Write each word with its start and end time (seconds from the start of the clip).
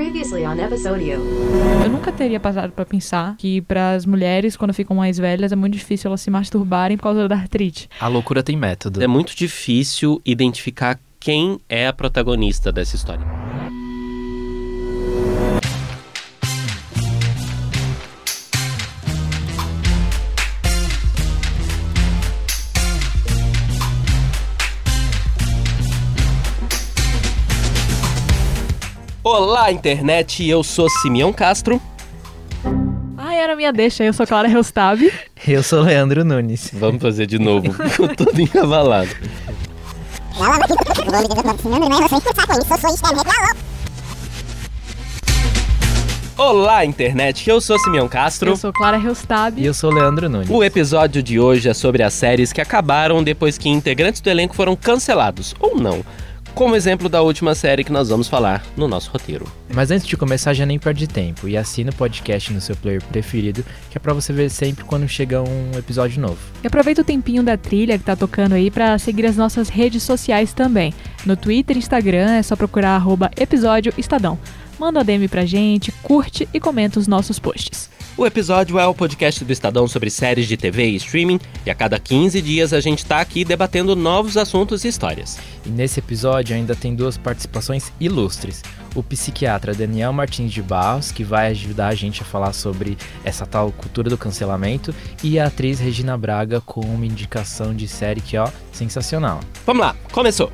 Previously 0.00 0.46
on 0.46 0.58
Episodio. 0.58 1.20
Eu 1.84 1.90
nunca 1.90 2.10
teria 2.10 2.40
passado 2.40 2.72
pra 2.72 2.86
pensar 2.86 3.36
que 3.36 3.60
para 3.60 3.92
as 3.92 4.06
mulheres, 4.06 4.56
quando 4.56 4.72
ficam 4.72 4.96
mais 4.96 5.18
velhas, 5.18 5.52
é 5.52 5.56
muito 5.56 5.74
difícil 5.74 6.08
elas 6.08 6.22
se 6.22 6.30
masturbarem 6.30 6.96
por 6.96 7.02
causa 7.02 7.28
da 7.28 7.36
artrite. 7.36 7.86
A 8.00 8.08
loucura 8.08 8.42
tem 8.42 8.56
método. 8.56 9.02
É 9.02 9.06
muito 9.06 9.36
difícil 9.36 10.18
identificar 10.24 10.98
quem 11.20 11.60
é 11.68 11.86
a 11.86 11.92
protagonista 11.92 12.72
dessa 12.72 12.96
história. 12.96 13.26
Olá, 29.32 29.70
internet! 29.70 30.44
Eu 30.44 30.64
sou 30.64 30.90
Simeão 30.90 31.32
Castro. 31.32 31.80
Ah, 33.16 33.32
era 33.32 33.54
minha 33.54 33.72
deixa. 33.72 34.02
Eu 34.02 34.12
sou 34.12 34.26
Clara 34.26 34.48
Reustab. 34.48 35.08
Eu 35.46 35.62
sou 35.62 35.82
Leandro 35.82 36.24
Nunes. 36.24 36.68
Vamos 36.72 37.00
fazer 37.00 37.26
de 37.26 37.38
novo, 37.38 37.72
ficou 37.88 38.08
todo 38.08 38.40
encavalado. 38.40 39.08
Olá, 46.36 46.84
internet! 46.84 47.48
Eu 47.48 47.60
sou 47.60 47.78
Simeão 47.78 48.08
Castro. 48.08 48.50
Eu 48.50 48.56
sou 48.56 48.72
Clara 48.72 48.96
Reustab. 48.96 49.60
E 49.60 49.64
eu 49.64 49.72
sou 49.72 49.92
Leandro 49.92 50.28
Nunes. 50.28 50.50
O 50.50 50.64
episódio 50.64 51.22
de 51.22 51.38
hoje 51.38 51.68
é 51.68 51.74
sobre 51.74 52.02
as 52.02 52.14
séries 52.14 52.52
que 52.52 52.60
acabaram 52.60 53.22
depois 53.22 53.56
que 53.56 53.68
integrantes 53.68 54.20
do 54.20 54.28
elenco 54.28 54.56
foram 54.56 54.74
cancelados, 54.74 55.54
ou 55.60 55.76
não. 55.76 56.04
Como 56.54 56.76
exemplo 56.76 57.08
da 57.08 57.22
última 57.22 57.54
série 57.54 57.84
que 57.84 57.92
nós 57.92 58.08
vamos 58.08 58.28
falar 58.28 58.62
no 58.76 58.86
nosso 58.86 59.10
roteiro. 59.10 59.46
Mas 59.72 59.90
antes 59.90 60.06
de 60.06 60.16
começar, 60.16 60.52
já 60.52 60.66
nem 60.66 60.78
perde 60.78 61.06
tempo 61.06 61.48
e 61.48 61.56
assina 61.56 61.90
o 61.90 61.94
podcast 61.94 62.52
no 62.52 62.60
seu 62.60 62.76
player 62.76 63.02
preferido, 63.02 63.64
que 63.90 63.96
é 63.96 64.00
pra 64.00 64.12
você 64.12 64.32
ver 64.32 64.50
sempre 64.50 64.84
quando 64.84 65.08
chega 65.08 65.40
um 65.40 65.78
episódio 65.78 66.20
novo. 66.20 66.38
E 66.62 66.66
aproveita 66.66 67.00
o 67.00 67.04
tempinho 67.04 67.42
da 67.42 67.56
trilha 67.56 67.96
que 67.96 68.04
tá 68.04 68.14
tocando 68.14 68.54
aí 68.54 68.70
pra 68.70 68.98
seguir 68.98 69.26
as 69.26 69.36
nossas 69.36 69.68
redes 69.68 70.02
sociais 70.02 70.52
também. 70.52 70.92
No 71.24 71.36
Twitter 71.36 71.76
e 71.76 71.78
Instagram 71.78 72.32
é 72.32 72.42
só 72.42 72.56
procurar 72.56 72.96
arroba 72.96 73.30
episódio 73.38 73.94
Estadão. 73.96 74.38
Manda 74.78 75.00
um 75.00 75.04
DM 75.04 75.28
pra 75.28 75.46
gente, 75.46 75.92
curte 76.02 76.48
e 76.52 76.60
comenta 76.60 76.98
os 76.98 77.06
nossos 77.06 77.38
posts. 77.38 77.88
O 78.20 78.26
episódio 78.26 78.78
é 78.78 78.86
o 78.86 78.94
podcast 78.94 79.42
do 79.42 79.50
Estadão 79.50 79.88
sobre 79.88 80.10
séries 80.10 80.46
de 80.46 80.54
TV 80.54 80.90
e 80.90 80.96
streaming, 80.96 81.40
e 81.64 81.70
a 81.70 81.74
cada 81.74 81.98
15 81.98 82.42
dias 82.42 82.74
a 82.74 82.78
gente 82.78 83.02
tá 83.02 83.18
aqui 83.18 83.46
debatendo 83.46 83.96
novos 83.96 84.36
assuntos 84.36 84.84
e 84.84 84.88
histórias. 84.88 85.38
E 85.64 85.70
nesse 85.70 86.00
episódio 86.00 86.54
ainda 86.54 86.76
tem 86.76 86.94
duas 86.94 87.16
participações 87.16 87.90
ilustres. 87.98 88.62
O 88.94 89.02
psiquiatra 89.02 89.72
Daniel 89.72 90.12
Martins 90.12 90.52
de 90.52 90.60
Barros, 90.60 91.10
que 91.10 91.24
vai 91.24 91.46
ajudar 91.52 91.88
a 91.88 91.94
gente 91.94 92.20
a 92.20 92.26
falar 92.26 92.52
sobre 92.52 92.98
essa 93.24 93.46
tal 93.46 93.72
cultura 93.72 94.10
do 94.10 94.18
cancelamento, 94.18 94.94
e 95.24 95.38
a 95.38 95.46
atriz 95.46 95.80
Regina 95.80 96.14
Braga 96.18 96.60
com 96.60 96.82
uma 96.82 97.06
indicação 97.06 97.74
de 97.74 97.88
série 97.88 98.20
que, 98.20 98.36
ó, 98.36 98.50
sensacional. 98.70 99.40
Vamos 99.64 99.80
lá, 99.80 99.96
começou! 100.12 100.52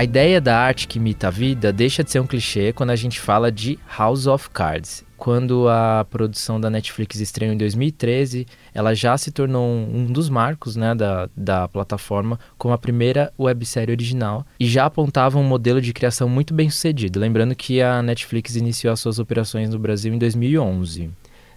A 0.00 0.04
ideia 0.04 0.40
da 0.40 0.56
arte 0.56 0.88
que 0.88 0.98
imita 0.98 1.28
a 1.28 1.30
vida 1.30 1.70
deixa 1.70 2.02
de 2.02 2.10
ser 2.10 2.20
um 2.20 2.26
clichê 2.26 2.72
quando 2.72 2.88
a 2.88 2.96
gente 2.96 3.20
fala 3.20 3.52
de 3.52 3.78
House 3.98 4.26
of 4.26 4.48
Cards. 4.48 5.04
Quando 5.18 5.68
a 5.68 6.06
produção 6.08 6.58
da 6.58 6.70
Netflix 6.70 7.20
estreou 7.20 7.52
em 7.52 7.56
2013, 7.58 8.46
ela 8.72 8.94
já 8.94 9.18
se 9.18 9.30
tornou 9.30 9.62
um, 9.62 10.06
dos 10.06 10.30
marcos 10.30 10.74
né, 10.74 10.94
da, 10.94 11.28
da 11.36 11.68
plataforma 11.68 12.40
como 12.56 12.72
a 12.72 12.78
primeira 12.78 13.30
websérie 13.38 13.92
original 13.92 14.46
e 14.58 14.66
já 14.66 14.86
apontava 14.86 15.38
um 15.38 15.44
modelo 15.44 15.82
de 15.82 15.92
criação 15.92 16.30
muito 16.30 16.54
bem 16.54 16.70
sucedido. 16.70 17.20
Lembrando 17.20 17.54
que 17.54 17.82
a 17.82 18.02
Netflix 18.02 18.56
iniciou 18.56 18.94
as 18.94 19.00
suas 19.00 19.18
operações 19.18 19.68
no 19.68 19.78
Brasil 19.78 20.14
em 20.14 20.18
2011. 20.18 21.10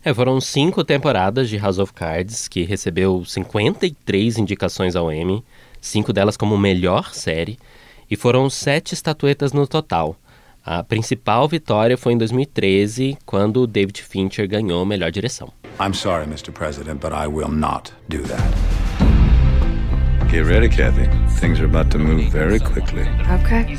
É, 0.03 0.13
foram 0.13 0.41
cinco 0.41 0.83
temporadas 0.83 1.47
de 1.47 1.55
House 1.55 1.79
of 1.79 1.93
Cards, 1.93 2.49
que 2.49 2.63
recebeu 2.63 3.23
53 3.23 4.37
indicações 4.37 4.97
ao 4.97 5.09
Emmy, 5.09 5.41
cinco 5.79 6.11
delas 6.11 6.35
como 6.35 6.57
melhor 6.57 7.13
série, 7.13 7.57
e 8.09 8.15
foram 8.15 8.49
sete 8.49 8.93
estatuetas 8.93 9.53
no 9.53 9.67
total. 9.67 10.15
A 10.65 10.81
principal 10.81 11.47
vitória 11.47 11.97
foi 11.97 12.13
em 12.13 12.17
2013, 12.17 13.17
quando 13.25 13.67
David 13.67 14.01
Fincher 14.01 14.47
ganhou 14.47 14.85
melhor 14.85 15.11
direção. 15.11 15.51
I'm 15.79 15.93
sorry, 15.93 16.25
Mr. 16.25 16.51
President, 16.51 17.01
but 17.01 17.11
I 17.11 17.27
will 17.27 17.51
not 17.51 17.91
do 18.07 18.23
that. 18.23 18.73
Get 20.31 20.47
ready, 20.47 20.67
Kathy. 20.67 21.07
Things 21.39 21.59
are 21.59 21.65
about 21.65 21.91
to 21.91 21.99
move 21.99 22.31
very 22.31 22.59
quickly. 22.59 23.03
Okay. 23.43 23.77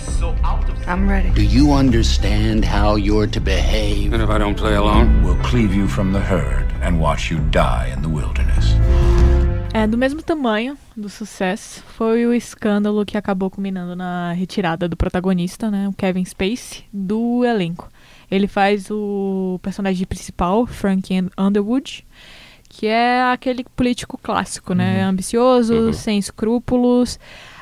I'm 0.86 1.08
ready. 1.08 1.30
Do 1.30 1.42
you 1.42 1.72
understand 1.72 2.64
how 2.64 2.96
you're 2.96 3.26
to 3.26 3.40
behave? 3.40 4.12
And 4.12 4.22
if 4.22 4.28
I 4.28 4.38
don't 4.38 4.54
play 4.54 4.76
along? 4.76 5.24
We'll 5.24 5.42
cleave 5.42 5.74
you 5.74 5.88
from 5.88 6.12
the 6.12 6.20
herd 6.20 6.72
and 6.80 7.00
watch 7.00 7.28
you 7.28 7.38
die 7.50 7.90
in 7.92 8.02
the 8.02 8.08
wilderness. 8.08 8.74
É, 9.76 9.88
do 9.88 9.98
mesmo 9.98 10.22
tamanho 10.22 10.78
do 10.96 11.08
sucesso 11.08 11.82
foi 11.82 12.24
o 12.26 12.32
escândalo 12.32 13.04
que 13.04 13.18
acabou 13.18 13.50
culminando 13.50 13.96
na 13.96 14.32
retirada 14.32 14.88
do 14.88 14.96
protagonista, 14.96 15.68
né, 15.68 15.88
o 15.88 15.92
Kevin 15.92 16.24
Spacey, 16.24 16.84
do 16.92 17.44
elenco. 17.44 17.88
Ele 18.30 18.46
faz 18.46 18.88
o 18.88 19.58
personagem 19.60 20.06
principal, 20.06 20.64
Frank 20.64 21.12
Underwood, 21.36 22.06
que 22.68 22.86
é 22.86 23.20
aquele 23.24 23.64
político 23.76 24.16
clássico, 24.16 24.74
né, 24.74 25.02
ambicioso, 25.02 25.74
Uhum. 25.74 25.92
sem 25.92 26.18
escrúpulos, 26.18 27.18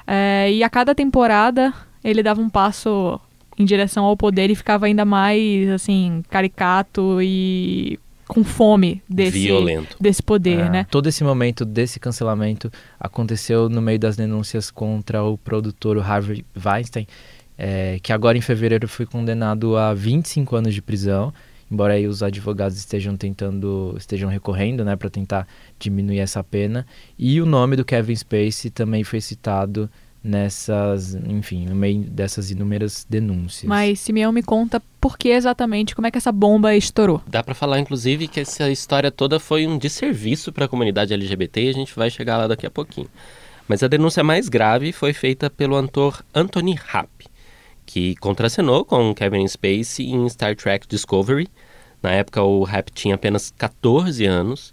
é, 0.07 0.53
e 0.53 0.63
a 0.63 0.69
cada 0.69 0.95
temporada 0.95 1.73
ele 2.05 2.23
dava 2.23 2.43
um 2.43 2.51
passo 2.51 3.19
em 3.59 3.65
direção 3.65 4.05
ao 4.05 4.17
poder 4.19 4.51
e 4.51 4.55
ficava 4.55 4.85
ainda 4.85 5.05
mais, 5.07 5.67
assim, 5.71 6.23
caricato 6.29 7.23
e 7.23 7.99
com 8.33 8.45
fome 8.45 9.03
desse, 9.09 9.39
Violento. 9.39 9.97
desse 10.01 10.23
poder, 10.23 10.61
É, 10.61 10.71
né? 10.71 10.87
Todo 10.91 11.09
esse 11.09 11.23
momento 11.23 11.65
desse 11.65 12.01
cancelamento 12.01 12.71
aconteceu 12.99 13.69
no 13.69 13.83
meio 13.83 13.99
das 13.99 14.17
denúncias 14.17 14.71
contra 14.71 15.23
o 15.23 15.37
produtor 15.37 15.97
o 15.97 16.01
Harvey 16.01 16.45
Weinstein, 16.57 17.07
é, 17.59 17.99
que 18.03 18.13
agora 18.13 18.39
em 18.39 18.41
fevereiro 18.41 18.89
foi 18.89 19.07
condenado 19.07 19.77
a 19.77 19.93
25 19.93 20.57
anos 20.57 20.75
de 20.75 20.81
prisão, 20.83 21.33
embora 21.71 21.95
aí 21.95 22.07
os 22.07 22.23
advogados 22.23 22.77
estejam 22.77 23.17
tentando, 23.17 23.95
estejam 23.99 24.29
recorrendo, 24.29 24.85
né, 24.85 24.97
para 24.97 25.09
tentar 25.09 25.47
diminuir 25.79 26.19
essa 26.19 26.43
pena. 26.43 26.87
E 27.19 27.41
o 27.41 27.47
nome 27.47 27.77
do 27.77 27.85
Kevin 27.85 28.17
Spacey 28.17 28.71
também 28.71 29.05
foi 29.05 29.21
citado 29.21 29.89
nessas, 30.23 31.15
enfim, 31.15 31.67
no 31.67 31.75
meio 31.75 32.01
dessas 32.05 32.51
inúmeras 32.51 33.07
denúncias. 33.09 33.69
Mas 33.69 34.01
Simeão 34.01 34.31
me 34.31 34.43
conta 34.43 34.81
por 35.01 35.19
que 35.19 35.31
exatamente, 35.31 35.95
como 35.95 36.07
é 36.07 36.11
que 36.11 36.19
essa 36.19 36.31
bomba 36.31 36.75
estourou. 36.77 37.21
Dá 37.27 37.43
pra 37.43 37.55
falar, 37.55 37.81
inclusive, 37.81 38.29
que 38.29 38.41
essa 38.41 38.71
história 38.71 39.11
toda 39.11 39.41
foi 39.41 39.67
um 39.67 39.77
desserviço 39.77 40.53
para 40.53 40.67
a 40.67 40.69
comunidade 40.69 41.13
LGBT 41.13 41.65
e 41.65 41.69
a 41.69 41.73
gente 41.73 41.95
vai 41.97 42.09
chegar 42.09 42.37
lá 42.37 42.47
daqui 42.47 42.67
a 42.67 42.71
pouquinho. 42.71 43.09
Mas 43.67 43.83
a 43.83 43.89
denúncia 43.89 44.23
mais 44.23 44.49
grave 44.49 44.93
foi 44.93 45.13
feita 45.13 45.51
pelo 45.51 45.77
ator 45.77 46.25
Anthony 46.35 46.75
Rapp, 46.75 47.27
que 47.85 48.15
contracenou 48.17 48.85
com 48.85 49.15
Kevin 49.15 49.47
Spacey 49.49 50.11
em 50.11 50.29
Star 50.29 50.55
Trek 50.55 50.87
Discovery. 50.87 51.49
Na 52.03 52.11
época, 52.11 52.43
o 52.43 52.63
Rapp 52.65 52.91
tinha 52.93 53.15
apenas 53.15 53.53
14 53.57 54.25
anos. 54.25 54.71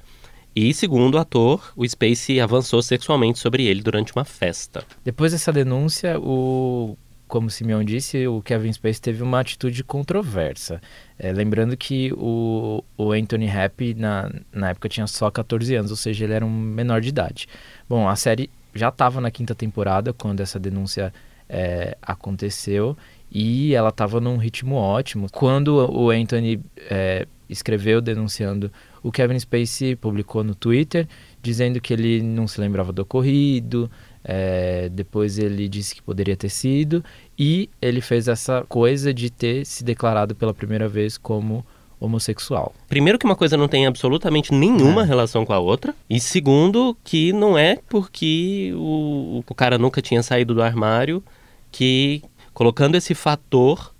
E, 0.61 0.73
segundo 0.73 1.15
o 1.15 1.17
ator, 1.17 1.71
o 1.73 1.87
Spacey 1.87 2.41
avançou 2.41 2.81
sexualmente 2.81 3.39
sobre 3.39 3.65
ele 3.65 3.81
durante 3.81 4.13
uma 4.13 4.25
festa. 4.25 4.83
Depois 5.05 5.31
dessa 5.31 5.53
denúncia, 5.53 6.19
o, 6.19 6.97
como 7.29 7.47
o 7.47 7.49
Simeão 7.49 7.81
disse, 7.81 8.27
o 8.27 8.41
Kevin 8.41 8.73
Spacey 8.73 8.99
teve 8.99 9.23
uma 9.23 9.39
atitude 9.39 9.85
controversa. 9.85 10.81
É, 11.17 11.31
lembrando 11.31 11.77
que 11.77 12.11
o, 12.11 12.83
o 12.97 13.13
Anthony 13.13 13.45
Rapp, 13.45 13.93
na, 13.93 14.29
na 14.51 14.71
época, 14.71 14.89
tinha 14.89 15.07
só 15.07 15.31
14 15.31 15.75
anos, 15.75 15.91
ou 15.91 15.97
seja, 15.97 16.25
ele 16.25 16.33
era 16.33 16.45
um 16.45 16.51
menor 16.51 16.99
de 16.99 17.07
idade. 17.07 17.47
Bom, 17.87 18.09
a 18.09 18.17
série 18.17 18.49
já 18.75 18.89
estava 18.89 19.21
na 19.21 19.31
quinta 19.31 19.55
temporada 19.55 20.11
quando 20.11 20.41
essa 20.41 20.59
denúncia 20.59 21.13
é, 21.47 21.95
aconteceu 22.01 22.97
e 23.31 23.73
ela 23.73 23.89
estava 23.89 24.19
num 24.19 24.35
ritmo 24.35 24.75
ótimo. 24.75 25.27
Quando 25.31 25.89
o 25.89 26.09
Anthony 26.09 26.59
é, 26.89 27.25
escreveu 27.49 28.01
denunciando 28.01 28.69
o 29.03 29.11
Kevin 29.11 29.39
Spacey 29.39 29.95
publicou 29.95 30.43
no 30.43 30.53
Twitter 30.55 31.07
dizendo 31.41 31.79
que 31.79 31.93
ele 31.93 32.21
não 32.21 32.47
se 32.47 32.59
lembrava 32.59 32.91
do 32.91 33.01
ocorrido, 33.01 33.89
é, 34.23 34.89
depois 34.89 35.37
ele 35.39 35.69
disse 35.69 35.95
que 35.95 36.01
poderia 36.01 36.35
ter 36.35 36.49
sido, 36.49 37.03
e 37.37 37.69
ele 37.81 38.01
fez 38.01 38.27
essa 38.27 38.65
coisa 38.67 39.13
de 39.13 39.29
ter 39.29 39.65
se 39.65 39.83
declarado 39.83 40.35
pela 40.35 40.53
primeira 40.53 40.87
vez 40.89 41.17
como 41.17 41.65
homossexual. 41.99 42.73
Primeiro 42.87 43.19
que 43.19 43.25
uma 43.25 43.35
coisa 43.35 43.57
não 43.57 43.67
tem 43.67 43.85
absolutamente 43.85 44.53
nenhuma 44.53 45.03
É. 45.03 45.05
relação 45.05 45.45
com 45.45 45.53
a 45.53 45.59
outra. 45.59 45.93
E 46.09 46.19
segundo 46.19 46.97
que 47.03 47.33
não 47.33 47.57
é 47.57 47.77
porque 47.89 48.71
o, 48.75 49.43
o 49.47 49.55
cara 49.55 49.77
nunca 49.77 50.01
tinha 50.01 50.23
saído 50.23 50.53
do 50.53 50.61
armário 50.61 51.23
que 51.71 52.21
colocando 52.53 52.95
esse 52.95 53.13
fator 53.13 53.93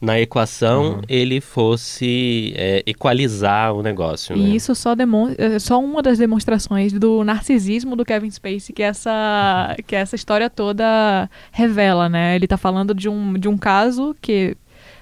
na 0.00 0.20
equação 0.20 0.96
Uhum. 0.96 1.00
ele 1.08 1.40
fosse 1.40 2.52
é, 2.56 2.82
equalizar 2.86 3.74
o 3.74 3.82
negócio. 3.82 4.36
né? 4.36 4.44
E 4.50 4.56
isso 4.56 4.74
só, 4.74 4.94
demon 4.94 5.30
é 5.38 5.58
só 5.58 5.80
uma 5.80 6.02
das 6.02 6.18
demonstrações 6.18 6.92
do 6.92 7.24
narcisismo 7.24 7.96
do 7.96 8.04
Kevin 8.04 8.30
Spacey 8.30 8.74
que 8.74 8.82
essa, 8.82 9.74
que 9.86 9.96
essa 9.96 10.14
história 10.14 10.50
toda 10.50 11.28
revela, 11.50 12.08
né? 12.08 12.36
Ele 12.36 12.46
tá 12.46 12.56
falando 12.56 12.94
de 12.94 13.08
um, 13.08 13.34
de 13.34 13.48
um 13.48 13.56
caso 13.56 14.14
que 14.20 14.56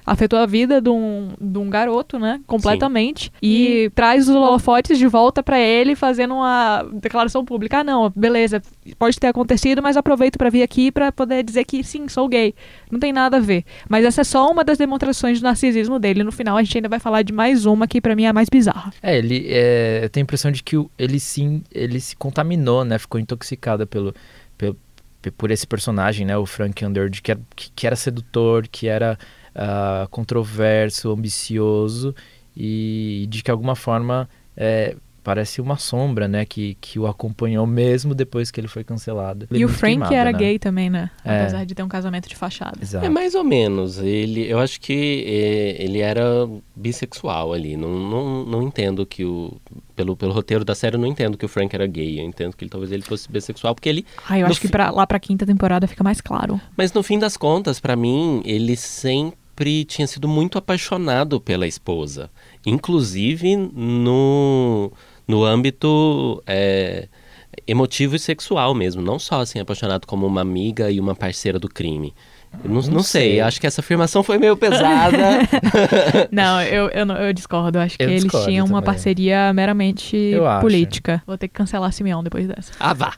afetou 0.06 0.38
a 0.38 0.46
vida 0.46 0.80
de 0.80 0.90
um, 0.90 1.28
de 1.40 1.58
um 1.58 1.70
garoto, 1.70 2.18
né? 2.18 2.40
Completamente. 2.46 3.32
E 3.42 3.90
traz 3.94 4.28
os 4.28 4.34
holofotes 4.34 4.98
de 4.98 5.06
volta 5.06 5.42
pra 5.42 5.58
ele, 5.58 5.94
fazendo 5.96 6.34
uma 6.34 6.82
declaração 6.92 7.44
pública. 7.44 7.78
Ah, 7.78 7.84
não, 7.84 8.12
beleza, 8.14 8.62
pode 8.98 9.18
ter 9.18 9.28
acontecido, 9.28 9.82
mas 9.82 9.96
aproveito 9.96 10.36
pra 10.36 10.50
vir 10.50 10.62
aqui 10.62 10.92
pra 10.92 11.10
poder 11.10 11.42
dizer 11.42 11.64
que 11.64 11.82
sim, 11.82 12.06
sou 12.08 12.28
gay. 12.28 12.54
Não 12.90 12.98
tem 13.00 13.12
nada 13.12 13.38
a 13.38 13.40
ver. 13.40 13.64
Mas 13.88 14.04
essa 14.04 14.20
é 14.20 14.24
só 14.24 14.50
uma 14.50 14.62
das 14.64 14.78
demonstrações 14.78 15.40
do 15.40 15.44
narcisismo 15.44 15.98
dele. 15.98 16.22
No 16.22 16.32
final, 16.32 16.56
a 16.56 16.62
gente 16.62 16.76
ainda 16.78 16.88
vai 16.88 16.98
falar 16.98 17.22
de 17.22 17.32
mais 17.32 17.64
uma 17.66 17.86
que 17.86 18.00
pra 18.00 18.14
mim 18.14 18.24
é 18.24 18.28
a 18.28 18.32
mais 18.32 18.48
bizarra. 18.48 18.92
É, 19.02 19.16
ele 19.18 19.46
é, 19.48 20.00
eu 20.04 20.10
tenho 20.10 20.22
a 20.22 20.26
impressão 20.26 20.50
de 20.52 20.62
que 20.62 20.76
ele 20.98 21.18
sim, 21.18 21.62
ele 21.72 21.98
se 22.00 22.14
contaminou, 22.16 22.84
né? 22.84 22.98
Ficou 22.98 23.18
intoxicado 23.20 23.86
pelo, 23.86 24.14
pelo 24.58 24.76
pe- 25.22 25.30
por 25.30 25.50
esse 25.50 25.66
personagem, 25.66 26.26
né? 26.26 26.36
O 26.36 26.44
Frank 26.46 26.84
Underwood, 26.84 27.22
que 27.22 27.30
era, 27.30 27.40
que, 27.56 27.70
que 27.74 27.86
era 27.86 27.96
sedutor, 27.96 28.66
que 28.70 28.86
era 28.86 29.18
ah, 29.54 30.06
controverso, 30.10 31.10
ambicioso 31.10 32.14
e 32.56 33.26
de 33.28 33.42
que 33.42 33.50
alguma 33.50 33.74
forma 33.74 34.28
é, 34.56 34.96
parece 35.24 35.60
uma 35.60 35.76
sombra, 35.78 36.28
né? 36.28 36.44
Que, 36.44 36.76
que 36.80 36.98
o 36.98 37.06
acompanhou 37.06 37.66
mesmo 37.66 38.14
depois 38.14 38.50
que 38.50 38.60
ele 38.60 38.68
foi 38.68 38.84
cancelado. 38.84 39.46
Ele 39.50 39.60
E 39.60 39.64
o 39.64 39.68
Frank 39.68 39.94
queimado, 39.94 40.14
era 40.14 40.30
né? 40.30 40.38
gay 40.38 40.58
também, 40.58 40.90
né? 40.90 41.10
É. 41.24 41.40
Apesar 41.40 41.64
de 41.64 41.74
ter 41.74 41.82
um 41.82 41.88
casamento 41.88 42.28
de 42.28 42.36
fachada. 42.36 42.78
Exato. 42.80 43.04
É 43.06 43.08
mais 43.08 43.34
ou 43.34 43.42
menos. 43.42 43.98
Ele, 43.98 44.46
eu 44.46 44.58
acho 44.60 44.78
que 44.80 45.24
é, 45.26 45.82
ele 45.82 46.00
era 46.00 46.22
bissexual 46.76 47.52
ali. 47.54 47.74
Não, 47.76 47.88
não, 47.90 48.44
não 48.44 48.62
entendo 48.62 49.04
que 49.06 49.24
o 49.24 49.56
pelo, 49.96 50.14
pelo 50.16 50.32
roteiro 50.32 50.64
da 50.64 50.74
série, 50.74 50.96
eu 50.96 51.00
não 51.00 51.08
entendo 51.08 51.38
que 51.38 51.44
o 51.44 51.48
Frank 51.48 51.74
era 51.74 51.86
gay. 51.86 52.20
Eu 52.20 52.24
entendo 52.24 52.54
que 52.54 52.62
ele, 52.64 52.70
talvez 52.70 52.92
ele 52.92 53.02
fosse 53.02 53.30
bissexual, 53.32 53.74
porque 53.74 53.88
ele. 53.88 54.06
Ah, 54.28 54.38
eu 54.38 54.44
no 54.44 54.50
acho 54.52 54.60
que 54.60 54.66
fi- 54.68 54.72
pra, 54.72 54.90
lá 54.90 55.06
pra 55.06 55.18
quinta 55.18 55.46
temporada 55.46 55.86
fica 55.88 56.04
mais 56.04 56.20
claro. 56.20 56.60
Mas 56.76 56.92
no 56.92 57.02
fim 57.02 57.18
das 57.18 57.36
contas, 57.36 57.80
pra 57.80 57.96
mim, 57.96 58.42
ele 58.44 58.76
sempre 58.76 59.38
tinha 59.86 60.06
sido 60.06 60.26
muito 60.26 60.58
apaixonado 60.58 61.40
pela 61.40 61.66
esposa. 61.66 62.30
Inclusive 62.66 63.56
no, 63.56 64.92
no 65.26 65.44
âmbito 65.44 66.42
é, 66.46 67.08
emotivo 67.66 68.16
e 68.16 68.18
sexual 68.18 68.74
mesmo. 68.74 69.02
Não 69.02 69.18
só 69.18 69.40
assim, 69.40 69.58
apaixonado 69.58 70.06
como 70.06 70.26
uma 70.26 70.40
amiga 70.40 70.90
e 70.90 70.98
uma 70.98 71.14
parceira 71.14 71.58
do 71.58 71.68
crime. 71.68 72.14
Não, 72.62 72.74
Não 72.82 72.82
não 72.82 73.02
sei. 73.02 73.32
sei. 73.32 73.40
acho 73.40 73.60
que 73.60 73.66
essa 73.66 73.80
afirmação 73.80 74.22
foi 74.22 74.38
meio 74.38 74.56
pesada. 74.56 75.18
Não, 76.30 76.62
eu, 76.62 76.88
eu, 76.90 77.06
eu 77.06 77.32
discordo. 77.32 77.78
Eu 77.78 77.82
acho 77.82 77.96
que 77.96 78.02
Eu 78.04 78.08
eles 78.10 78.22
discordo 78.22 78.46
tinham 78.46 78.66
uma 78.66 78.80
também. 78.80 78.94
parceria 78.94 79.52
meramente 79.52 80.32
política. 80.60 81.22
Vou 81.26 81.36
ter 81.36 81.48
que 81.48 81.54
cancelar 81.54 81.92
Simeão 81.92 82.22
depois 82.22 82.46
dessa. 82.46 82.72
Ah, 82.78 82.92
vá! 82.94 83.14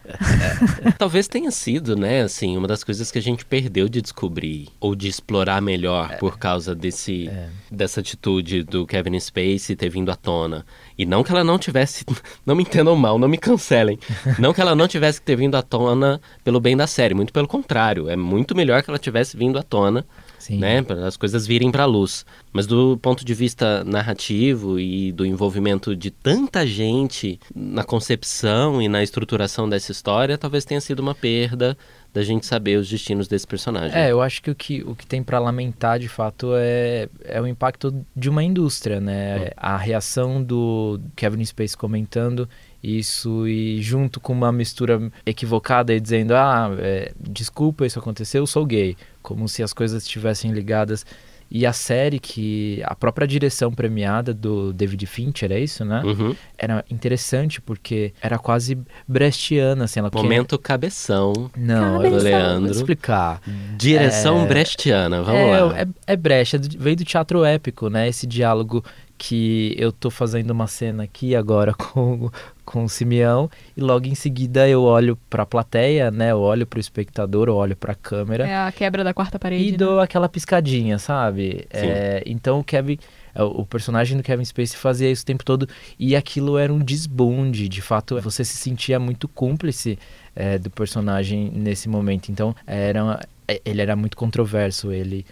Talvez 0.98 1.28
tenha 1.28 1.50
sido, 1.50 1.96
né, 1.96 2.22
assim, 2.22 2.56
uma 2.56 2.66
das 2.68 2.82
coisas 2.84 3.10
que 3.10 3.18
a 3.18 3.22
gente 3.22 3.44
perdeu 3.44 3.88
de 3.88 4.00
descobrir 4.00 4.68
ou 4.80 4.94
de 4.94 5.08
explorar 5.08 5.60
melhor 5.60 6.16
por 6.18 6.38
causa 6.38 6.74
desse, 6.74 7.30
dessa 7.70 8.00
atitude 8.00 8.62
do 8.62 8.86
Kevin 8.86 9.18
Spacey 9.18 9.76
ter 9.76 9.88
vindo 9.88 10.10
à 10.10 10.16
tona. 10.16 10.64
E 10.98 11.04
não 11.04 11.22
que 11.22 11.30
ela 11.30 11.44
não 11.44 11.58
tivesse, 11.58 12.04
não 12.44 12.54
me 12.54 12.62
entendam 12.62 12.96
mal, 12.96 13.18
não 13.18 13.28
me 13.28 13.38
cancelem. 13.38 13.98
Não 14.38 14.52
que 14.52 14.60
ela 14.60 14.74
não 14.74 14.88
tivesse 14.88 15.20
que 15.20 15.26
ter 15.26 15.36
vindo 15.36 15.54
à 15.56 15.62
tona 15.62 16.20
pelo 16.42 16.60
bem 16.60 16.76
da 16.76 16.86
série, 16.86 17.14
muito 17.14 17.32
pelo 17.32 17.46
contrário. 17.46 18.08
É 18.08 18.16
muito 18.16 18.54
melhor 18.54 18.82
que 18.82 18.90
ela 18.90 18.98
tivesse 18.98 19.36
vindo 19.36 19.58
à 19.58 19.62
tona 19.62 20.06
Sim. 20.46 20.58
né, 20.58 20.80
para 20.80 21.06
as 21.06 21.16
coisas 21.16 21.44
virem 21.44 21.72
para 21.72 21.82
a 21.82 21.86
luz. 21.86 22.24
Mas 22.52 22.68
do 22.68 22.96
ponto 22.98 23.24
de 23.24 23.34
vista 23.34 23.82
narrativo 23.82 24.78
e 24.78 25.10
do 25.10 25.26
envolvimento 25.26 25.96
de 25.96 26.10
tanta 26.10 26.64
gente 26.64 27.40
na 27.52 27.82
concepção 27.82 28.80
e 28.80 28.88
na 28.88 29.02
estruturação 29.02 29.68
dessa 29.68 29.90
história, 29.90 30.38
talvez 30.38 30.64
tenha 30.64 30.80
sido 30.80 31.00
uma 31.00 31.16
perda 31.16 31.76
da 32.14 32.22
gente 32.22 32.46
saber 32.46 32.78
os 32.78 32.88
destinos 32.88 33.26
desse 33.26 33.46
personagem. 33.46 33.98
É, 33.98 34.10
eu 34.10 34.22
acho 34.22 34.40
que 34.40 34.50
o 34.50 34.54
que, 34.54 34.82
o 34.84 34.94
que 34.94 35.06
tem 35.06 35.22
pra 35.22 35.38
lamentar 35.38 35.98
de 35.98 36.08
fato 36.08 36.52
é, 36.54 37.08
é 37.24 37.40
o 37.40 37.46
impacto 37.46 37.92
de 38.14 38.30
uma 38.30 38.42
indústria, 38.42 39.00
né? 39.00 39.50
A 39.56 39.76
reação 39.76 40.42
do 40.42 40.98
Kevin 41.14 41.44
Space 41.44 41.76
comentando 41.76 42.48
isso 42.86 43.48
e 43.48 43.82
junto 43.82 44.20
com 44.20 44.32
uma 44.32 44.52
mistura 44.52 45.10
equivocada 45.24 45.92
e 45.92 46.00
dizendo: 46.00 46.34
Ah, 46.34 46.70
é, 46.78 47.12
desculpa, 47.18 47.84
isso 47.84 47.98
aconteceu, 47.98 48.42
eu 48.42 48.46
sou 48.46 48.64
gay. 48.64 48.96
Como 49.22 49.48
se 49.48 49.62
as 49.62 49.72
coisas 49.72 50.04
estivessem 50.04 50.52
ligadas. 50.52 51.04
E 51.48 51.64
a 51.64 51.72
série 51.72 52.18
que 52.18 52.82
a 52.84 52.94
própria 52.96 53.24
direção 53.24 53.72
premiada 53.72 54.34
do 54.34 54.72
David 54.72 55.06
Fincher, 55.06 55.52
é 55.52 55.60
isso, 55.60 55.84
né? 55.84 56.02
Uhum. 56.04 56.34
Era 56.58 56.84
interessante 56.90 57.60
porque 57.60 58.12
era 58.20 58.36
quase 58.36 58.76
brechtiana, 59.06 59.84
assim. 59.84 60.00
Ela 60.00 60.10
Momento 60.12 60.58
cabeção, 60.58 61.32
Não, 61.56 61.98
do 61.98 62.04
eu 62.04 62.10
vou 62.10 62.20
Leandro. 62.20 62.72
explicar. 62.72 63.40
Direção 63.76 64.42
É. 64.42 64.46
brechtiana, 64.46 65.22
vamos 65.22 65.40
é, 65.40 65.60
lá. 65.60 65.80
É, 65.80 65.86
é 66.08 66.16
brecha, 66.16 66.58
veio 66.58 66.96
do 66.96 67.04
teatro 67.04 67.44
épico, 67.44 67.88
né? 67.88 68.08
Esse 68.08 68.26
diálogo 68.26 68.84
que 69.18 69.74
eu 69.78 69.90
tô 69.92 70.10
fazendo 70.10 70.50
uma 70.50 70.66
cena 70.66 71.04
aqui 71.04 71.34
agora 71.34 71.72
com, 71.74 72.30
com 72.64 72.84
o 72.84 72.88
Simeão 72.88 73.50
e 73.76 73.80
logo 73.80 74.06
em 74.06 74.14
seguida 74.14 74.68
eu 74.68 74.82
olho 74.82 75.16
pra 75.28 75.44
plateia, 75.46 76.10
né? 76.10 76.32
Eu 76.32 76.40
olho 76.40 76.66
pro 76.66 76.78
espectador, 76.80 77.48
eu 77.48 77.56
olho 77.56 77.76
pra 77.76 77.94
câmera 77.94 78.46
É 78.46 78.56
a 78.56 78.70
quebra 78.72 79.02
da 79.02 79.14
quarta 79.14 79.38
parede. 79.38 79.68
e 79.68 79.72
né? 79.72 79.78
dou 79.78 80.00
aquela 80.00 80.28
piscadinha, 80.28 80.98
sabe? 80.98 81.66
É, 81.70 82.22
então 82.26 82.60
o 82.60 82.64
Kevin, 82.64 82.98
é, 83.34 83.42
o 83.42 83.56
o 83.60 83.66
personagem 83.66 84.16
do 84.16 84.22
Kevin 84.22 84.44
Spacey 84.44 84.76
fazia 84.76 85.10
isso 85.10 85.22
o 85.22 85.26
tempo 85.26 85.44
todo 85.44 85.68
e 85.98 86.14
aquilo 86.14 86.56
era 86.58 86.72
um 86.72 86.78
desbonde, 86.78 87.68
de 87.68 87.82
fato 87.82 88.20
você 88.20 88.44
se 88.44 88.56
sentia 88.56 88.98
muito 89.00 89.26
cúmplice 89.26 89.98
é, 90.34 90.58
do 90.58 90.70
personagem 90.70 91.50
nesse 91.54 91.88
momento. 91.88 92.30
Então 92.30 92.54
era, 92.66 93.20
é, 93.48 93.60
ele 93.64 93.80
era 93.80 93.96
muito 93.96 94.16
controverso, 94.16 94.92
ele 94.92 95.24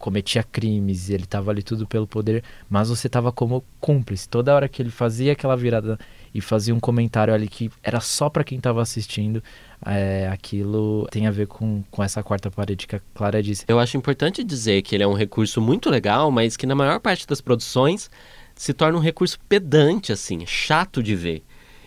cometia 0.00 0.42
crimes, 0.42 1.10
ele 1.10 1.26
tava 1.26 1.50
ali 1.50 1.62
tudo 1.62 1.86
pelo 1.86 2.06
poder, 2.06 2.42
mas 2.68 2.88
você 2.88 3.08
tava 3.08 3.30
como 3.30 3.62
cúmplice. 3.78 4.26
Toda 4.28 4.54
hora 4.54 4.68
que 4.68 4.80
ele 4.80 4.90
fazia 4.90 5.32
aquela 5.32 5.54
virada 5.54 5.98
e 6.34 6.40
fazia 6.40 6.74
um 6.74 6.80
comentário 6.80 7.34
ali 7.34 7.46
que 7.46 7.70
era 7.82 8.00
só 8.00 8.30
pra 8.30 8.42
quem 8.42 8.58
tava 8.58 8.80
assistindo, 8.80 9.42
é, 9.84 10.28
aquilo 10.32 11.06
tem 11.10 11.26
a 11.26 11.30
ver 11.30 11.46
com, 11.46 11.84
com 11.90 12.02
essa 12.02 12.22
quarta 12.22 12.50
parede 12.50 12.86
que 12.86 12.96
a 12.96 13.00
Clara 13.14 13.42
disse. 13.42 13.64
Eu 13.68 13.78
acho 13.78 13.96
importante 13.96 14.42
dizer 14.42 14.80
que 14.80 14.96
ele 14.96 15.04
é 15.04 15.06
um 15.06 15.14
recurso 15.14 15.60
muito 15.60 15.90
legal, 15.90 16.30
mas 16.30 16.56
que 16.56 16.66
na 16.66 16.74
maior 16.74 16.98
parte 16.98 17.26
das 17.26 17.42
produções 17.42 18.10
se 18.54 18.72
torna 18.72 18.96
um 18.96 19.02
recurso 19.02 19.38
pedante, 19.48 20.12
assim, 20.12 20.46
chato 20.46 21.02
de 21.02 21.14
ver. 21.14 21.42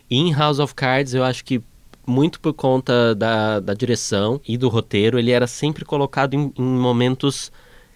E 0.08 0.18
em 0.18 0.34
House 0.34 0.60
of 0.60 0.76
Cards, 0.76 1.16
eu 1.16 1.24
acho 1.24 1.44
que 1.44 1.64
muito 2.06 2.40
por 2.40 2.54
conta 2.54 3.16
da, 3.16 3.60
da 3.60 3.74
direção 3.74 4.40
e 4.48 4.56
do 4.56 4.70
roteiro, 4.70 5.18
ele 5.18 5.32
era 5.32 5.48
sempre 5.48 5.84
colocado 5.84 6.36
em, 6.36 6.54
em 6.58 6.64
momentos 6.64 7.52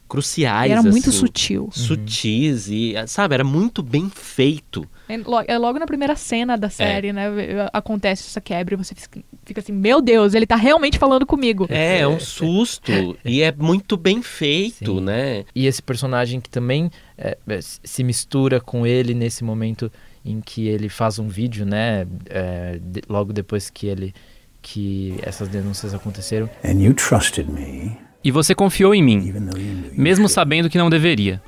cruciais. 0.08 0.70
E 0.70 0.74
era 0.74 0.82
muito 0.84 1.10
assim, 1.10 1.20
sutil. 1.20 1.70
Sutis 1.72 2.68
e, 2.70 2.94
sabe, 3.08 3.34
era 3.34 3.44
muito 3.44 3.82
bem 3.84 4.10
feito. 4.10 4.88
É 5.10 5.18
é 5.48 5.58
logo 5.58 5.80
na 5.80 5.86
primeira 5.86 6.16
cena 6.16 6.58
da 6.58 6.70
série, 6.70 7.14
né? 7.14 7.28
Acontece 7.72 8.24
essa 8.28 8.42
quebra 8.42 8.74
e 8.74 8.78
você 8.78 8.94
fica- 8.94 9.60
assim, 9.62 9.72
meu 9.72 10.02
Deus, 10.02 10.34
ele 10.34 10.46
tá 10.46 10.56
realmente 10.58 10.98
falando 11.00 11.26
comigo. 11.26 11.66
É, 11.70 12.00
é 12.00 12.08
um 12.08 12.20
susto. 12.20 12.92
e 13.24 13.42
é 13.42 13.52
muito 13.52 13.96
bem 13.96 14.22
feito, 14.22 14.96
Sim. 14.98 15.02
né? 15.02 15.46
E 15.56 15.66
esse 15.66 15.82
personagem 15.82 16.42
que 16.42 16.50
também 16.50 16.92
é, 17.18 17.38
é, 17.48 17.60
se 17.62 18.04
mistura 18.04 18.60
com 18.60 18.86
ele 18.86 19.14
nesse 19.14 19.44
momento 19.44 19.90
em 20.26 20.42
que 20.42 20.68
ele 20.68 20.90
faz 20.90 21.20
um 21.20 21.28
vídeo, 21.30 21.66
né? 21.66 22.06
é, 22.30 22.78
de- 22.82 23.02
logo 23.08 23.32
depois 23.32 23.70
que 23.70 23.88
ele 23.88 24.14
que 24.62 25.16
essas 25.22 25.48
denúncias 25.48 25.94
aconteceram. 25.94 26.50
And 26.66 26.82
you 26.82 26.94
trusted 26.94 27.50
me, 27.50 27.96
E 28.24 28.32
você 28.32 28.54
confiou 28.54 28.94
em 28.94 29.04
mim, 29.04 29.34
mesmo 29.94 30.28
sabendo 30.28 30.70
que 30.70 30.78
não 30.78 30.90
deveria. 30.90 31.42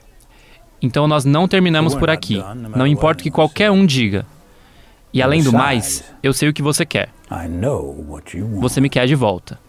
Então 0.81 1.07
nós 1.07 1.25
não 1.25 1.47
terminamos 1.47 1.93
por 1.95 2.09
aqui, 2.09 2.41
não 2.75 2.87
importa 2.87 3.21
o 3.21 3.23
que 3.23 3.31
qualquer 3.31 3.69
um 3.69 3.85
diga. 3.85 4.25
E 5.11 5.21
além 5.21 5.41
do 5.43 5.51
mais, 5.51 6.03
eu 6.21 6.31
sei 6.31 6.47
o 6.49 6.53
que 6.53 6.61
você 6.61 6.85
quer. 6.85 7.09
Você 8.59 8.79
me 8.79 8.89
quer 8.89 9.07
de 9.07 9.15
volta. 9.15 9.59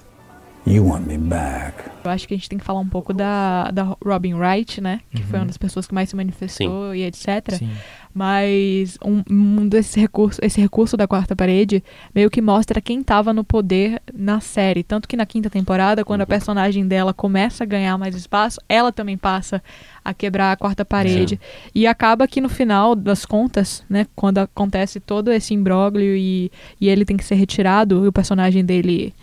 Eu 2.05 2.11
acho 2.11 2.29
que 2.29 2.35
a 2.35 2.37
gente 2.37 2.49
tem 2.49 2.59
que 2.59 2.65
falar 2.65 2.81
um 2.81 2.89
pouco 2.89 3.15
da, 3.15 3.71
da 3.71 3.97
Robin 4.05 4.35
Wright, 4.35 4.81
né? 4.81 5.01
Que 5.11 5.23
foi 5.23 5.39
uma 5.39 5.47
das 5.47 5.57
pessoas 5.57 5.87
que 5.87 5.95
mais 5.95 6.11
se 6.11 6.17
manifestou 6.17 6.95
e 6.95 7.03
etc. 7.05 7.55
Sim. 7.59 7.71
Mas 8.13 8.99
um, 9.05 9.23
um 9.31 9.69
desses 9.69 9.95
recursos, 9.95 10.41
esse 10.43 10.61
recurso 10.61 10.97
da 10.97 11.07
quarta 11.07 11.37
parede 11.37 11.83
meio 12.13 12.29
que 12.29 12.43
mostra 12.43 12.81
quem 12.81 13.01
estava 13.01 13.33
no 13.33 13.45
poder 13.45 14.03
na 14.13 14.41
série. 14.41 14.83
Tanto 14.83 15.07
que 15.07 15.17
na 15.17 15.25
quinta 15.25 15.49
temporada, 15.49 16.05
quando 16.05 16.23
a 16.23 16.27
personagem 16.27 16.87
dela 16.87 17.15
começa 17.15 17.63
a 17.63 17.67
ganhar 17.67 17.97
mais 17.97 18.17
espaço, 18.17 18.61
ela 18.69 18.91
também 18.91 19.17
passa 19.17 19.63
a 20.05 20.13
quebrar 20.13 20.53
a 20.53 20.57
quarta 20.57 20.85
parede. 20.85 21.37
Sim. 21.37 21.71
E 21.75 21.87
acaba 21.87 22.27
que 22.27 22.41
no 22.41 22.49
final 22.49 22.97
das 22.97 23.25
contas, 23.25 23.85
né, 23.89 24.07
quando 24.17 24.39
acontece 24.39 24.99
todo 24.99 25.31
esse 25.31 25.55
imbróglio 25.55 26.17
e, 26.17 26.51
e 26.81 26.89
ele 26.89 27.05
tem 27.05 27.17
que 27.17 27.25
ser 27.25 27.37
retirado, 27.37 28.05
e 28.05 28.09
o 28.09 28.13
personagem 28.13 28.65
dele 28.65 29.15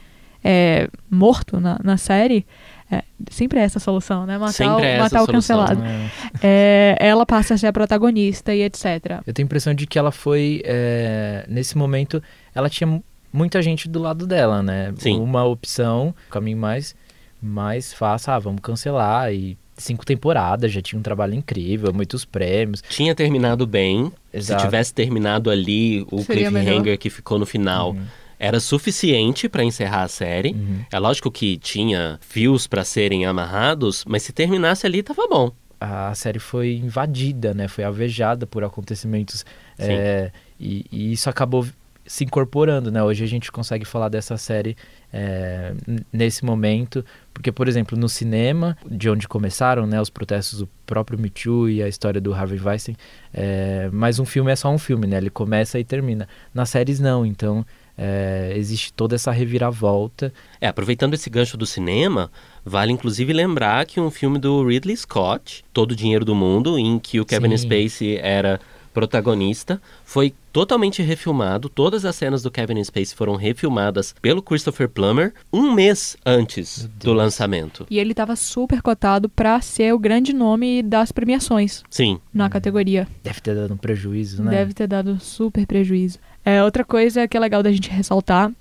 é 0.44 0.88
morto 1.10 1.60
na, 1.60 1.80
na 1.84 1.98
série, 1.98 2.46
é, 2.92 3.04
sempre 3.30 3.60
é 3.60 3.64
essa 3.64 3.78
a 3.80 3.82
solução, 3.82 4.26
né? 4.26 4.38
Matar, 4.38 4.54
Sempre 4.54 4.74
é 4.74 4.76
o, 4.76 4.84
essa 4.86 5.04
matar 5.04 5.24
o 5.24 5.28
cancelado. 5.28 5.84
É. 5.84 6.10
É, 6.42 6.98
ela 7.00 7.26
passa 7.26 7.54
a 7.54 7.58
ser 7.58 7.68
a 7.68 7.74
protagonista 7.74 8.54
e 8.56 8.62
etc. 8.64 9.22
Eu 9.26 9.34
tenho 9.34 9.46
a 9.46 9.48
impressão 9.48 9.74
de 9.74 9.86
que 9.88 9.98
ela 10.00 10.12
foi, 10.12 10.62
é, 10.64 11.46
nesse 11.50 11.78
momento, 11.78 12.22
ela 12.56 12.70
tinha 12.70 12.88
mu- 12.88 13.04
muita 13.34 13.62
gente 13.62 13.90
do 13.90 14.00
lado 14.00 14.26
dela, 14.26 14.64
né? 14.64 14.94
Sim. 14.98 15.20
Uma 15.20 15.44
opção, 15.44 16.14
o 16.28 16.32
caminho 16.32 16.58
mais, 16.58 16.96
mais 17.42 17.92
fácil, 17.94 18.32
ah, 18.34 18.40
vamos 18.40 18.62
cancelar. 18.62 19.34
E 19.34 19.58
cinco 19.76 20.06
temporadas, 20.06 20.72
já 20.72 20.82
tinha 20.82 20.98
um 20.98 21.04
trabalho 21.04 21.34
incrível, 21.36 21.94
muitos 21.94 22.26
prêmios. 22.26 22.82
Tinha 22.90 23.14
terminado 23.14 23.68
bem. 23.68 24.12
Exato. 24.34 24.62
Se 24.62 24.66
tivesse 24.68 24.94
terminado 24.94 25.52
ali 25.52 26.02
o 26.12 26.20
Seria 26.24 26.50
cliffhanger 26.50 26.82
melhor. 26.82 26.98
que 26.98 27.10
ficou 27.10 27.38
no 27.38 27.46
final, 27.46 27.92
Uhum. 27.92 28.02
Era 28.40 28.60
suficiente 28.60 29.50
para 29.50 29.64
encerrar 29.64 30.04
a 30.04 30.08
série. 30.08 30.52
Uhum. 30.52 30.80
É 30.92 31.00
lógico 31.00 31.32
que 31.32 31.58
tinha 31.58 32.20
fios 32.22 32.68
para 32.68 32.84
serem 32.84 33.26
amarrados, 33.26 34.04
mas 34.08 34.24
se 34.24 34.32
terminasse 34.32 34.86
ali 34.86 35.02
tava 35.02 35.28
bom. 35.28 35.52
a 35.80 36.14
série 36.16 36.40
foi 36.40 36.76
invadida, 36.76 37.54
né? 37.54 37.68
Foi 37.68 37.84
alvejada 37.84 38.46
por 38.46 38.64
acontecimentos 38.64 39.46
é, 39.78 40.32
e, 40.60 40.86
e 40.92 41.12
isso 41.12 41.30
acabou 41.30 41.66
se 42.08 42.24
incorporando, 42.24 42.90
né? 42.90 43.04
Hoje 43.04 43.24
a 43.24 43.28
gente 43.28 43.52
consegue 43.52 43.84
falar 43.84 44.08
dessa 44.08 44.38
série 44.38 44.78
é, 45.12 45.74
nesse 46.12 46.44
momento, 46.46 47.06
porque, 47.34 47.52
por 47.52 47.68
exemplo, 47.68 47.98
no 47.98 48.08
cinema, 48.08 48.78
de 48.90 49.10
onde 49.10 49.28
começaram, 49.28 49.86
né, 49.86 50.02
os 50.02 50.10
protestos 50.10 50.60
do 50.60 50.70
próprio 50.86 51.20
Me 51.20 51.30
Too 51.30 51.70
e 51.70 51.84
a 51.84 51.88
história 51.88 52.22
do 52.22 52.34
Harvey 52.34 52.60
Weinstein, 52.60 52.96
é, 53.34 53.90
mas 53.92 54.20
um 54.20 54.26
filme 54.26 54.52
é 54.52 54.56
só 54.56 54.72
um 54.72 54.78
filme, 54.78 55.06
né? 55.06 55.18
Ele 55.18 55.30
começa 55.30 55.78
e 55.80 55.84
termina. 55.84 56.28
Nas 56.54 56.70
séries 56.70 57.00
não, 57.00 57.26
então 57.26 57.66
é, 57.98 58.54
existe 58.56 58.94
toda 58.94 59.16
essa 59.16 59.32
reviravolta. 59.32 60.32
É, 60.62 60.68
aproveitando 60.68 61.16
esse 61.16 61.30
gancho 61.30 61.58
do 61.58 61.66
cinema, 61.66 62.32
vale 62.64 62.92
inclusive 62.92 63.34
lembrar 63.34 63.86
que 63.86 64.00
um 64.00 64.12
filme 64.12 64.38
do 64.38 64.66
Ridley 64.66 64.96
Scott, 64.96 65.66
Todo 65.74 65.92
o 65.92 65.96
Dinheiro 65.96 66.24
do 66.24 66.36
Mundo, 66.36 66.78
em 66.78 67.00
que 67.00 67.20
o 67.20 67.26
Kevin 67.26 67.58
Sim. 67.58 67.68
Spacey 67.68 68.18
era 68.18 68.60
protagonista, 68.94 69.82
foi 70.04 70.34
totalmente 70.52 71.02
refilmado. 71.02 71.70
Todas 71.70 72.06
as 72.06 72.16
cenas 72.16 72.42
do 72.42 72.50
Kevin 72.50 72.84
Spacey 72.84 73.16
foram 73.16 73.36
refilmadas 73.36 74.16
pelo 74.22 74.42
Christopher 74.42 74.90
Plummer 74.90 75.34
um 75.52 75.72
mês 75.74 76.18
antes 76.26 76.90
do 77.00 77.14
lançamento. 77.14 77.86
E 77.90 78.00
ele 78.00 78.12
estava 78.12 78.36
super 78.36 78.82
cotado 78.82 79.30
para 79.30 79.62
ser 79.62 79.94
o 79.94 80.00
grande 80.00 80.34
nome 80.34 80.82
das 80.82 81.12
premiações 81.12 81.84
Sim, 81.90 82.20
na 82.34 82.50
categoria. 82.50 83.08
Deve 83.24 83.42
ter 83.42 83.56
dado 83.56 83.74
um 83.74 83.78
prejuízo, 83.78 84.44
né? 84.44 84.52
Deve 84.52 84.74
ter 84.74 84.88
dado 84.88 85.20
super 85.20 85.66
prejuízo. 85.66 86.20
É, 86.44 86.64
outra 86.64 86.84
coisa 86.84 87.28
que 87.28 87.38
é 87.38 87.40
legal 87.40 87.62
da 87.62 87.72
gente 87.72 87.90
ressaltar 87.90 88.52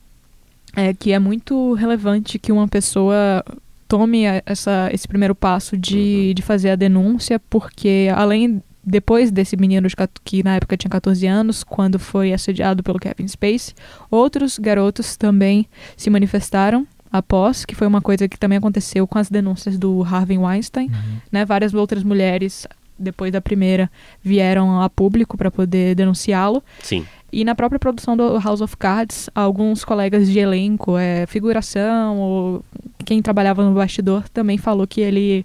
é 0.75 0.93
que 0.93 1.13
é 1.13 1.19
muito 1.19 1.73
relevante 1.73 2.39
que 2.39 2.53
uma 2.53 2.69
pessoa 2.69 3.43
tome 3.89 4.25
essa, 4.45 4.91
esse 4.93 5.07
primeiro 5.07 5.35
passo 5.35 5.77
de, 5.77 6.35
de 6.35 6.43
fazer 6.43 6.71
a 6.71 6.77
denúncia, 6.77 7.41
porque 7.49 8.09
além 8.15 8.63
depois 8.87 9.33
desse 9.33 9.57
menino 9.57 9.89
de, 9.89 9.97
que 10.23 10.45
na 10.45 10.55
época 10.55 10.77
tinha 10.77 10.91
14 10.91 11.27
anos, 11.27 11.65
quando 11.65 11.99
foi 11.99 12.33
assediado 12.33 12.85
pelo 12.85 13.01
Kevin 13.01 13.27
Spacey, 13.27 13.75
outros 14.09 14.59
garotos 14.59 15.17
também 15.17 15.67
se 15.97 16.09
manifestaram 16.09 16.87
após, 17.11 17.65
que 17.65 17.75
foi 17.75 17.87
uma 17.89 18.01
coisa 18.01 18.29
que 18.29 18.39
também 18.39 18.59
aconteceu 18.59 19.07
com 19.07 19.19
as 19.19 19.29
denúncias 19.29 19.77
do 19.77 20.05
Harvey 20.05 20.39
Weinstein, 20.39 20.91
né? 21.33 21.45
Várias 21.45 21.75
outras 21.75 22.05
mulheres 22.05 22.67
depois 22.99 23.33
da 23.33 23.41
primeira 23.41 23.91
vieram 24.23 24.81
a 24.81 24.89
público 24.89 25.37
para 25.37 25.51
poder 25.51 25.95
denunciá-lo. 25.97 26.63
sim. 26.81 27.05
E 27.33 27.45
na 27.45 27.55
própria 27.57 27.79
produção 27.79 28.17
do 28.17 28.39
House 28.39 28.61
of 28.61 28.77
Cards, 28.77 29.29
alguns 29.35 29.85
colegas 29.85 30.31
de 30.31 30.39
elenco, 30.39 30.97
é, 30.97 31.27
figuração 31.27 32.19
ou 32.19 32.65
quem 33.05 33.21
trabalhava 33.21 33.65
no 33.65 33.75
bastidor 33.75 34.29
também 34.29 34.57
falou 34.57 34.87
que 34.87 35.01
ele 35.01 35.45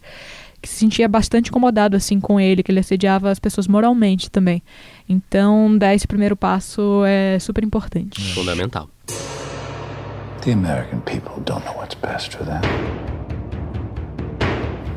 que 0.62 0.70
se 0.70 0.76
sentia 0.76 1.08
bastante 1.08 1.50
incomodado 1.50 1.98
assim 1.98 2.20
com 2.20 2.40
ele, 2.40 2.62
que 2.62 2.72
ele 2.72 2.80
assediava 2.80 3.30
as 3.30 3.40
pessoas 3.40 3.68
moralmente 3.68 4.30
também. 4.30 4.62
Então, 5.10 5.78
dar 5.78 5.96
esse 5.96 6.08
primeiro 6.08 6.36
passo 6.36 7.04
é 7.06 7.40
super 7.40 7.64
importante. 7.64 8.34
Fundamental. 8.34 8.88
The 10.42 10.54
American 10.54 11.02
people 11.02 11.42
don't 11.46 11.64
know 11.66 11.76
what's 11.76 11.96
best 11.96 12.36
for 12.36 12.46
them. 12.46 12.62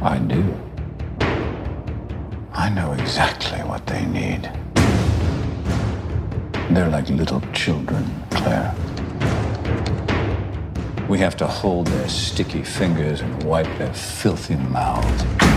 I 0.02 0.18
do. 0.18 0.42
I 2.54 2.70
know 2.70 2.94
exactly 2.94 3.62
what 3.62 3.84
they 3.86 4.04
need. 4.06 4.50
They're 6.70 6.90
like 6.90 7.10
little 7.12 7.40
children, 7.52 8.04
Claire. 8.30 8.74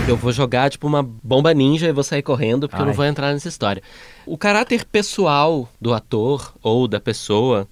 Eu 0.06 0.16
vou 0.16 0.30
jogar 0.32 0.70
tipo 0.70 0.86
uma 0.86 1.02
bomba 1.02 1.52
ninja 1.54 1.88
e 1.88 1.92
vou 1.92 2.04
sair 2.04 2.22
correndo 2.22 2.68
porque 2.68 2.80
eu 2.82 2.86
não 2.86 2.92
Ai. 2.92 2.96
vou 2.96 3.04
entrar 3.06 3.32
nessa 3.32 3.48
história. 3.48 3.82
O 4.26 4.36
caráter 4.36 4.84
pessoal 4.84 5.68
do 5.80 5.92
ator 5.94 6.54
ou 6.62 6.86
da 6.86 7.00
pessoa 7.00 7.66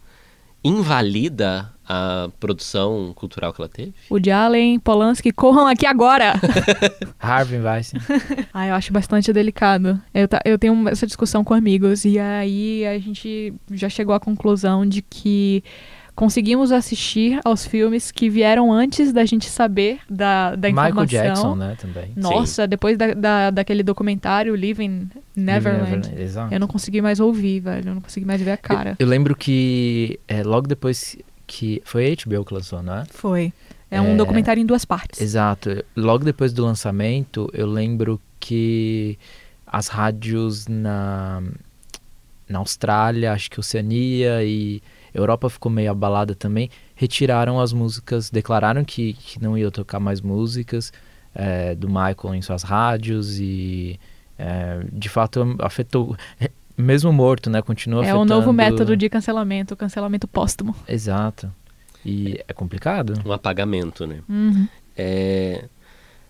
invalida 0.65 1.71
a 1.89 2.29
produção 2.41 3.13
cultural 3.15 3.53
que 3.53 3.61
ela 3.61 3.69
teve? 3.69 3.95
Woody 4.11 4.31
Allen, 4.33 4.79
Polanski, 4.81 5.31
corram 5.31 5.67
aqui 5.69 5.87
agora! 5.87 6.33
Harvey 7.21 7.61
Weinstein. 7.61 8.01
Ah, 8.53 8.67
eu 8.67 8.75
acho 8.75 8.93
bastante 8.93 9.33
delicado. 9.33 10.01
Eu, 10.13 10.27
ta- 10.27 10.43
eu 10.45 10.59
tenho 10.59 10.89
essa 10.89 11.07
discussão 11.07 11.45
com 11.45 11.55
amigos 11.55 12.05
e 12.05 12.19
aí 12.19 12.85
a 12.87 12.99
gente 12.99 13.55
já 13.71 13.89
chegou 13.89 14.15
à 14.15 14.19
conclusão 14.19 14.85
de 14.85 15.01
que 15.03 15.63
conseguimos 16.17 16.73
assistir 16.73 17.39
aos 17.45 17.65
filmes 17.67 18.11
que 18.11 18.29
vieram 18.29 18.73
antes 18.73 19.13
da 19.13 19.25
gente 19.25 19.49
saber 19.49 20.01
da, 20.11 20.57
da 20.57 20.69
informação. 20.71 21.03
Michael 21.05 21.25
Jackson, 21.29 21.55
né, 21.55 21.77
também. 21.79 22.11
Nossa, 22.17 22.67
depois 22.67 22.97
da, 22.99 23.13
da- 23.15 23.51
daquele 23.51 23.83
documentário 23.83 24.55
Living 24.57 25.09
Neverland, 25.37 26.11
Exato. 26.19 26.53
eu 26.53 26.59
não 26.59 26.67
consegui 26.67 27.01
mais 27.03 27.21
ouvir, 27.21 27.61
velho. 27.61 27.91
Eu 27.91 27.95
não 27.95 28.01
consegui 28.01 28.27
mais 28.27 28.41
ver 28.41 28.53
a 28.53 28.57
cara. 28.57 28.97
Eu 28.99 29.07
lembro 29.07 29.37
que 29.37 30.19
é, 30.27 30.43
logo 30.43 30.67
depois 30.67 31.17
que... 31.47 31.81
Foi 31.85 32.07
a 32.11 32.17
HBO 32.27 32.45
que 32.45 32.55
lançou, 32.55 32.83
não 32.83 32.95
é? 32.97 33.05
Foi. 33.11 33.53
É 33.91 34.01
um 34.01 34.15
É. 34.15 34.17
documentário 34.17 34.61
em 34.61 34.67
duas 34.67 34.85
partes. 34.85 35.21
Exato. 35.21 35.85
Logo 35.95 36.25
depois 36.25 36.53
do 36.53 36.65
lançamento, 36.65 37.49
eu 37.53 37.67
lembro 37.67 38.21
que 38.41 39.19
as 39.67 39.89
rádios 39.89 40.67
na, 40.67 41.43
na 42.49 42.59
Austrália, 42.59 43.33
acho 43.33 43.51
que 43.51 43.61
Oceania 43.61 44.43
e 44.43 44.83
Europa 45.17 45.49
ficou 45.49 45.71
meio 45.73 45.91
abalada 45.91 46.35
também, 46.35 46.71
retiraram 46.95 47.61
as 47.61 47.73
músicas, 47.73 48.31
declararam 48.31 48.85
que, 48.85 49.15
que 49.15 49.43
não 49.43 49.57
ia 49.57 49.71
tocar 49.71 49.99
mais 49.99 50.21
músicas 50.21 50.93
é, 51.35 51.75
do 51.75 51.89
Michael 51.89 52.35
em 52.35 52.43
suas 52.43 52.63
rádios 52.63 53.39
e 53.41 53.99
é, 54.39 54.81
de 54.93 55.09
fato 55.09 55.57
afetou, 55.61 56.17
mesmo 56.77 57.13
morto, 57.13 57.49
né? 57.49 57.63
Continua 57.63 58.01
É 58.03 58.11
afetando. 58.11 58.23
um 58.23 58.37
novo 58.37 58.53
método 58.53 58.97
de 58.97 59.09
cancelamento, 59.09 59.75
o 59.75 59.77
cancelamento 59.77 60.29
póstumo. 60.29 60.75
Exato. 60.87 61.51
E 62.05 62.39
é 62.47 62.53
complicado. 62.53 63.21
Um 63.25 63.33
apagamento, 63.33 64.07
né? 64.07 64.21
Uhum. 64.29 64.69
É, 64.97 65.65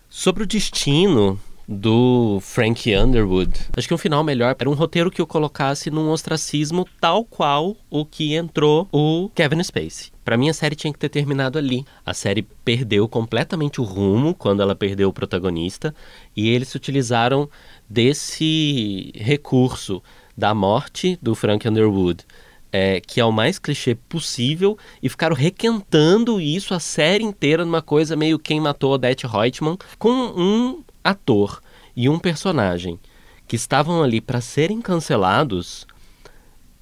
Sobre 0.09 0.43
o 0.43 0.47
destino 0.47 1.39
do 1.67 2.39
Frank 2.41 2.95
Underwood, 2.95 3.51
acho 3.75 3.87
que 3.87 3.93
um 3.93 3.97
final 3.97 4.23
melhor 4.23 4.55
era 4.57 4.69
um 4.69 4.73
roteiro 4.73 5.11
que 5.11 5.21
o 5.21 5.27
colocasse 5.27 5.91
num 5.91 6.09
ostracismo 6.09 6.87
tal 7.01 7.25
qual 7.25 7.75
o 7.89 8.05
que 8.05 8.35
entrou 8.35 8.87
o 8.91 9.29
Kevin 9.35 9.61
Spacey. 9.61 10.11
Pra 10.23 10.37
mim, 10.37 10.49
a 10.49 10.53
série 10.53 10.75
tinha 10.75 10.91
que 10.91 10.99
ter 10.99 11.09
terminado 11.09 11.57
ali. 11.57 11.85
A 12.05 12.13
série 12.13 12.41
perdeu 12.41 13.07
completamente 13.07 13.79
o 13.79 13.83
rumo 13.83 14.33
quando 14.33 14.61
ela 14.61 14.75
perdeu 14.75 15.09
o 15.09 15.13
protagonista 15.13 15.95
e 16.35 16.49
eles 16.49 16.69
se 16.69 16.77
utilizaram 16.77 17.49
desse 17.89 19.11
recurso 19.15 20.01
da 20.37 20.53
morte 20.53 21.17
do 21.21 21.33
Frank 21.33 21.67
Underwood 21.67 22.25
é, 22.71 22.99
que 22.99 23.19
é 23.19 23.25
o 23.25 23.31
mais 23.31 23.57
clichê 23.57 23.95
possível, 23.95 24.77
e 25.01 25.09
ficaram 25.09 25.35
requentando 25.35 26.39
isso 26.39 26.73
a 26.73 26.79
série 26.79 27.23
inteira 27.23 27.65
numa 27.65 27.81
coisa 27.81 28.15
meio 28.15 28.37
quem 28.37 28.59
matou 28.59 28.93
Odette 28.93 29.25
Reutemann, 29.25 29.77
com 29.97 30.11
um 30.11 30.83
ator 31.09 31.61
e 31.95 32.07
um 32.09 32.19
personagem 32.19 32.99
que 33.47 33.55
estavam 33.55 34.03
ali 34.03 34.19
para 34.19 34.41
serem 34.41 34.81
cancelados, 34.81 35.87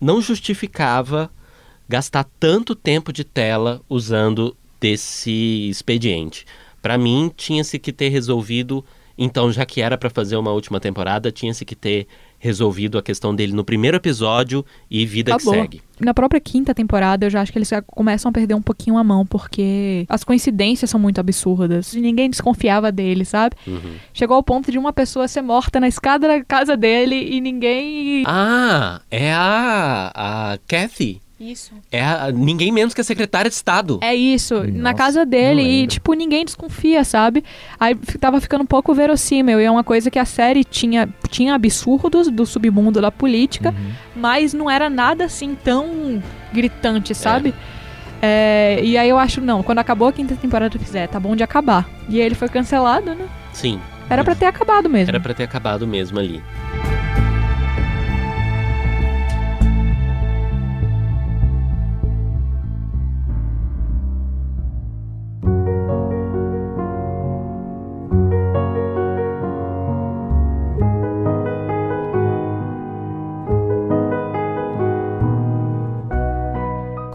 não 0.02 0.22
justificava 0.22 1.32
gastar 1.88 2.26
tanto 2.40 2.76
tempo 2.76 3.14
de 3.14 3.24
tela 3.24 3.82
usando 3.88 4.58
desse 4.80 5.70
expediente. 5.70 6.46
Para 6.82 6.98
mim, 6.98 7.32
tinha-se 7.36 7.78
que 7.80 7.94
ter 7.94 8.10
resolvido, 8.10 8.84
então, 9.18 9.52
já 9.52 9.66
que 9.66 9.82
era 9.82 9.98
para 9.98 10.10
fazer 10.10 10.36
uma 10.36 10.52
última 10.52 10.80
temporada, 10.80 11.32
tinha-se 11.32 11.64
que 11.64 11.76
ter 11.76 12.08
resolvido 12.40 12.98
a 12.98 13.04
questão 13.04 13.36
dele 13.36 13.54
no 13.54 13.64
primeiro 13.64 13.98
episódio 13.98 14.66
e 14.90 15.06
vida 15.06 15.36
Acabou. 15.36 15.54
que 15.54 15.60
segue. 15.60 15.82
Na 16.00 16.14
própria 16.14 16.42
quinta 16.42 16.74
temporada, 16.74 17.26
eu 17.26 17.30
já 17.30 17.42
acho 17.42 17.52
que 17.52 17.58
eles 17.58 17.70
já 17.70 17.82
começam 17.82 18.30
a 18.30 18.32
perder 18.32 18.54
um 18.54 18.62
pouquinho 18.62 18.98
a 18.98 19.04
mão, 19.04 19.26
porque 19.26 20.06
as 20.10 20.24
coincidências 20.24 20.90
são 20.90 21.00
muito 21.00 21.20
absurdas. 21.20 21.94
Ninguém 21.94 22.30
desconfiava 22.30 22.92
dele, 22.92 23.24
sabe? 23.24 23.56
Uhum. 23.66 23.96
Chegou 24.14 24.36
ao 24.36 24.44
ponto 24.44 24.72
de 24.72 24.78
uma 24.78 24.92
pessoa 24.92 25.28
ser 25.28 25.42
morta 25.42 25.80
na 25.80 25.88
escada 25.88 26.28
da 26.28 26.44
casa 26.44 26.76
dele 26.76 27.16
e 27.16 27.40
ninguém. 27.40 28.24
Ah, 28.28 29.02
é 29.10 29.32
a, 29.32 30.12
a 30.14 30.58
Kathy. 30.68 31.22
Isso. 31.52 31.72
É 31.92 32.04
a, 32.04 32.32
ninguém 32.32 32.72
menos 32.72 32.94
que 32.94 33.02
a 33.02 33.04
secretária 33.04 33.50
de 33.50 33.56
Estado. 33.56 34.00
É 34.02 34.14
isso, 34.16 34.64
na 34.64 34.92
Nossa, 34.92 34.94
casa 34.96 35.26
dele 35.26 35.62
e, 35.62 35.88
tipo, 35.88 36.14
ninguém 36.14 36.44
desconfia, 36.46 37.04
sabe? 37.04 37.44
Aí 37.80 37.96
tava 38.20 38.42
ficando 38.42 38.62
um 38.64 38.66
pouco 38.68 38.94
verossímil 38.94 39.60
e 39.60 39.64
é 39.64 39.70
uma 39.72 39.84
coisa 39.84 40.10
que 40.10 40.18
a 40.20 40.26
série 40.26 40.64
tinha, 40.64 41.08
tinha 41.30 41.54
absurdos 41.54 42.30
do 42.30 42.46
submundo 42.46 43.02
da 43.02 43.12
política, 43.12 43.70
Uhum. 43.70 43.92
mas 44.16 44.54
não 44.54 44.70
era 44.70 44.90
nada 44.90 45.26
assim 45.26 45.56
tão 45.64 46.22
gritante, 46.54 47.14
sabe? 47.14 47.54
É, 48.22 48.80
e 48.82 48.98
aí 48.98 49.10
eu 49.10 49.20
acho, 49.20 49.40
não, 49.42 49.62
quando 49.62 49.80
acabou 49.80 50.08
a 50.08 50.14
quinta 50.14 50.36
temporada, 50.36 50.76
eu 50.76 50.80
fiz, 50.80 50.96
é, 50.96 51.06
tá 51.06 51.20
bom 51.20 51.36
de 51.36 51.44
acabar. 51.44 51.88
E 52.10 52.20
aí 52.20 52.26
ele 52.26 52.36
foi 52.36 52.48
cancelado, 52.50 53.14
né? 53.14 53.28
Sim, 53.54 53.80
Era 54.10 54.24
pra 54.24 54.34
ter 54.36 54.46
acabado 54.46 54.90
mesmo. 54.90 55.10
era 55.12 55.20
pra 55.20 55.34
ter 55.34 55.44
acabado 55.44 55.86
mesmo 55.86 56.18
ali. 56.18 56.42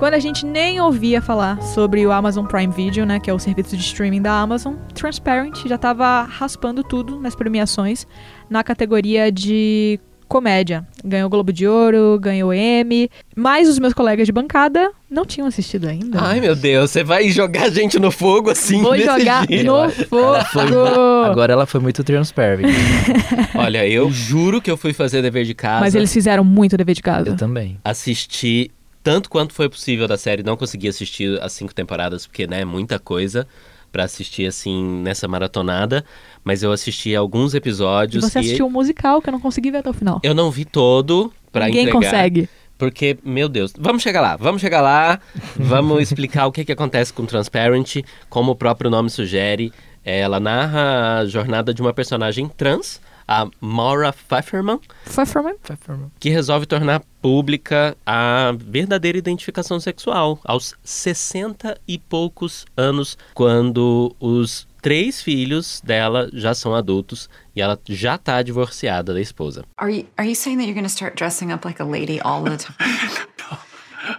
Quando 0.01 0.15
a 0.15 0.19
gente 0.19 0.47
nem 0.47 0.81
ouvia 0.81 1.21
falar 1.21 1.61
sobre 1.61 2.07
o 2.07 2.11
Amazon 2.11 2.47
Prime 2.47 2.73
Video, 2.73 3.05
né, 3.05 3.21
que 3.21 3.29
é 3.29 3.35
o 3.35 3.39
serviço 3.39 3.77
de 3.77 3.83
streaming 3.83 4.23
da 4.23 4.33
Amazon, 4.33 4.77
Transparent 4.95 5.67
já 5.67 5.77
tava 5.77 6.23
raspando 6.23 6.83
tudo 6.83 7.21
nas 7.21 7.35
premiações 7.35 8.07
na 8.49 8.65
categoria 8.65 9.31
de 9.31 10.01
comédia. 10.27 10.87
Ganhou 11.05 11.27
o 11.27 11.29
Globo 11.29 11.53
de 11.53 11.69
Ouro, 11.69 12.19
ganhou 12.19 12.55
Emmy, 12.55 13.11
mas 13.37 13.69
os 13.69 13.79
meus 13.79 13.93
colegas 13.93 14.25
de 14.25 14.33
bancada 14.33 14.91
não 15.11 15.27
tinham 15.27 15.47
assistido 15.47 15.87
ainda. 15.87 16.19
Ai, 16.19 16.41
meu 16.41 16.57
Deus, 16.57 16.91
você 16.91 17.05
vai 17.05 17.29
jogar 17.29 17.65
a 17.65 17.71
gente 17.71 17.99
no 17.99 18.11
fogo 18.11 18.49
assim? 18.49 18.81
Vou 18.81 18.93
desse 18.93 19.05
jogar 19.05 19.47
jeito? 19.47 19.67
no 19.67 19.91
fogo. 19.91 21.27
Agora 21.27 21.53
ela 21.53 21.67
foi 21.67 21.79
muito 21.79 22.03
transparent. 22.03 22.73
Olha, 23.55 23.87
eu 23.87 24.11
juro 24.11 24.63
que 24.63 24.71
eu 24.71 24.79
fui 24.79 24.95
fazer 24.95 25.21
dever 25.21 25.45
de 25.45 25.53
casa. 25.55 25.81
Mas 25.81 25.95
eles 25.95 26.11
fizeram 26.11 26.43
muito 26.43 26.75
dever 26.75 26.95
de 26.95 27.03
casa. 27.03 27.29
Eu 27.29 27.37
também. 27.37 27.77
assisti 27.85 28.71
tanto 29.03 29.29
quanto 29.31 29.53
foi 29.55 29.69
possível 29.69 30.07
da 30.09 30.17
série. 30.17 30.43
Não 30.43 30.57
consegui 30.57 30.89
assistir 30.89 31.41
as 31.43 31.53
cinco 31.53 31.75
temporadas, 31.75 32.27
porque, 32.27 32.47
né, 32.47 32.61
é 32.61 32.65
muita 32.65 32.99
coisa 32.99 33.47
pra 33.93 34.05
assistir, 34.05 34.47
assim, 34.47 35.01
nessa 35.03 35.27
maratonada. 35.27 36.05
Mas 36.45 36.63
eu 36.63 36.71
assisti 36.73 37.15
alguns 37.15 37.55
E 37.55 37.57
episódios 37.57 38.23
você 38.25 38.39
e 38.39 38.41
assistiu 38.41 38.67
o 38.67 38.71
musical, 38.71 39.21
que 39.21 39.29
eu 39.29 39.33
não 39.33 39.41
consegui 39.41 39.71
ver 39.71 39.79
até 39.79 39.91
o 39.91 39.93
final. 39.95 40.21
eu 40.23 40.35
não 40.35 40.51
vi 40.51 40.65
todo 40.65 41.33
pra 41.51 41.67
Ninguém 41.67 41.83
entregar. 41.89 42.01
consegue. 42.01 42.49
Porque, 42.79 43.19
meu 43.23 43.47
Deus, 43.49 43.75
vamos 43.79 44.03
chegar 44.03 44.23
lá, 44.23 44.37
vamos 44.39 44.59
chegar 44.63 44.81
lá, 44.81 45.21
vamos 45.55 46.01
explicar 46.03 46.47
o 46.47 46.53
que, 46.53 46.65
que 46.65 46.73
acontece 46.73 47.13
com 47.13 47.27
Transparent, 47.27 47.97
como 48.31 48.53
o 48.53 48.57
próprio 48.57 48.89
nome 48.91 49.11
sugere. 49.11 49.71
Ela 50.03 50.41
narra 50.41 51.19
a 51.19 51.27
jornada 51.27 51.75
de 51.75 51.83
uma 51.83 51.93
personagem 51.93 52.49
trans, 52.49 52.99
a 53.31 53.49
Maura 53.61 54.13
Pfefferman, 54.13 54.81
for 55.05 55.97
me. 55.97 56.11
que 56.19 56.29
resolve 56.31 56.67
tornar 56.67 57.01
pública 57.23 57.97
a 58.05 58.53
verdadeira 58.59 59.17
identificação 59.17 59.79
sexual 59.79 60.41
aos 60.45 60.75
60 60.83 61.81
e 61.87 61.97
poucos 61.97 62.67
anos, 62.77 63.17
quando 63.33 64.15
os 64.19 64.67
três 64.83 65.23
filhos 65.23 65.81
dela 65.85 66.29
já 66.33 66.55
são 66.55 66.75
adultos 66.75 67.31
e 67.55 67.61
ela 67.61 67.79
já 67.89 68.19
tá 68.19 68.43
divorciada 68.43 69.15
da 69.15 69.21
esposa. 69.21 69.65
Are 69.77 69.95
you 69.95 70.07
are 70.17 70.29
you 70.29 70.35
saying 70.35 70.57
that 70.57 70.67
you're 70.67 70.75
going 70.75 70.83
to 70.83 70.93
start 70.93 71.15
dressing 71.17 71.53
up 71.53 71.65
like 71.65 71.81
a 71.81 71.87
lady 71.87 72.21
all 72.23 72.43
the 72.43 72.57
time? 72.57 72.75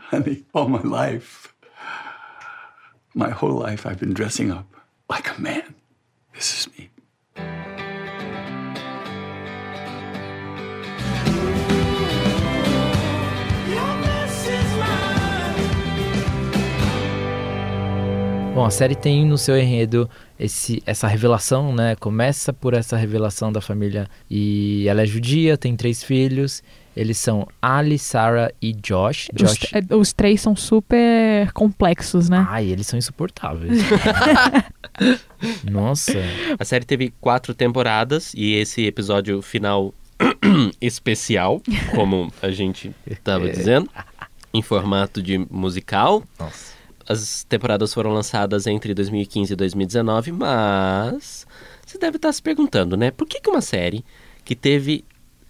Honey, 0.10 0.46
all 0.54 0.70
my 0.70 0.82
life, 0.84 1.50
my 3.14 3.30
whole 3.30 3.60
life, 3.60 3.86
I've 3.86 4.00
been 4.00 4.14
dressing 4.14 4.52
up 4.52 4.66
like 5.10 5.30
a 5.38 5.42
man. 5.42 5.76
This 6.34 6.60
is 6.60 6.68
me. 6.78 6.90
Bom, 18.54 18.66
a 18.66 18.70
série 18.70 18.96
tem 18.96 19.26
no 19.26 19.38
seu 19.38 19.58
enredo 19.58 20.10
esse, 20.38 20.84
essa 20.86 21.08
revelação, 21.08 21.74
né? 21.74 21.96
Começa 21.96 22.52
por 22.52 22.74
essa 22.74 22.98
revelação 22.98 23.50
da 23.50 23.62
família 23.62 24.10
e 24.30 24.86
ela 24.90 25.04
é 25.04 25.06
judia, 25.06 25.58
tem 25.58 25.76
três 25.76 26.04
filhos. 26.04 26.62
Eles 26.96 27.18
são 27.18 27.48
Ali, 27.62 27.98
Sarah 27.98 28.52
e 28.62 28.74
Josh. 28.74 29.30
Os, 29.34 29.42
Josh. 29.42 29.74
é, 29.74 29.96
os 29.96 30.12
três 30.12 30.42
são 30.42 30.54
super 30.54 31.50
complexos, 31.54 32.28
né? 32.28 32.46
Ai, 32.50 32.66
eles 32.66 32.88
são 32.88 33.00
insuportáveis. 33.00 33.82
Nossa. 35.64 36.20
A 36.60 36.66
série 36.66 36.84
teve 36.84 37.14
quatro 37.22 37.54
temporadas 37.54 38.34
e 38.36 38.56
esse 38.56 38.86
episódio 38.86 39.42
final 39.42 39.94
especial, 40.82 41.62
como 41.96 42.32
a 42.42 42.52
gente 42.52 42.94
estava 43.08 43.50
dizendo, 43.50 43.90
em 44.54 44.62
formato 44.62 45.22
de 45.22 45.38
musical. 45.50 46.22
Nossa. 46.38 46.81
As 47.12 47.44
temporadas 47.44 47.94
foram 47.94 48.12
lançadas 48.14 48.68
entre 48.68 48.94
2015 48.94 49.52
e 49.52 49.56
2019, 49.58 50.32
mas 50.32 51.46
você 51.86 51.98
deve 51.98 52.16
estar 52.16 52.32
se 52.32 52.42
perguntando, 52.42 52.96
né? 52.96 53.12
Por 53.12 53.28
que, 53.28 53.42
que 53.42 53.50
uma 53.50 53.60
série 53.60 54.06
que 54.46 54.56
teve 54.56 55.04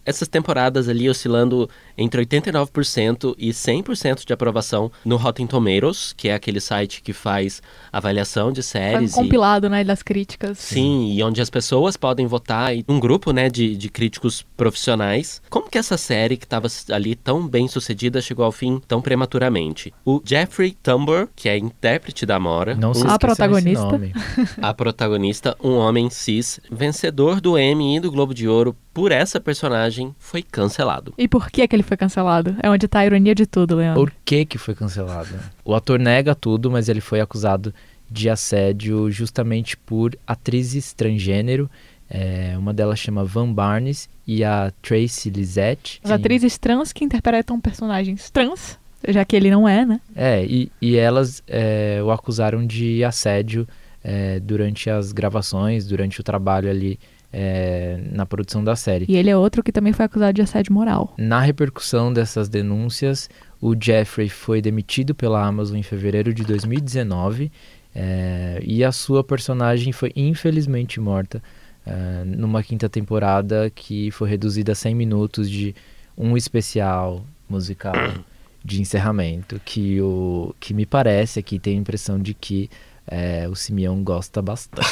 essas 0.05 0.27
temporadas 0.27 0.87
ali 0.89 1.09
oscilando 1.09 1.69
entre 1.97 2.25
89% 2.25 3.35
e 3.37 3.49
100% 3.51 4.25
de 4.25 4.33
aprovação 4.33 4.91
no 5.05 5.17
Rotten 5.17 5.45
Tomatoes, 5.47 6.13
que 6.15 6.29
é 6.29 6.33
aquele 6.33 6.59
site 6.59 7.01
que 7.01 7.13
faz 7.13 7.61
avaliação 7.91 8.51
de 8.51 8.61
Faz 8.61 8.67
um 8.67 8.71
séries 8.71 9.11
e 9.11 9.15
compilado, 9.15 9.69
né, 9.69 9.83
das 9.83 10.01
críticas. 10.01 10.57
Sim, 10.57 11.11
e 11.13 11.23
onde 11.23 11.41
as 11.41 11.49
pessoas 11.49 11.97
podem 11.97 12.25
votar, 12.27 12.75
e 12.75 12.85
um 12.87 12.99
grupo, 12.99 13.31
né, 13.31 13.49
de, 13.49 13.75
de 13.75 13.89
críticos 13.89 14.45
profissionais. 14.55 15.41
Como 15.49 15.69
que 15.69 15.77
essa 15.77 15.97
série, 15.97 16.37
que 16.37 16.45
estava 16.45 16.67
ali 16.91 17.15
tão 17.15 17.47
bem 17.47 17.67
sucedida, 17.67 18.21
chegou 18.21 18.45
ao 18.45 18.51
fim 18.51 18.81
tão 18.87 19.01
prematuramente? 19.01 19.93
O 20.05 20.21
Jeffrey 20.23 20.71
Tambor, 20.81 21.27
que 21.35 21.49
é 21.49 21.57
intérprete 21.57 22.25
da 22.25 22.39
Mora, 22.39 22.75
Não 22.75 22.93
se 22.93 23.01
um- 23.01 23.09
A 23.09 23.13
esqueçam 23.13 23.17
protagonista. 23.19 24.01
a 24.61 24.73
protagonista, 24.73 25.57
um 25.63 25.73
homem 25.75 26.09
cis, 26.09 26.59
vencedor 26.71 27.41
do 27.41 27.57
Emmy 27.57 27.97
e 27.97 27.99
do 27.99 28.11
Globo 28.11 28.33
de 28.33 28.47
Ouro 28.47 28.75
por 28.93 29.11
essa 29.11 29.39
personagem, 29.39 30.13
foi 30.19 30.43
cancelado. 30.43 31.13
E 31.17 31.27
por 31.27 31.49
que 31.49 31.67
que 31.67 31.75
ele 31.75 31.83
foi 31.83 31.97
cancelado? 31.97 32.55
É 32.61 32.69
onde 32.69 32.87
tá 32.87 32.99
a 32.99 33.05
ironia 33.05 33.33
de 33.33 33.45
tudo, 33.45 33.75
Leandro. 33.75 34.01
Por 34.01 34.13
que 34.25 34.45
que 34.45 34.57
foi 34.57 34.75
cancelado? 34.75 35.29
O 35.63 35.73
ator 35.73 35.99
nega 35.99 36.35
tudo, 36.35 36.69
mas 36.69 36.89
ele 36.89 37.01
foi 37.01 37.21
acusado 37.21 37.73
de 38.09 38.29
assédio 38.29 39.09
justamente 39.09 39.77
por 39.77 40.17
atrizes 40.27 40.93
transgênero. 40.93 41.69
É, 42.09 42.55
uma 42.57 42.73
delas 42.73 42.99
chama 42.99 43.23
Van 43.23 43.51
Barnes 43.51 44.09
e 44.27 44.43
a 44.43 44.73
Tracy 44.81 45.29
Lizette. 45.29 46.01
As 46.03 46.11
atrizes 46.11 46.57
trans 46.57 46.91
que 46.91 47.05
interpretam 47.05 47.59
personagens 47.61 48.29
trans, 48.29 48.77
já 49.07 49.23
que 49.23 49.33
ele 49.33 49.49
não 49.49 49.67
é, 49.67 49.85
né? 49.85 50.01
É, 50.13 50.43
e, 50.43 50.69
e 50.81 50.97
elas 50.97 51.41
é, 51.47 52.01
o 52.03 52.11
acusaram 52.11 52.67
de 52.67 53.01
assédio 53.05 53.65
é, 54.03 54.41
durante 54.41 54.89
as 54.89 55.13
gravações, 55.13 55.87
durante 55.87 56.19
o 56.19 56.23
trabalho 56.23 56.69
ali 56.69 56.99
é, 57.31 57.99
na 58.11 58.25
produção 58.25 58.63
da 58.63 58.75
série. 58.75 59.05
E 59.07 59.15
ele 59.15 59.29
é 59.29 59.37
outro 59.37 59.63
que 59.63 59.71
também 59.71 59.93
foi 59.93 60.05
acusado 60.05 60.33
de 60.33 60.41
assédio 60.41 60.73
moral. 60.73 61.13
Na 61.17 61.39
repercussão 61.39 62.11
dessas 62.11 62.49
denúncias, 62.49 63.29
o 63.61 63.75
Jeffrey 63.79 64.29
foi 64.29 64.61
demitido 64.61 65.15
pela 65.15 65.45
Amazon 65.45 65.77
em 65.77 65.83
fevereiro 65.83 66.33
de 66.33 66.43
2019 66.43 67.51
é, 67.93 68.59
e 68.63 68.83
a 68.83 68.91
sua 68.91 69.23
personagem 69.23 69.91
foi 69.91 70.11
infelizmente 70.15 70.99
morta 70.99 71.41
é, 71.85 72.23
numa 72.25 72.63
quinta 72.63 72.87
temporada 72.87 73.69
que 73.69 74.11
foi 74.11 74.29
reduzida 74.29 74.71
a 74.71 74.75
100 74.75 74.95
minutos 74.95 75.49
de 75.49 75.75
um 76.17 76.37
especial 76.37 77.23
musical 77.49 77.93
de 78.63 78.81
encerramento 78.81 79.59
que 79.65 79.99
o 80.01 80.53
que 80.59 80.73
me 80.73 80.85
parece 80.85 81.39
aqui 81.39 81.59
tem 81.59 81.77
a 81.77 81.81
impressão 81.81 82.19
de 82.19 82.33
que 82.33 82.69
é, 83.07 83.47
o 83.49 83.55
Simeão 83.55 84.03
gosta 84.03 84.41
bastante. 84.41 84.87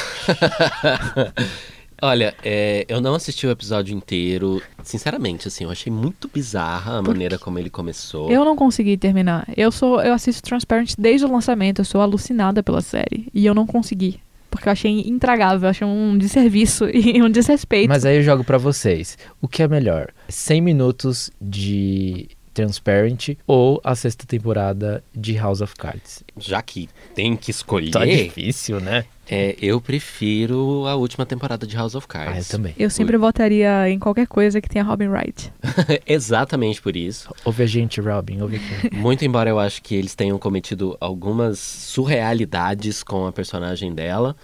Olha, 2.02 2.34
é, 2.42 2.84
eu 2.88 3.00
não 3.00 3.14
assisti 3.14 3.46
o 3.46 3.50
episódio 3.50 3.94
inteiro. 3.94 4.62
Sinceramente, 4.82 5.48
assim, 5.48 5.64
eu 5.64 5.70
achei 5.70 5.92
muito 5.92 6.28
bizarra 6.32 6.98
a 6.98 7.02
maneira 7.02 7.38
como 7.38 7.58
ele 7.58 7.70
começou. 7.70 8.30
Eu 8.30 8.44
não 8.44 8.56
consegui 8.56 8.96
terminar. 8.96 9.46
Eu 9.56 9.70
sou, 9.70 10.00
eu 10.02 10.14
assisto 10.14 10.42
Transparent 10.42 10.94
desde 10.98 11.26
o 11.26 11.32
lançamento, 11.32 11.80
eu 11.80 11.84
sou 11.84 12.00
alucinada 12.00 12.62
pela 12.62 12.80
série. 12.80 13.28
E 13.34 13.44
eu 13.44 13.54
não 13.54 13.66
consegui 13.66 14.20
porque 14.50 14.68
eu 14.68 14.72
achei 14.72 15.00
intragável, 15.06 15.66
eu 15.66 15.70
achei 15.70 15.86
um 15.86 16.18
desserviço 16.18 16.84
e 16.92 17.22
um 17.22 17.30
desrespeito. 17.30 17.88
Mas 17.88 18.04
aí 18.04 18.16
eu 18.16 18.22
jogo 18.22 18.42
para 18.42 18.58
vocês. 18.58 19.16
O 19.40 19.46
que 19.46 19.62
é 19.62 19.68
melhor? 19.68 20.08
100 20.28 20.60
minutos 20.60 21.30
de 21.40 22.28
Transparent 22.52 23.36
ou 23.46 23.80
a 23.84 23.94
sexta 23.94 24.26
temporada 24.26 25.02
de 25.14 25.34
House 25.36 25.60
of 25.60 25.74
Cards? 25.76 26.24
Já 26.36 26.60
que 26.62 26.88
tem 27.14 27.36
que 27.36 27.50
escolher. 27.50 27.90
Tá 27.90 28.04
difícil, 28.04 28.80
né? 28.80 29.04
É, 29.32 29.54
eu 29.62 29.80
prefiro 29.80 30.86
a 30.86 30.96
última 30.96 31.24
temporada 31.24 31.64
de 31.64 31.76
House 31.76 31.94
of 31.94 32.08
Cards. 32.08 32.34
Ah, 32.34 32.38
eu 32.40 32.44
também. 32.44 32.74
Eu 32.76 32.90
sempre 32.90 33.16
votaria 33.16 33.88
em 33.88 33.96
qualquer 33.96 34.26
coisa 34.26 34.60
que 34.60 34.68
tenha 34.68 34.82
Robin 34.82 35.06
Wright. 35.06 35.52
Exatamente 36.04 36.82
por 36.82 36.96
isso. 36.96 37.32
Ouve 37.44 37.62
a 37.62 37.66
gente, 37.66 38.00
Robin, 38.00 38.40
ouve 38.40 38.56
aqui. 38.56 38.92
Muito 38.96 39.24
embora 39.24 39.48
eu 39.48 39.60
acho 39.60 39.82
que 39.82 39.94
eles 39.94 40.16
tenham 40.16 40.36
cometido 40.36 40.96
algumas 41.00 41.60
surrealidades 41.60 43.04
com 43.04 43.24
a 43.24 43.32
personagem 43.32 43.94
dela, 43.94 44.34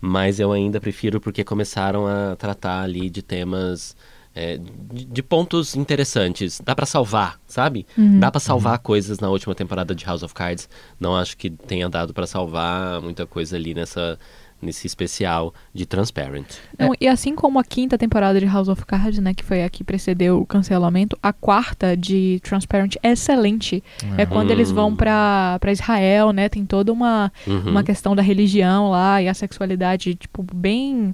mas 0.00 0.40
eu 0.40 0.50
ainda 0.50 0.80
prefiro 0.80 1.20
porque 1.20 1.44
começaram 1.44 2.08
a 2.08 2.34
tratar 2.34 2.82
ali 2.82 3.08
de 3.08 3.22
temas 3.22 3.94
é, 4.34 4.58
de, 4.92 5.04
de, 5.04 5.22
pontos 5.22 5.76
interessantes. 5.76 6.60
Dá 6.64 6.74
para 6.74 6.86
salvar, 6.86 7.38
sabe? 7.46 7.86
Uhum. 7.96 8.20
Dá 8.20 8.30
para 8.30 8.40
salvar 8.40 8.74
uhum. 8.78 8.82
coisas 8.82 9.18
na 9.18 9.28
última 9.28 9.54
temporada 9.54 9.94
de 9.94 10.04
House 10.04 10.22
of 10.22 10.34
Cards. 10.34 10.68
Não 10.98 11.16
acho 11.16 11.36
que 11.36 11.50
tenha 11.50 11.88
dado 11.88 12.14
para 12.14 12.26
salvar 12.26 13.00
muita 13.00 13.26
coisa 13.26 13.56
ali 13.56 13.74
nessa 13.74 14.18
nesse 14.62 14.86
especial 14.86 15.52
de 15.74 15.84
Transparent. 15.84 16.46
Não, 16.78 16.94
é. 16.94 16.96
E 17.00 17.08
assim 17.08 17.34
como 17.34 17.58
a 17.58 17.64
quinta 17.64 17.98
temporada 17.98 18.38
de 18.38 18.46
House 18.46 18.68
of 18.68 18.86
Cards, 18.86 19.18
né, 19.18 19.34
que 19.34 19.42
foi 19.42 19.64
a 19.64 19.68
que 19.68 19.82
precedeu 19.82 20.40
o 20.40 20.46
cancelamento, 20.46 21.18
a 21.20 21.32
quarta 21.32 21.96
de 21.96 22.40
Transparent 22.44 22.94
é 23.02 23.10
excelente. 23.10 23.82
Uhum. 24.04 24.14
É 24.16 24.24
quando 24.24 24.52
eles 24.52 24.70
vão 24.70 24.94
para 24.94 25.58
Israel, 25.66 26.32
né, 26.32 26.48
tem 26.48 26.64
toda 26.64 26.92
uma, 26.92 27.32
uhum. 27.44 27.70
uma 27.70 27.82
questão 27.82 28.14
da 28.14 28.22
religião 28.22 28.88
lá 28.90 29.20
e 29.20 29.28
a 29.28 29.34
sexualidade, 29.34 30.14
tipo, 30.14 30.46
bem, 30.54 31.12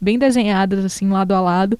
bem 0.00 0.18
desenhadas, 0.18 0.84
assim, 0.84 1.08
lado 1.08 1.32
a 1.32 1.40
lado. 1.40 1.78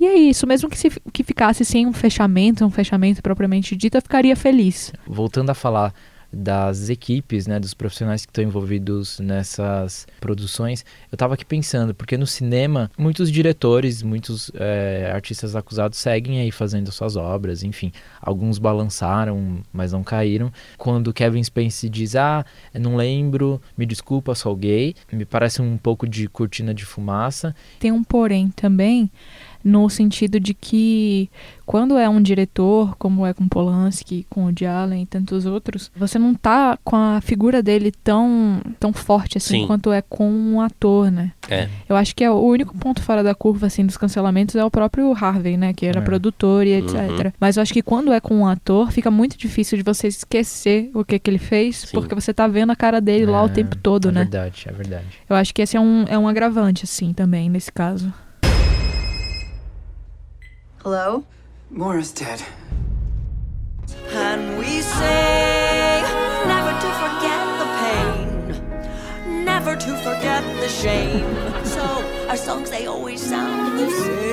E 0.00 0.06
é 0.06 0.14
isso, 0.14 0.46
mesmo 0.46 0.68
que, 0.68 0.78
se, 0.78 0.90
que 1.12 1.22
ficasse 1.22 1.64
sem 1.64 1.86
um 1.86 1.92
fechamento, 1.92 2.64
um 2.64 2.70
fechamento 2.70 3.22
propriamente 3.22 3.76
dito, 3.76 3.96
eu 3.96 4.02
ficaria 4.02 4.34
feliz. 4.34 4.92
Voltando 5.06 5.50
a 5.50 5.54
falar 5.54 5.94
das 6.32 6.88
equipes, 6.88 7.46
né, 7.46 7.60
dos 7.60 7.74
profissionais 7.74 8.24
que 8.24 8.30
estão 8.30 8.42
envolvidos 8.42 9.20
nessas 9.20 10.06
produções, 10.18 10.84
eu 11.10 11.16
estava 11.16 11.34
aqui 11.34 11.44
pensando, 11.44 11.94
porque 11.94 12.16
no 12.16 12.26
cinema, 12.26 12.90
muitos 12.96 13.30
diretores, 13.30 14.02
muitos 14.02 14.50
é, 14.54 15.10
artistas 15.14 15.54
acusados 15.54 15.98
seguem 15.98 16.40
aí 16.40 16.50
fazendo 16.50 16.90
suas 16.90 17.16
obras, 17.16 17.62
enfim, 17.62 17.92
alguns 18.20 18.58
balançaram, 18.58 19.58
mas 19.72 19.92
não 19.92 20.02
caíram. 20.02 20.50
Quando 20.78 21.12
Kevin 21.12 21.44
Spacey 21.44 21.90
diz, 21.90 22.16
ah, 22.16 22.44
não 22.72 22.96
lembro, 22.96 23.60
me 23.76 23.84
desculpa, 23.84 24.34
sou 24.34 24.56
gay, 24.56 24.94
me 25.12 25.26
parece 25.26 25.60
um 25.60 25.76
pouco 25.76 26.08
de 26.08 26.28
cortina 26.28 26.72
de 26.72 26.86
fumaça. 26.86 27.54
Tem 27.78 27.92
um 27.92 28.02
porém 28.02 28.48
também, 28.56 29.10
no 29.64 29.88
sentido 29.88 30.40
de 30.40 30.54
que 30.54 31.30
quando 31.64 31.96
é 31.96 32.08
um 32.08 32.20
diretor, 32.20 32.96
como 32.98 33.24
é 33.24 33.32
com 33.32 33.48
Polanski, 33.48 34.26
com 34.28 34.44
o 34.44 34.52
Allen 34.68 35.02
e 35.02 35.06
tantos 35.06 35.46
outros, 35.46 35.90
você 35.96 36.18
não 36.18 36.34
tá 36.34 36.78
com 36.84 36.96
a 36.96 37.20
figura 37.20 37.62
dele 37.62 37.92
tão, 38.04 38.60
tão 38.78 38.92
forte 38.92 39.38
assim 39.38 39.60
Sim. 39.60 39.66
quanto 39.66 39.92
é 39.92 40.02
com 40.02 40.30
um 40.30 40.60
ator, 40.60 41.10
né? 41.10 41.32
É. 41.48 41.68
Eu 41.88 41.96
acho 41.96 42.14
que 42.14 42.24
é 42.24 42.30
o 42.30 42.40
único 42.40 42.76
ponto 42.76 43.02
fora 43.02 43.22
da 43.22 43.34
curva 43.34 43.66
assim 43.66 43.86
dos 43.86 43.96
cancelamentos 43.96 44.56
é 44.56 44.64
o 44.64 44.70
próprio 44.70 45.12
Harvey, 45.12 45.56
né, 45.56 45.72
que 45.72 45.86
era 45.86 46.00
é. 46.00 46.02
produtor 46.02 46.66
e 46.66 46.72
etc. 46.72 46.94
Uhum. 46.94 47.32
Mas 47.38 47.56
eu 47.56 47.62
acho 47.62 47.72
que 47.72 47.82
quando 47.82 48.12
é 48.12 48.20
com 48.20 48.34
um 48.34 48.46
ator, 48.46 48.90
fica 48.90 49.10
muito 49.10 49.38
difícil 49.38 49.78
de 49.78 49.84
você 49.84 50.08
esquecer 50.08 50.90
o 50.94 51.04
que 51.04 51.18
que 51.18 51.30
ele 51.30 51.38
fez, 51.38 51.76
Sim. 51.76 51.92
porque 51.92 52.14
você 52.14 52.34
tá 52.34 52.46
vendo 52.46 52.70
a 52.70 52.76
cara 52.76 53.00
dele 53.00 53.24
é, 53.24 53.30
lá 53.30 53.42
o 53.42 53.46
é, 53.46 53.48
tempo 53.48 53.76
todo, 53.76 54.08
é 54.08 54.12
né? 54.12 54.20
É 54.20 54.24
verdade, 54.24 54.64
é 54.66 54.72
verdade. 54.72 55.06
Eu 55.28 55.36
acho 55.36 55.54
que 55.54 55.62
esse 55.62 55.76
é 55.76 55.80
um, 55.80 56.04
é 56.08 56.18
um 56.18 56.28
agravante 56.28 56.84
assim 56.84 57.12
também 57.12 57.48
nesse 57.48 57.70
caso. 57.70 58.12
Hello? 60.82 61.24
Moira's 61.70 62.10
dead. 62.10 62.42
And 64.10 64.58
we 64.58 64.80
sing 64.80 66.02
never 66.50 66.72
to 66.72 66.90
forget 67.02 67.44
the 67.60 67.66
pain, 67.78 69.44
never 69.44 69.76
to 69.76 69.96
forget 69.98 70.42
the 70.58 70.68
shame. 70.68 71.36
so 71.64 71.84
our 72.28 72.36
songs 72.36 72.68
they 72.70 72.86
always 72.86 73.20
sound 73.22 73.78
the 73.78 73.90
same. 73.90 74.32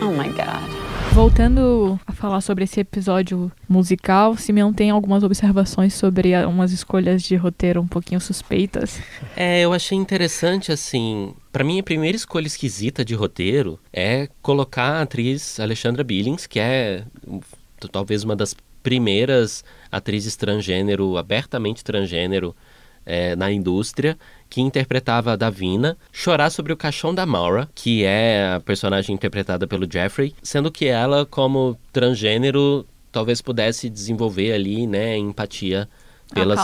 Oh 0.00 0.12
my 0.16 0.26
god. 0.30 0.89
Voltando 1.20 2.00
a 2.06 2.12
falar 2.12 2.40
sobre 2.40 2.64
esse 2.64 2.80
episódio 2.80 3.52
musical, 3.68 4.38
Simeão 4.38 4.72
tem 4.72 4.88
algumas 4.88 5.22
observações 5.22 5.92
sobre 5.92 6.32
umas 6.46 6.72
escolhas 6.72 7.22
de 7.22 7.36
roteiro 7.36 7.78
um 7.78 7.86
pouquinho 7.86 8.18
suspeitas. 8.22 8.98
É, 9.36 9.60
eu 9.60 9.74
achei 9.74 9.98
interessante, 9.98 10.72
assim. 10.72 11.34
Para 11.52 11.62
mim, 11.62 11.78
a 11.78 11.82
primeira 11.82 12.16
escolha 12.16 12.46
esquisita 12.46 13.04
de 13.04 13.14
roteiro 13.14 13.78
é 13.92 14.30
colocar 14.40 14.92
a 14.92 15.02
atriz 15.02 15.60
Alexandra 15.60 16.02
Billings, 16.02 16.46
que 16.46 16.58
é 16.58 17.04
talvez 17.92 18.24
uma 18.24 18.34
das 18.34 18.56
primeiras 18.82 19.62
atrizes 19.92 20.36
transgênero, 20.36 21.18
abertamente 21.18 21.84
transgênero, 21.84 22.56
é, 23.04 23.34
na 23.36 23.50
indústria, 23.50 24.18
que 24.48 24.60
interpretava 24.60 25.32
a 25.32 25.36
Davina, 25.36 25.96
chorar 26.12 26.50
sobre 26.50 26.72
o 26.72 26.76
caixão 26.76 27.14
da 27.14 27.24
Maura, 27.24 27.68
que 27.74 28.04
é 28.04 28.54
a 28.54 28.60
personagem 28.60 29.14
interpretada 29.14 29.66
pelo 29.66 29.90
Jeffrey, 29.90 30.34
sendo 30.42 30.70
que 30.70 30.86
ela, 30.86 31.24
como 31.24 31.78
transgênero, 31.92 32.86
talvez 33.12 33.40
pudesse 33.40 33.88
desenvolver 33.88 34.52
ali, 34.52 34.86
né, 34.86 35.16
empatia 35.16 35.88
pelas, 36.32 36.58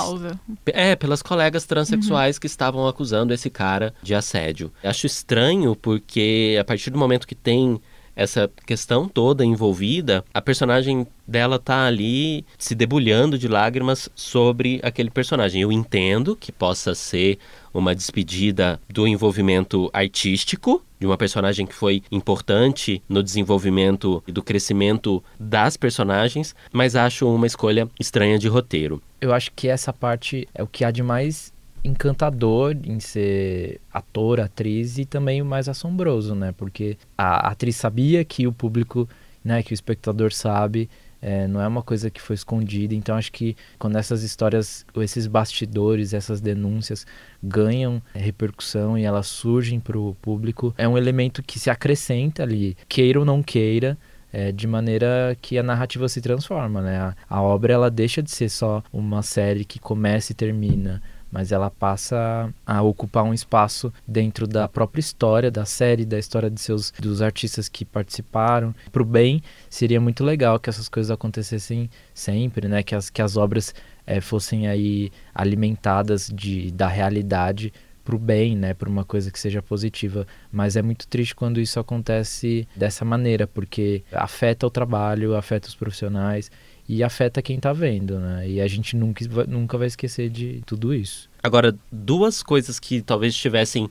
É, 0.66 0.94
pelas 0.94 1.22
colegas 1.22 1.64
transexuais 1.64 2.36
uhum. 2.36 2.40
que 2.40 2.46
estavam 2.46 2.86
acusando 2.86 3.34
esse 3.34 3.50
cara 3.50 3.92
de 4.02 4.14
assédio. 4.14 4.72
Acho 4.82 5.06
estranho 5.06 5.74
porque 5.74 6.56
a 6.60 6.64
partir 6.64 6.90
do 6.90 6.98
momento 6.98 7.26
que 7.26 7.34
tem 7.34 7.80
essa 8.16 8.50
questão 8.64 9.06
toda 9.06 9.44
envolvida, 9.44 10.24
a 10.32 10.40
personagem 10.40 11.06
dela 11.28 11.58
tá 11.58 11.84
ali 11.84 12.44
se 12.58 12.74
debulhando 12.74 13.38
de 13.38 13.46
lágrimas 13.46 14.08
sobre 14.16 14.80
aquele 14.82 15.10
personagem. 15.10 15.60
Eu 15.60 15.70
entendo 15.70 16.34
que 16.34 16.50
possa 16.50 16.94
ser 16.94 17.38
uma 17.74 17.94
despedida 17.94 18.80
do 18.88 19.06
envolvimento 19.06 19.90
artístico 19.92 20.82
de 20.98 21.06
uma 21.06 21.18
personagem 21.18 21.66
que 21.66 21.74
foi 21.74 22.02
importante 22.10 23.02
no 23.06 23.22
desenvolvimento 23.22 24.22
e 24.26 24.32
do 24.32 24.42
crescimento 24.42 25.22
das 25.38 25.76
personagens, 25.76 26.54
mas 26.72 26.96
acho 26.96 27.28
uma 27.28 27.46
escolha 27.46 27.88
estranha 28.00 28.38
de 28.38 28.48
roteiro. 28.48 29.02
Eu 29.20 29.34
acho 29.34 29.52
que 29.54 29.68
essa 29.68 29.92
parte 29.92 30.48
é 30.54 30.62
o 30.62 30.66
que 30.66 30.84
há 30.84 30.90
de 30.90 31.02
mais 31.02 31.52
encantador 31.86 32.76
em 32.84 33.00
ser 33.00 33.80
ator, 33.92 34.40
atriz 34.40 34.98
e 34.98 35.04
também 35.04 35.40
o 35.40 35.46
mais 35.46 35.68
assombroso, 35.68 36.34
né? 36.34 36.52
Porque 36.56 36.96
a 37.16 37.48
atriz 37.50 37.76
sabia 37.76 38.24
que 38.24 38.46
o 38.46 38.52
público, 38.52 39.08
né, 39.44 39.62
que 39.62 39.72
o 39.72 39.74
espectador 39.74 40.32
sabe, 40.32 40.90
é, 41.20 41.48
não 41.48 41.60
é 41.60 41.66
uma 41.66 41.82
coisa 41.82 42.10
que 42.10 42.20
foi 42.20 42.34
escondida. 42.34 42.94
Então 42.94 43.16
acho 43.16 43.32
que 43.32 43.56
quando 43.78 43.96
essas 43.96 44.22
histórias, 44.22 44.84
esses 44.96 45.26
bastidores, 45.26 46.12
essas 46.12 46.40
denúncias 46.40 47.06
ganham 47.42 48.02
repercussão 48.14 48.98
e 48.98 49.04
elas 49.04 49.26
surgem 49.26 49.80
para 49.80 49.98
o 49.98 50.14
público, 50.20 50.74
é 50.76 50.86
um 50.86 50.98
elemento 50.98 51.42
que 51.42 51.58
se 51.58 51.70
acrescenta 51.70 52.42
ali, 52.42 52.76
queira 52.88 53.18
ou 53.18 53.24
não 53.24 53.42
queira. 53.42 53.96
É, 54.32 54.52
de 54.52 54.66
maneira 54.66 55.36
que 55.40 55.56
a 55.56 55.62
narrativa 55.62 56.08
se 56.10 56.20
transforma, 56.20 56.82
né? 56.82 56.98
A, 56.98 57.16
a 57.30 57.40
obra 57.40 57.72
ela 57.72 57.90
deixa 57.90 58.22
de 58.22 58.30
ser 58.30 58.50
só 58.50 58.82
uma 58.92 59.22
série 59.22 59.64
que 59.64 59.78
começa 59.78 60.32
e 60.32 60.34
termina, 60.34 61.00
mas 61.36 61.52
ela 61.52 61.70
passa 61.70 62.50
a 62.64 62.80
ocupar 62.80 63.22
um 63.22 63.34
espaço 63.34 63.92
dentro 64.08 64.46
da 64.46 64.66
própria 64.66 65.00
história 65.00 65.50
da 65.50 65.66
série, 65.66 66.06
da 66.06 66.18
história 66.18 66.50
de 66.50 66.58
seus 66.58 66.90
dos 66.98 67.20
artistas 67.20 67.68
que 67.68 67.84
participaram. 67.84 68.74
Para 68.90 69.02
o 69.02 69.04
bem, 69.04 69.42
seria 69.68 70.00
muito 70.00 70.24
legal 70.24 70.58
que 70.58 70.70
essas 70.70 70.88
coisas 70.88 71.10
acontecessem 71.10 71.90
sempre, 72.14 72.68
né? 72.68 72.82
Que 72.82 72.94
as, 72.94 73.10
que 73.10 73.20
as 73.20 73.36
obras 73.36 73.74
é, 74.06 74.18
fossem 74.18 74.66
aí 74.66 75.12
alimentadas 75.34 76.30
de, 76.34 76.70
da 76.70 76.88
realidade 76.88 77.70
para 78.02 78.16
o 78.16 78.18
bem, 78.18 78.56
né, 78.56 78.72
para 78.72 78.88
uma 78.88 79.04
coisa 79.04 79.30
que 79.30 79.38
seja 79.38 79.60
positiva. 79.60 80.26
Mas 80.50 80.74
é 80.74 80.80
muito 80.80 81.06
triste 81.06 81.34
quando 81.34 81.60
isso 81.60 81.78
acontece 81.78 82.66
dessa 82.74 83.04
maneira, 83.04 83.46
porque 83.46 84.02
afeta 84.10 84.66
o 84.66 84.70
trabalho, 84.70 85.36
afeta 85.36 85.68
os 85.68 85.74
profissionais 85.74 86.50
e 86.88 87.02
afeta 87.02 87.42
quem 87.42 87.56
está 87.56 87.72
vendo, 87.72 88.18
né? 88.18 88.48
E 88.48 88.60
a 88.60 88.66
gente 88.66 88.96
nunca, 88.96 89.24
nunca 89.46 89.76
vai 89.76 89.86
esquecer 89.86 90.30
de 90.30 90.62
tudo 90.64 90.94
isso. 90.94 91.28
Agora, 91.42 91.76
duas 91.90 92.42
coisas 92.42 92.78
que 92.78 93.02
talvez 93.02 93.34
estivessem 93.34 93.90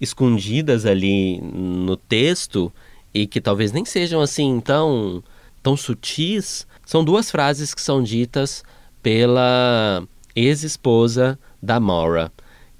escondidas 0.00 0.86
ali 0.86 1.40
no 1.40 1.96
texto 1.96 2.72
e 3.12 3.26
que 3.26 3.40
talvez 3.40 3.72
nem 3.72 3.84
sejam 3.84 4.20
assim 4.20 4.60
tão, 4.60 5.22
tão 5.62 5.76
sutis, 5.76 6.66
são 6.86 7.04
duas 7.04 7.30
frases 7.30 7.74
que 7.74 7.82
são 7.82 8.02
ditas 8.02 8.64
pela 9.02 10.02
ex-esposa 10.34 11.38
da 11.62 11.78
Maura, 11.78 12.32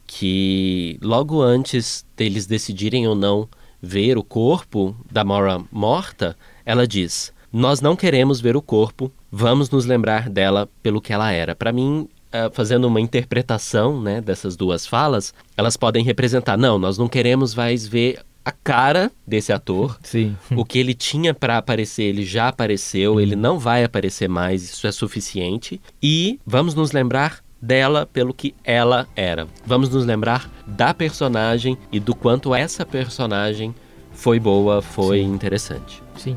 que 0.07 0.99
logo 1.03 1.43
antes 1.43 2.07
deles 2.17 2.47
decidirem 2.47 3.07
ou 3.07 3.15
não 3.15 3.49
ver 3.83 4.17
o 4.17 4.25
corpo 4.25 4.97
da 5.11 5.25
Maura 5.25 5.63
morta, 5.71 6.37
ela 6.65 6.87
diz: 6.87 7.33
nós 7.53 7.81
não 7.81 7.97
queremos 7.97 8.41
ver 8.41 8.57
o 8.57 8.63
corpo, 8.63 9.13
vamos 9.31 9.71
nos 9.71 9.85
lembrar 9.87 10.29
dela 10.29 10.69
pelo 10.83 11.01
que 11.01 11.13
ela 11.13 11.31
era. 11.31 11.55
Para 11.55 11.73
mim, 11.73 12.09
uh, 12.33 12.53
fazendo 12.53 12.87
uma 12.87 13.01
interpretação 13.01 14.01
né, 14.01 14.21
dessas 14.21 14.57
duas 14.57 14.87
falas, 14.87 15.35
elas 15.57 15.77
podem 15.77 16.05
representar, 16.05 16.57
não, 16.57 16.79
nós 16.79 16.99
não 16.99 17.09
queremos 17.09 17.55
mais 17.55 17.87
ver 17.87 18.21
a 18.45 18.51
cara 18.51 19.11
desse 19.27 19.53
ator. 19.53 19.99
Sim. 20.03 20.37
O 20.57 20.65
que 20.65 20.79
ele 20.79 20.95
tinha 20.95 21.35
para 21.35 21.59
aparecer, 21.59 22.05
ele 22.05 22.25
já 22.25 22.49
apareceu, 22.49 23.21
ele 23.21 23.37
não 23.37 23.59
vai 23.59 23.85
aparecer 23.85 24.29
mais, 24.29 24.63
isso 24.63 24.87
é 24.87 24.93
suficiente. 24.93 25.81
E 26.03 26.41
vamos 26.47 26.75
nos 26.75 26.93
lembrar 26.93 27.41
dela 27.61 28.07
pelo 28.07 28.33
que 28.33 28.55
ela 28.65 29.07
era. 29.15 29.47
Vamos 29.67 29.91
nos 29.91 30.07
lembrar 30.07 30.51
da 30.67 30.95
personagem 30.95 31.77
e 31.93 32.01
do 32.01 32.15
quanto 32.15 32.55
essa 32.55 32.87
personagem 32.87 33.75
foi 34.13 34.41
boa, 34.41 34.81
foi 34.81 35.21
Sim. 35.21 35.35
interessante. 35.35 36.03
Sim. 36.17 36.37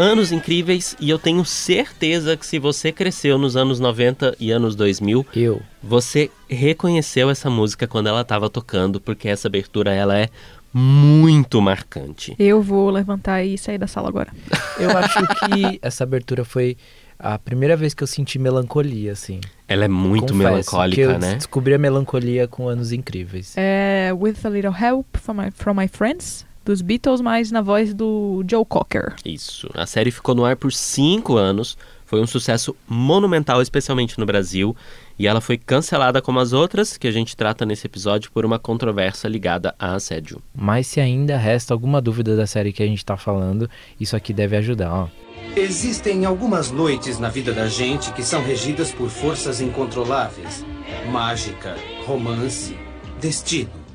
Anos 0.00 0.30
Incríveis 0.30 0.94
e 1.00 1.10
eu 1.10 1.18
tenho 1.18 1.44
certeza 1.44 2.36
que 2.36 2.46
se 2.46 2.56
você 2.60 2.92
cresceu 2.92 3.36
nos 3.36 3.56
anos 3.56 3.80
90 3.80 4.36
e 4.38 4.52
anos 4.52 4.76
2000, 4.76 5.26
Eu. 5.34 5.60
você 5.82 6.30
reconheceu 6.48 7.28
essa 7.28 7.50
música 7.50 7.84
quando 7.88 8.06
ela 8.06 8.20
estava 8.20 8.48
tocando, 8.48 9.00
porque 9.00 9.28
essa 9.28 9.48
abertura 9.48 9.92
ela 9.92 10.16
é 10.16 10.28
muito 10.72 11.60
marcante. 11.60 12.36
Eu 12.38 12.62
vou 12.62 12.90
levantar 12.90 13.42
e 13.42 13.58
sair 13.58 13.76
da 13.76 13.88
sala 13.88 14.08
agora. 14.08 14.32
Eu 14.78 14.96
acho 14.96 15.18
que 15.26 15.80
essa 15.82 16.04
abertura 16.04 16.44
foi 16.44 16.76
a 17.18 17.36
primeira 17.36 17.76
vez 17.76 17.92
que 17.92 18.02
eu 18.04 18.06
senti 18.06 18.38
melancolia, 18.38 19.10
assim. 19.10 19.40
Ela 19.66 19.86
é 19.86 19.88
muito 19.88 20.32
Confesso, 20.32 20.38
que 20.38 20.44
melancólica, 20.44 21.00
eu 21.00 21.18
né? 21.18 21.34
descobri 21.34 21.74
a 21.74 21.78
melancolia 21.78 22.46
com 22.46 22.68
Anos 22.68 22.92
Incríveis. 22.92 23.54
É 23.56 24.12
With 24.16 24.36
a 24.44 24.48
Little 24.48 24.72
Help 24.72 25.16
from 25.16 25.34
My, 25.34 25.50
from 25.50 25.74
my 25.74 25.88
Friends, 25.88 26.46
dos 26.68 26.82
Beatles, 26.82 27.22
mas 27.22 27.50
na 27.50 27.62
voz 27.62 27.94
do 27.94 28.44
Joe 28.48 28.64
Cocker. 28.64 29.14
Isso. 29.24 29.70
A 29.74 29.86
série 29.86 30.10
ficou 30.10 30.34
no 30.34 30.44
ar 30.44 30.54
por 30.54 30.70
cinco 30.70 31.36
anos, 31.36 31.78
foi 32.04 32.20
um 32.20 32.26
sucesso 32.26 32.76
monumental, 32.86 33.62
especialmente 33.62 34.18
no 34.18 34.26
Brasil, 34.26 34.76
e 35.18 35.26
ela 35.26 35.40
foi 35.40 35.56
cancelada 35.56 36.20
como 36.20 36.38
as 36.38 36.52
outras 36.52 36.98
que 36.98 37.08
a 37.08 37.10
gente 37.10 37.34
trata 37.34 37.64
nesse 37.64 37.86
episódio 37.86 38.30
por 38.30 38.44
uma 38.44 38.58
controvérsia 38.58 39.28
ligada 39.28 39.74
a 39.78 39.94
assédio. 39.94 40.42
Mas 40.54 40.86
se 40.86 41.00
ainda 41.00 41.38
resta 41.38 41.72
alguma 41.72 42.02
dúvida 42.02 42.36
da 42.36 42.46
série 42.46 42.72
que 42.72 42.82
a 42.82 42.86
gente 42.86 43.04
tá 43.04 43.16
falando, 43.16 43.68
isso 43.98 44.14
aqui 44.14 44.34
deve 44.34 44.54
ajudar, 44.56 44.92
ó. 44.92 45.08
Existem 45.56 46.26
algumas 46.26 46.70
noites 46.70 47.18
na 47.18 47.30
vida 47.30 47.52
da 47.52 47.66
gente 47.66 48.12
que 48.12 48.22
são 48.22 48.44
regidas 48.44 48.92
por 48.92 49.08
forças 49.08 49.62
incontroláveis: 49.62 50.64
mágica, 51.10 51.76
romance, 52.04 52.76
destino. 53.18 53.87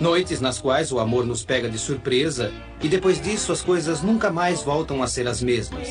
Noites 0.00 0.40
nas 0.40 0.58
quais 0.58 0.92
o 0.92 0.98
amor 0.98 1.24
nos 1.24 1.44
pega 1.44 1.68
de 1.68 1.78
surpresa 1.78 2.52
e 2.82 2.88
depois 2.88 3.20
disso 3.20 3.52
as 3.52 3.62
coisas 3.62 4.02
nunca 4.02 4.30
mais 4.30 4.62
voltam 4.62 5.02
a 5.02 5.06
ser 5.06 5.26
as 5.28 5.42
mesmas. 5.42 5.88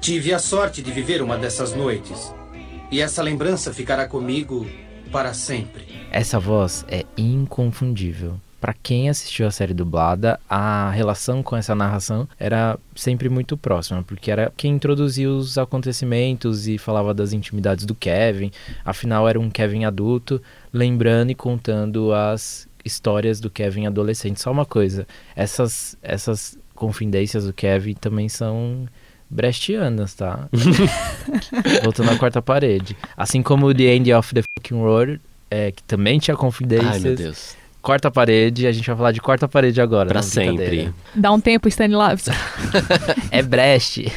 Tive 0.00 0.32
a 0.32 0.38
sorte 0.38 0.82
de 0.82 0.90
viver 0.90 1.22
uma 1.22 1.36
dessas 1.36 1.74
noites 1.74 2.34
e 2.90 3.00
essa 3.00 3.22
lembrança 3.22 3.72
ficará 3.72 4.08
comigo 4.08 4.66
para 5.12 5.34
sempre. 5.34 5.86
Essa 6.10 6.38
voz 6.40 6.84
é 6.88 7.04
inconfundível. 7.16 8.40
Pra 8.60 8.74
quem 8.74 9.08
assistiu 9.08 9.46
a 9.46 9.50
série 9.50 9.72
dublada, 9.72 10.38
a 10.48 10.90
relação 10.90 11.42
com 11.42 11.56
essa 11.56 11.74
narração 11.74 12.28
era 12.38 12.78
sempre 12.94 13.30
muito 13.30 13.56
próxima, 13.56 14.02
porque 14.02 14.30
era 14.30 14.52
quem 14.54 14.74
introduzia 14.74 15.30
os 15.30 15.56
acontecimentos 15.56 16.68
e 16.68 16.76
falava 16.76 17.14
das 17.14 17.32
intimidades 17.32 17.86
do 17.86 17.94
Kevin. 17.94 18.50
Afinal, 18.84 19.26
era 19.26 19.40
um 19.40 19.48
Kevin 19.48 19.84
adulto, 19.84 20.42
lembrando 20.72 21.30
e 21.30 21.34
contando 21.34 22.12
as 22.12 22.68
histórias 22.84 23.40
do 23.40 23.48
Kevin 23.48 23.86
adolescente. 23.86 24.40
Só 24.40 24.52
uma 24.52 24.66
coisa, 24.66 25.06
essas, 25.34 25.96
essas 26.02 26.58
confidências 26.74 27.46
do 27.46 27.54
Kevin 27.54 27.94
também 27.94 28.28
são 28.28 28.86
brechtianas, 29.30 30.14
tá? 30.14 30.48
Voltando 31.82 32.10
à 32.10 32.16
quarta 32.18 32.42
parede. 32.42 32.96
Assim 33.16 33.42
como 33.42 33.68
o 33.68 33.74
The 33.74 33.94
End 33.94 34.12
of 34.12 34.34
the 34.34 34.42
Fucking 34.42 34.76
World, 34.76 35.20
é, 35.50 35.72
que 35.72 35.82
também 35.84 36.18
tinha 36.18 36.36
confidências. 36.36 36.92
Ai, 36.92 37.00
meu 37.00 37.16
Deus. 37.16 37.59
Quarta 37.82 38.10
parede, 38.10 38.66
a 38.66 38.72
gente 38.72 38.86
vai 38.86 38.96
falar 38.96 39.12
de 39.12 39.20
quarta 39.20 39.48
parede 39.48 39.80
agora. 39.80 40.08
Pra 40.08 40.22
sempre. 40.22 40.92
Dá 41.14 41.32
um 41.32 41.40
tempo, 41.40 41.66
Stanislavski. 41.68 42.30
É 43.30 43.42
Brecht. 43.42 44.12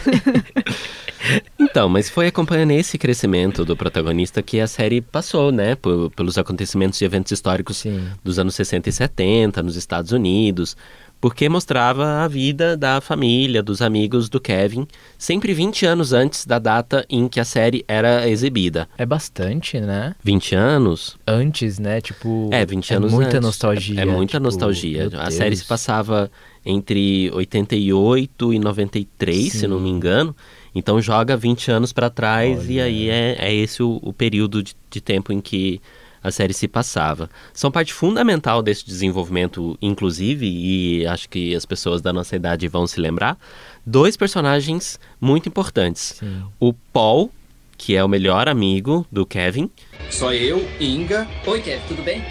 Então, 1.58 1.88
mas 1.88 2.10
foi 2.10 2.28
acompanhando 2.28 2.72
esse 2.72 2.98
crescimento 2.98 3.64
do 3.64 3.78
protagonista 3.78 4.42
que 4.42 4.60
a 4.60 4.68
série 4.68 5.00
passou, 5.00 5.52
né? 5.52 5.76
Por- 5.76 6.12
pelos 6.12 6.38
acontecimentos 6.38 7.00
e 7.00 7.06
eventos 7.06 7.32
históricos 7.32 7.78
Sim. 7.78 8.06
dos 8.24 8.38
anos 8.38 8.56
60 8.56 8.90
e 8.90 8.92
70 8.92 9.64
nos 9.64 9.78
Estados 9.78 10.12
Unidos, 10.12 10.76
porque 11.24 11.48
mostrava 11.48 12.22
a 12.22 12.28
vida 12.28 12.76
da 12.76 13.00
família, 13.00 13.64
dos 13.64 13.82
amigos 13.82 14.28
do 14.28 14.42
Kevin, 14.42 14.86
sempre 15.18 15.54
20 15.54 15.86
anos 15.86 16.12
antes 16.12 16.46
da 16.46 16.60
data 16.60 17.06
em 17.10 17.30
que 17.30 17.40
a 17.40 17.46
série 17.46 17.86
era 17.88 18.28
exibida. 18.28 18.90
É 18.98 19.06
bastante, 19.06 19.80
né? 19.80 20.18
20 20.22 20.54
anos? 20.54 21.18
Antes, 21.26 21.80
né? 21.80 22.02
Tipo. 22.02 22.50
É, 22.52 22.66
20 22.66 22.92
é 22.92 22.98
anos 22.98 23.14
muita 23.14 23.38
antes. 23.38 23.42
nostalgia. 23.42 24.02
É, 24.02 24.04
é 24.04 24.06
muita 24.06 24.34
tipo, 24.34 24.44
nostalgia. 24.44 25.10
A 25.18 25.32
série 25.32 25.56
se 25.56 25.64
passava 25.64 26.30
entre 26.66 27.32
88 27.32 28.54
e 28.54 28.60
93, 28.60 29.50
se 29.50 29.60
Sim. 29.60 29.68
não 29.68 29.80
me 29.80 29.90
engano. 29.90 30.36
Então 30.76 31.02
joga 31.02 31.38
20 31.38 31.72
anos 31.72 31.94
para 31.94 32.10
trás 32.10 32.70
e 32.70 32.74
Olha. 32.74 32.84
aí 32.84 33.10
é, 33.10 33.38
é 33.40 33.54
esse 33.54 33.82
o, 33.82 33.98
o 34.04 34.12
período 34.12 34.62
de, 34.62 34.76
de 34.92 35.00
tempo 35.00 35.32
em 35.32 35.40
que 35.40 35.80
a 36.24 36.32
série 36.32 36.54
se 36.54 36.68
passava. 36.68 37.30
São 37.54 37.70
parte 37.70 37.94
fundamental 37.94 38.62
desse 38.62 38.86
desenvolvimento, 38.86 39.78
inclusive, 39.82 40.48
e 40.48 41.06
acho 41.06 41.28
que 41.28 41.54
as 41.54 41.66
pessoas 41.66 42.02
da 42.02 42.14
nossa 42.14 42.36
idade 42.36 42.68
vão 42.68 42.88
se 42.88 43.00
lembrar, 43.00 43.38
dois 43.86 44.16
personagens 44.16 45.00
muito 45.20 45.50
importantes. 45.50 46.16
Sim. 46.20 46.44
O 46.60 46.74
Paul, 46.74 47.30
que 47.78 47.96
é 47.96 48.04
o 48.04 48.08
melhor 48.08 48.48
amigo 48.48 49.06
do 49.12 49.26
Kevin, 49.26 49.70
Só 50.10 50.34
eu, 50.34 50.66
Inga. 50.80 51.28
Oi, 51.46 51.62
Kevin, 51.62 51.82
tudo 51.88 52.04
bem? 52.04 52.24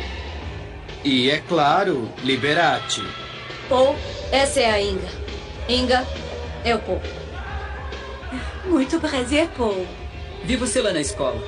E 1.04 1.30
é 1.30 1.38
claro, 1.38 2.08
Liberati. 2.22 3.02
Paul, 3.68 3.96
essa 4.30 4.60
é 4.60 4.70
a 4.70 4.80
Inga. 4.80 5.08
Inga, 5.68 6.06
é 6.64 6.74
o 6.74 6.78
Paul. 6.78 7.00
Muito 8.66 8.98
prazer, 9.00 9.48
Paul. 9.56 9.86
Vi 10.44 10.56
você 10.56 10.80
lá 10.80 10.92
na 10.92 11.00
escola. 11.00 11.40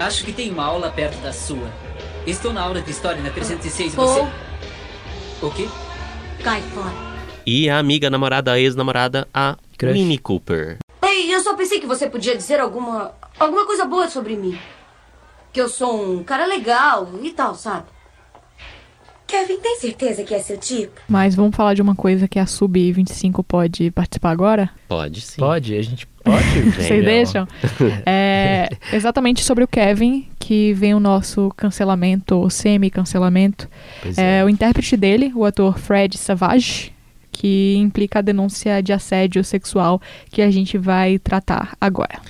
Acho 0.00 0.24
que 0.24 0.32
tem 0.32 0.50
uma 0.50 0.64
aula 0.64 0.90
perto 0.90 1.18
da 1.20 1.30
sua. 1.30 1.70
Estou 2.26 2.54
na 2.54 2.62
aula 2.62 2.80
de 2.80 2.90
história 2.90 3.20
na 3.22 3.28
306 3.28 3.92
e 3.92 3.96
Paul. 3.96 4.06
você. 4.08 5.46
O 5.46 5.50
quê? 5.50 5.68
Cai 6.42 6.62
fora. 6.62 6.94
e 7.46 7.68
a 7.68 7.78
amiga, 7.78 8.08
namorada, 8.08 8.52
a 8.52 8.58
ex-namorada, 8.58 9.28
a 9.32 9.58
Crush. 9.76 9.92
Minnie 9.92 10.16
Cooper. 10.18 10.78
Ei, 11.02 11.34
eu 11.34 11.40
só 11.42 11.54
pensei 11.54 11.80
que 11.80 11.86
você 11.86 12.08
podia 12.08 12.34
dizer 12.34 12.60
alguma. 12.60 13.12
alguma 13.38 13.66
coisa 13.66 13.84
boa 13.84 14.08
sobre 14.08 14.36
mim. 14.36 14.58
Que 15.52 15.60
eu 15.60 15.68
sou 15.68 16.02
um 16.18 16.24
cara 16.24 16.46
legal 16.46 17.10
e 17.22 17.30
tal, 17.32 17.54
sabe? 17.54 17.84
Kevin, 19.26 19.58
tem 19.58 19.76
certeza 19.76 20.24
que 20.24 20.34
é 20.34 20.40
seu 20.40 20.56
tipo? 20.58 21.00
Mas 21.08 21.34
vamos 21.36 21.54
falar 21.54 21.74
de 21.74 21.82
uma 21.82 21.94
coisa 21.94 22.26
que 22.26 22.38
a 22.38 22.46
Sub-25 22.46 23.44
pode 23.46 23.90
participar 23.92 24.30
agora? 24.30 24.70
Pode 24.88 25.20
sim. 25.20 25.36
Pode? 25.38 25.76
A 25.76 25.82
gente 25.82 26.04
pode? 26.22 26.60
Vocês 26.72 27.04
deixam? 27.04 27.46
É 28.06 28.68
exatamente 28.92 29.42
sobre 29.44 29.64
o 29.64 29.68
Kevin 29.68 30.26
que 30.38 30.72
vem 30.72 30.94
o 30.94 31.00
nosso 31.00 31.52
cancelamento, 31.56 32.34
ou 32.34 32.50
semi-cancelamento. 32.50 33.68
É, 34.16 34.38
é. 34.38 34.44
o 34.44 34.48
intérprete 34.48 34.96
dele, 34.96 35.32
o 35.34 35.44
ator 35.44 35.78
Fred 35.78 36.18
Savage, 36.18 36.92
que 37.30 37.76
implica 37.76 38.18
a 38.18 38.22
denúncia 38.22 38.82
de 38.82 38.92
assédio 38.92 39.44
sexual 39.44 40.02
que 40.30 40.42
a 40.42 40.50
gente 40.50 40.76
vai 40.76 41.18
tratar 41.20 41.76
agora. 41.80 42.20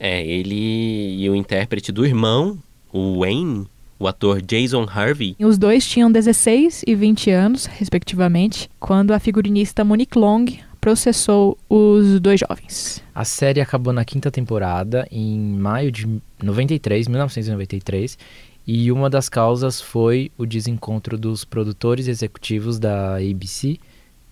É, 0.00 0.24
ele 0.26 1.16
e 1.18 1.28
o 1.28 1.34
intérprete 1.34 1.92
do 1.92 2.06
irmão, 2.06 2.58
o 2.92 3.20
Wayne, 3.20 3.66
o 3.98 4.06
ator 4.06 4.42
Jason 4.42 4.86
Harvey, 4.90 5.36
Os 5.38 5.58
dois 5.58 5.86
tinham 5.86 6.10
16 6.10 6.84
e 6.86 6.94
20 6.94 7.30
anos, 7.30 7.66
respectivamente, 7.66 8.70
quando 8.78 9.12
a 9.12 9.18
figurinista 9.18 9.84
Monique 9.84 10.18
Long 10.18 10.46
processou 10.86 11.58
os 11.68 12.20
dois 12.20 12.38
jovens. 12.38 13.02
A 13.12 13.24
série 13.24 13.60
acabou 13.60 13.92
na 13.92 14.04
quinta 14.04 14.30
temporada, 14.30 15.04
em 15.10 15.36
maio 15.36 15.90
de 15.90 16.06
93, 16.40 17.08
1993, 17.08 18.16
e 18.64 18.92
uma 18.92 19.10
das 19.10 19.28
causas 19.28 19.80
foi 19.80 20.30
o 20.38 20.46
desencontro 20.46 21.18
dos 21.18 21.44
produtores 21.44 22.06
executivos 22.06 22.78
da 22.78 23.16
ABC 23.16 23.78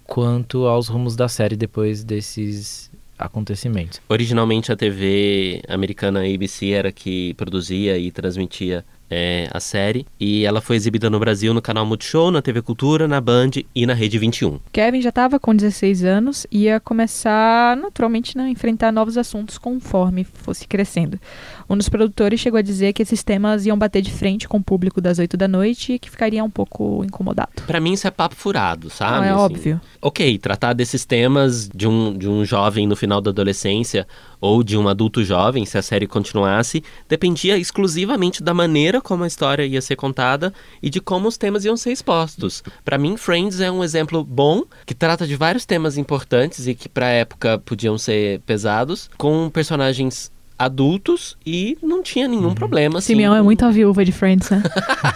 quanto 0.05 0.69
aos 0.69 0.87
rumos 0.87 1.17
da 1.17 1.27
série 1.27 1.57
depois 1.57 2.05
desses 2.05 2.89
acontecimentos. 3.19 4.01
Originalmente 4.09 4.71
a 4.71 4.77
TV 4.77 5.61
americana 5.67 6.21
ABC 6.21 6.71
era 6.71 6.93
que 6.93 7.35
produzia 7.35 7.99
e 7.99 8.13
transmitia 8.13 8.85
é, 9.11 9.49
a 9.53 9.61
série 9.61 10.07
e 10.19 10.45
ela 10.45 10.61
foi 10.61 10.77
exibida 10.77 11.11
no 11.11 11.19
Brasil 11.19 11.53
no 11.53 11.63
canal 11.63 11.85
Multishow, 11.87 12.31
na 12.31 12.43
TV 12.43 12.63
Cultura, 12.63 13.07
na 13.07 13.21
Band 13.21 13.51
e 13.75 13.87
na 13.87 13.95
Rede 13.95 14.19
21. 14.19 14.59
Kevin 14.73 15.01
já 15.01 15.11
estava 15.11 15.39
com 15.39 15.55
16 15.55 16.05
anos 16.05 16.47
e 16.51 16.65
ia 16.65 16.81
começar 16.81 17.77
naturalmente 17.77 18.37
né, 18.37 18.45
a 18.45 18.49
enfrentar 18.49 18.93
novos 18.93 19.17
assuntos 19.17 19.59
conforme 19.59 20.25
fosse 20.25 20.67
crescendo. 20.67 21.19
Um 21.69 21.77
dos 21.77 21.89
produtores 21.89 22.41
chegou 22.41 22.59
a 22.59 22.63
dizer 22.63 22.93
que 22.93 23.03
esses 23.03 23.23
temas 23.23 23.67
iam 23.67 23.79
bater 23.79 24.03
de 24.03 24.11
frente 24.11 24.49
com 24.49 24.59
o 24.59 24.63
público 24.63 25.01
das 25.01 25.19
8 25.19 25.37
da 25.37 25.49
noite 25.49 25.95
e 25.95 25.99
que 25.99 26.11
ficaria 26.11 26.43
um 26.43 26.51
pouco 26.51 27.05
incomodado. 27.05 27.51
Para 27.67 27.81
mim 27.81 27.93
isso 27.93 28.07
é 28.07 28.11
papo 28.11 28.35
furado, 28.35 28.91
sabe? 28.91 29.19
Não, 29.19 29.25
é 29.25 29.31
assim, 29.31 29.39
óbvio. 29.39 29.81
Ok, 30.01 30.39
tratar 30.39 30.73
desses 30.73 31.05
temas 31.05 31.69
de 31.69 31.87
um, 31.87 32.17
de 32.17 32.29
um 32.29 32.45
jovem 32.45 32.87
no 32.87 32.97
final 32.97 33.21
da 33.21 33.31
adolescência 33.31 34.07
ou 34.41 34.63
de 34.63 34.77
um 34.77 34.89
adulto 34.89 35.25
jovem, 35.25 35.65
se 35.65 35.79
a 35.79 35.83
série 35.83 36.07
continuasse, 36.07 36.85
dependia 37.09 37.57
exclusivamente 37.57 38.43
da 38.43 38.53
maneira 38.53 38.94
como 39.01 39.25
a 39.25 39.27
história 39.27 39.65
ia 39.65 39.81
ser 39.81 39.97
contada 39.97 40.53
e 40.83 40.91
de 40.91 41.01
como 41.01 41.29
os 41.29 41.37
temas 41.37 41.65
iam 41.65 41.77
ser 41.77 41.93
expostos. 41.93 42.63
Para 42.85 42.99
mim, 42.99 43.17
Friends 43.17 43.61
é 43.61 43.71
um 43.71 43.83
exemplo 43.83 44.25
bom 44.25 44.63
que 44.87 44.95
trata 44.95 45.27
de 45.27 45.37
vários 45.37 45.65
temas 45.65 45.97
importantes 45.97 46.67
e 46.67 46.75
que 46.75 46.89
para 46.89 47.07
a 47.07 47.11
época 47.11 47.59
podiam 47.59 47.97
ser 47.99 48.41
pesados, 48.41 49.11
com 49.17 49.51
personagens 49.51 50.33
adultos 50.59 51.37
e 51.45 51.77
não 51.83 52.03
tinha 52.03 52.29
nenhum 52.29 52.49
uhum. 52.49 52.55
problema. 52.55 52.99
Assim, 52.99 53.15
Simeão 53.15 53.35
é 53.35 53.43
muito 53.43 53.65
a 53.65 53.71
viúva 53.71 54.05
de 54.05 54.13
Friends, 54.13 54.51
né? 54.51 54.63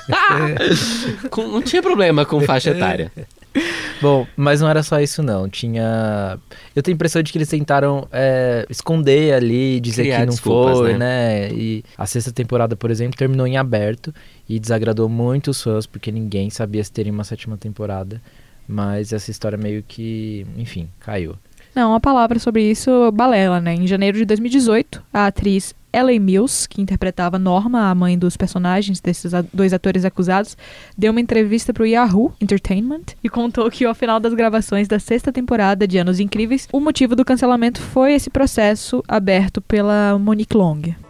com, 1.30 1.46
não 1.46 1.62
tinha 1.62 1.82
problema 1.82 2.24
com 2.24 2.40
faixa 2.40 2.70
etária. 2.70 3.12
Bom, 4.00 4.26
mas 4.36 4.60
não 4.60 4.68
era 4.68 4.82
só 4.82 5.00
isso 5.00 5.22
não. 5.22 5.48
Tinha. 5.48 6.38
Eu 6.74 6.82
tenho 6.82 6.94
a 6.94 6.96
impressão 6.96 7.22
de 7.22 7.32
que 7.32 7.38
eles 7.38 7.48
tentaram 7.48 8.06
é, 8.12 8.66
esconder 8.70 9.34
ali, 9.34 9.80
dizer 9.80 10.04
Criar 10.04 10.20
que 10.20 10.26
não 10.26 10.36
foi, 10.36 10.92
né? 10.92 10.98
né? 10.98 11.52
E 11.52 11.84
a 11.96 12.06
sexta 12.06 12.32
temporada, 12.32 12.76
por 12.76 12.90
exemplo, 12.90 13.16
terminou 13.16 13.46
em 13.46 13.56
aberto 13.56 14.14
e 14.48 14.58
desagradou 14.58 15.08
muito 15.08 15.50
os 15.50 15.62
fãs, 15.62 15.86
porque 15.86 16.12
ninguém 16.12 16.50
sabia 16.50 16.82
se 16.82 16.92
teria 16.92 17.12
uma 17.12 17.24
sétima 17.24 17.56
temporada. 17.56 18.20
Mas 18.66 19.12
essa 19.12 19.30
história 19.30 19.56
meio 19.56 19.82
que, 19.82 20.46
enfim, 20.56 20.88
caiu. 21.00 21.34
Não, 21.74 21.90
uma 21.90 22.00
palavra 22.00 22.38
sobre 22.38 22.62
isso 22.62 23.10
balela, 23.12 23.60
né? 23.60 23.74
Em 23.74 23.86
janeiro 23.86 24.18
de 24.18 24.24
2018, 24.24 25.02
a 25.12 25.26
atriz 25.26 25.74
Ellen 25.92 26.20
Mills, 26.20 26.68
que 26.68 26.80
interpretava 26.80 27.38
Norma, 27.38 27.90
a 27.90 27.94
mãe 27.94 28.18
dos 28.18 28.36
personagens 28.36 29.00
desses 29.00 29.32
dois 29.52 29.72
atores 29.72 30.04
acusados, 30.04 30.56
deu 30.96 31.10
uma 31.10 31.20
entrevista 31.20 31.72
para 31.72 31.82
o 31.82 31.86
Yahoo 31.86 32.32
Entertainment 32.40 33.14
e 33.22 33.28
contou 33.28 33.70
que 33.70 33.84
ao 33.84 33.94
final 33.94 34.20
das 34.20 34.34
gravações 34.34 34.86
da 34.86 34.98
sexta 34.98 35.32
temporada 35.32 35.86
de 35.86 35.98
Anos 35.98 36.20
Incríveis, 36.20 36.68
o 36.72 36.80
motivo 36.80 37.16
do 37.16 37.24
cancelamento 37.24 37.80
foi 37.80 38.14
esse 38.14 38.30
processo 38.30 39.02
aberto 39.08 39.60
pela 39.60 40.18
Monique 40.18 40.56
Long. 40.56 41.07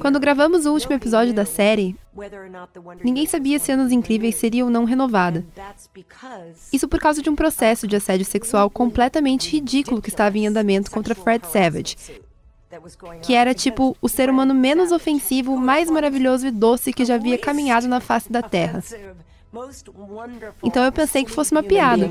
Quando 0.00 0.20
gravamos 0.20 0.64
o 0.64 0.72
último 0.72 0.94
episódio 0.94 1.34
da 1.34 1.44
série, 1.44 1.96
ninguém 3.02 3.26
sabia 3.26 3.58
se 3.58 3.72
Anos 3.72 3.90
Incríveis 3.90 4.36
seria 4.36 4.64
ou 4.64 4.70
não 4.70 4.84
renovada. 4.84 5.44
Isso 6.72 6.86
por 6.86 7.00
causa 7.00 7.20
de 7.20 7.28
um 7.28 7.34
processo 7.34 7.86
de 7.86 7.96
assédio 7.96 8.24
sexual 8.24 8.70
completamente 8.70 9.50
ridículo 9.50 10.00
que 10.00 10.08
estava 10.08 10.38
em 10.38 10.46
andamento 10.46 10.90
contra 10.90 11.14
Fred 11.14 11.46
Savage, 11.48 11.96
que 13.22 13.34
era 13.34 13.52
tipo 13.52 13.96
o 14.00 14.08
ser 14.08 14.30
humano 14.30 14.54
menos 14.54 14.92
ofensivo, 14.92 15.56
mais 15.56 15.90
maravilhoso 15.90 16.46
e 16.46 16.50
doce 16.52 16.92
que 16.92 17.04
já 17.04 17.16
havia 17.16 17.38
caminhado 17.38 17.88
na 17.88 18.00
face 18.00 18.30
da 18.30 18.42
Terra. 18.42 18.82
Então 20.62 20.84
eu 20.84 20.90
pensei 20.90 21.24
que 21.24 21.30
fosse 21.30 21.52
uma 21.52 21.62
piada. 21.62 22.08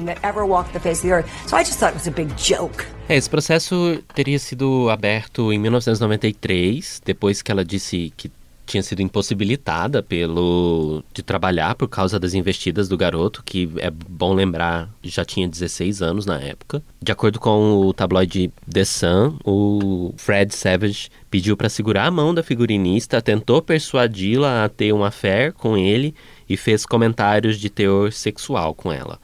É, 3.10 3.16
esse 3.18 3.30
processo 3.30 4.02
teria 4.16 4.40
sido 4.40 4.90
aberto 4.90 5.52
em 5.52 5.60
1993, 5.60 7.02
depois 7.04 7.42
que 7.42 7.52
ela 7.52 7.66
disse 7.66 8.14
que 8.16 8.32
tinha 8.66 8.82
sido 8.82 9.02
impossibilitada 9.02 10.02
pelo 10.02 11.04
de 11.14 11.22
trabalhar 11.22 11.76
por 11.76 11.88
causa 11.88 12.20
das 12.20 12.34
investidas 12.34 12.88
do 12.88 12.98
garoto, 12.98 13.44
que 13.44 13.70
é 13.78 13.90
bom 13.90 14.34
lembrar, 14.34 14.90
já 15.04 15.26
tinha 15.26 15.48
16 15.48 16.02
anos 16.02 16.26
na 16.26 16.40
época. 16.40 16.82
De 17.02 17.12
acordo 17.12 17.40
com 17.40 17.78
o 17.78 17.94
tabloide 17.94 18.52
The 18.72 18.86
Sun, 18.86 19.38
o 19.44 20.14
Fred 20.18 20.56
Savage 20.56 21.10
pediu 21.30 21.58
para 21.58 21.70
segurar 21.70 22.06
a 22.06 22.12
mão 22.12 22.34
da 22.34 22.44
figurinista, 22.44 23.22
tentou 23.22 23.62
persuadi-la 23.62 24.64
a 24.64 24.70
ter 24.70 24.94
um 24.94 25.04
affair 25.04 25.52
com 25.54 25.78
ele 25.78 26.16
e 26.50 26.58
fez 26.58 26.86
comentários 26.86 27.60
de 27.60 27.70
teor 27.70 28.12
sexual 28.12 28.74
com 28.74 28.92
ela. 28.92 29.20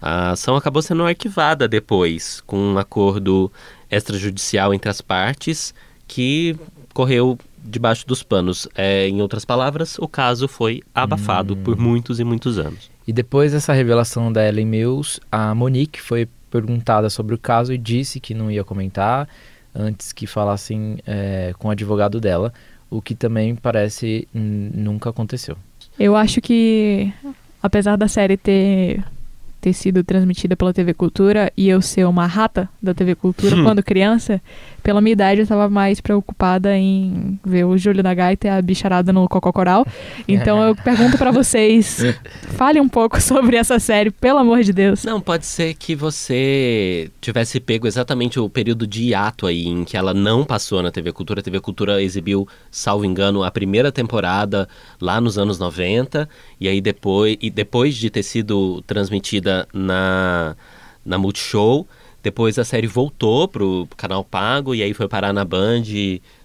A 0.00 0.30
ação 0.30 0.56
acabou 0.56 0.80
sendo 0.80 1.04
arquivada 1.04 1.68
depois, 1.68 2.42
com 2.46 2.56
um 2.56 2.78
acordo 2.78 3.52
extrajudicial 3.90 4.72
entre 4.72 4.90
as 4.90 5.00
partes 5.00 5.74
que 6.08 6.56
correu 6.94 7.38
debaixo 7.62 8.06
dos 8.06 8.22
panos. 8.22 8.66
É, 8.74 9.06
em 9.08 9.20
outras 9.20 9.44
palavras, 9.44 9.98
o 9.98 10.08
caso 10.08 10.48
foi 10.48 10.82
abafado 10.94 11.54
hum. 11.54 11.62
por 11.62 11.76
muitos 11.76 12.18
e 12.18 12.24
muitos 12.24 12.58
anos. 12.58 12.90
E 13.06 13.12
depois 13.12 13.52
dessa 13.52 13.72
revelação 13.72 14.32
da 14.32 14.46
Ellen 14.46 14.66
Mills, 14.66 15.20
a 15.30 15.54
Monique 15.54 16.00
foi 16.00 16.28
perguntada 16.50 17.10
sobre 17.10 17.34
o 17.34 17.38
caso 17.38 17.72
e 17.72 17.78
disse 17.78 18.18
que 18.18 18.34
não 18.34 18.50
ia 18.50 18.64
comentar 18.64 19.28
antes 19.74 20.12
que 20.12 20.26
falassem 20.26 20.98
é, 21.06 21.52
com 21.58 21.68
o 21.68 21.70
advogado 21.70 22.20
dela, 22.20 22.52
o 22.88 23.00
que 23.00 23.14
também 23.14 23.54
parece 23.54 24.26
nunca 24.32 25.10
aconteceu. 25.10 25.56
Eu 26.00 26.16
acho 26.16 26.40
que, 26.40 27.12
apesar 27.62 27.96
da 27.96 28.08
série 28.08 28.38
ter 28.38 29.04
ter 29.60 29.72
sido 29.72 30.02
transmitida 30.02 30.56
pela 30.56 30.72
TV 30.72 30.94
Cultura 30.94 31.52
e 31.56 31.68
eu 31.68 31.82
ser 31.82 32.06
uma 32.06 32.26
rata 32.26 32.68
da 32.82 32.94
TV 32.94 33.14
Cultura 33.14 33.56
hum. 33.56 33.64
quando 33.64 33.82
criança, 33.82 34.40
pela 34.82 35.00
minha 35.00 35.12
idade 35.12 35.40
eu 35.40 35.42
estava 35.42 35.68
mais 35.68 36.00
preocupada 36.00 36.76
em 36.76 37.38
ver 37.44 37.64
o 37.64 37.76
Júlio 37.76 38.02
da 38.02 38.14
Gaita 38.14 38.46
e 38.46 38.50
a 38.50 38.60
bicharada 38.62 39.12
no 39.12 39.28
Cocó 39.28 39.52
Coral. 39.52 39.86
Então 40.26 40.62
eu 40.62 40.74
pergunto 40.82 41.18
para 41.18 41.30
vocês, 41.30 42.02
fale 42.56 42.80
um 42.80 42.88
pouco 42.88 43.20
sobre 43.22 43.56
essa 43.56 43.78
série, 43.78 44.10
pelo 44.10 44.38
amor 44.38 44.62
de 44.62 44.72
Deus. 44.72 45.04
Não, 45.04 45.20
pode 45.20 45.44
ser 45.44 45.74
que 45.74 45.94
você 45.94 47.10
tivesse 47.20 47.60
pego 47.60 47.86
exatamente 47.86 48.40
o 48.40 48.48
período 48.48 48.86
de 48.86 49.08
hiato 49.08 49.46
aí 49.46 49.66
em 49.66 49.84
que 49.84 49.96
ela 49.96 50.14
não 50.14 50.44
passou 50.44 50.82
na 50.82 50.90
TV 50.90 51.12
Cultura. 51.12 51.40
A 51.40 51.42
TV 51.42 51.60
Cultura 51.60 52.02
exibiu, 52.02 52.48
salvo 52.70 53.04
engano, 53.04 53.44
a 53.44 53.50
primeira 53.50 53.92
temporada 53.92 54.68
lá 55.00 55.20
nos 55.20 55.36
anos 55.36 55.58
90 55.58 56.28
e 56.58 56.66
aí 56.66 56.80
depois 56.80 57.36
e 57.40 57.50
depois 57.50 57.94
de 57.96 58.08
ter 58.08 58.22
sido 58.22 58.82
transmitida 58.86 59.49
na 59.72 60.56
na 61.04 61.18
Multishow, 61.18 61.86
depois 62.22 62.58
a 62.58 62.64
série 62.64 62.86
voltou 62.86 63.48
pro 63.48 63.88
canal 63.96 64.22
pago 64.22 64.74
e 64.74 64.82
aí 64.82 64.92
foi 64.92 65.08
parar 65.08 65.32
na 65.32 65.44
Band 65.44 65.84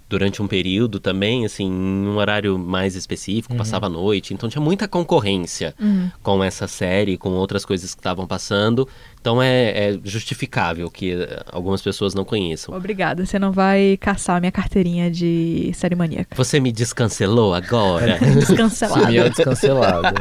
durante 0.08 0.42
um 0.42 0.48
período 0.48 1.00
também, 1.00 1.46
assim, 1.46 1.66
em 1.66 2.08
um 2.08 2.18
horário 2.18 2.58
mais 2.60 2.96
específico, 2.96 3.54
uhum. 3.54 3.58
passava 3.58 3.88
a 3.88 3.90
noite. 3.90 4.34
Então 4.34 4.48
tinha 4.48 4.62
muita 4.62 4.88
concorrência 4.88 5.74
uhum. 5.80 6.10
com 6.22 6.44
essa 6.44 6.68
série, 6.68 7.18
com 7.18 7.30
outras 7.32 7.66
coisas 7.66 7.94
que 7.94 8.00
estavam 8.00 8.28
passando. 8.28 8.88
Então 9.20 9.42
é, 9.42 9.90
é, 9.90 10.00
justificável 10.04 10.90
que 10.92 11.14
eh, 11.14 11.44
algumas 11.52 11.82
pessoas 11.82 12.14
não 12.14 12.24
conheçam. 12.24 12.76
Obrigada, 12.76 13.26
você 13.26 13.40
não 13.40 13.52
vai 13.52 13.98
caçar 14.00 14.40
minha 14.40 14.52
carteirinha 14.52 15.10
de 15.10 15.72
série 15.74 15.96
maníaca. 15.96 16.36
Você 16.36 16.60
me 16.60 16.72
descancelou 16.72 17.56
agora? 17.56 18.20
Descancelado. 18.38 19.12
Sim, 19.12 19.30
descancelado. 19.30 20.16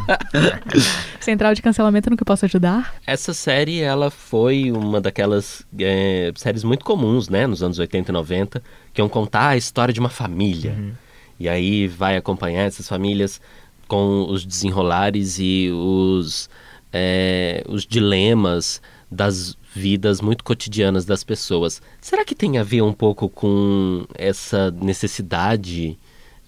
Central 1.21 1.53
de 1.53 1.61
cancelamento 1.61 2.09
no 2.09 2.17
que 2.17 2.23
eu 2.23 2.27
posso 2.27 2.47
ajudar? 2.47 2.95
Essa 3.07 3.35
série, 3.35 3.83
ela 3.83 4.11
foi 4.11 4.73
uma 4.73 5.03
daquelas 5.03 5.67
é, 5.79 6.33
séries 6.35 6.65
muito 6.65 6.83
comuns, 6.83 7.29
né, 7.29 7.47
nos 7.47 7.63
anos 7.63 7.79
80 7.79 8.11
e 8.11 8.13
90, 8.13 8.63
que 8.95 9.01
iam 9.01 9.09
contar 9.09 9.49
a 9.49 9.57
história 9.57 9.93
de 9.93 9.99
uma 9.99 10.09
família. 10.09 10.73
Uhum. 10.79 10.93
E 11.39 11.49
aí 11.49 11.89
vai 11.89 12.17
acompanhar 12.17 12.63
essas 12.63 12.89
famílias 12.89 13.41
com 13.89 14.27
os 14.31 14.47
desenrolares 14.47 15.39
e 15.39 15.69
os, 15.73 16.49
é, 16.93 17.65
os 17.69 17.85
dilemas 17.85 18.81
das 19.11 19.59
vidas 19.75 20.21
muito 20.21 20.45
cotidianas 20.45 21.05
das 21.05 21.25
pessoas. 21.25 21.83
Será 22.01 22.25
que 22.25 22.35
tem 22.35 22.57
a 22.57 22.63
ver 22.63 22.83
um 22.83 22.93
pouco 22.93 23.29
com 23.29 24.07
essa 24.15 24.71
necessidade 24.71 25.99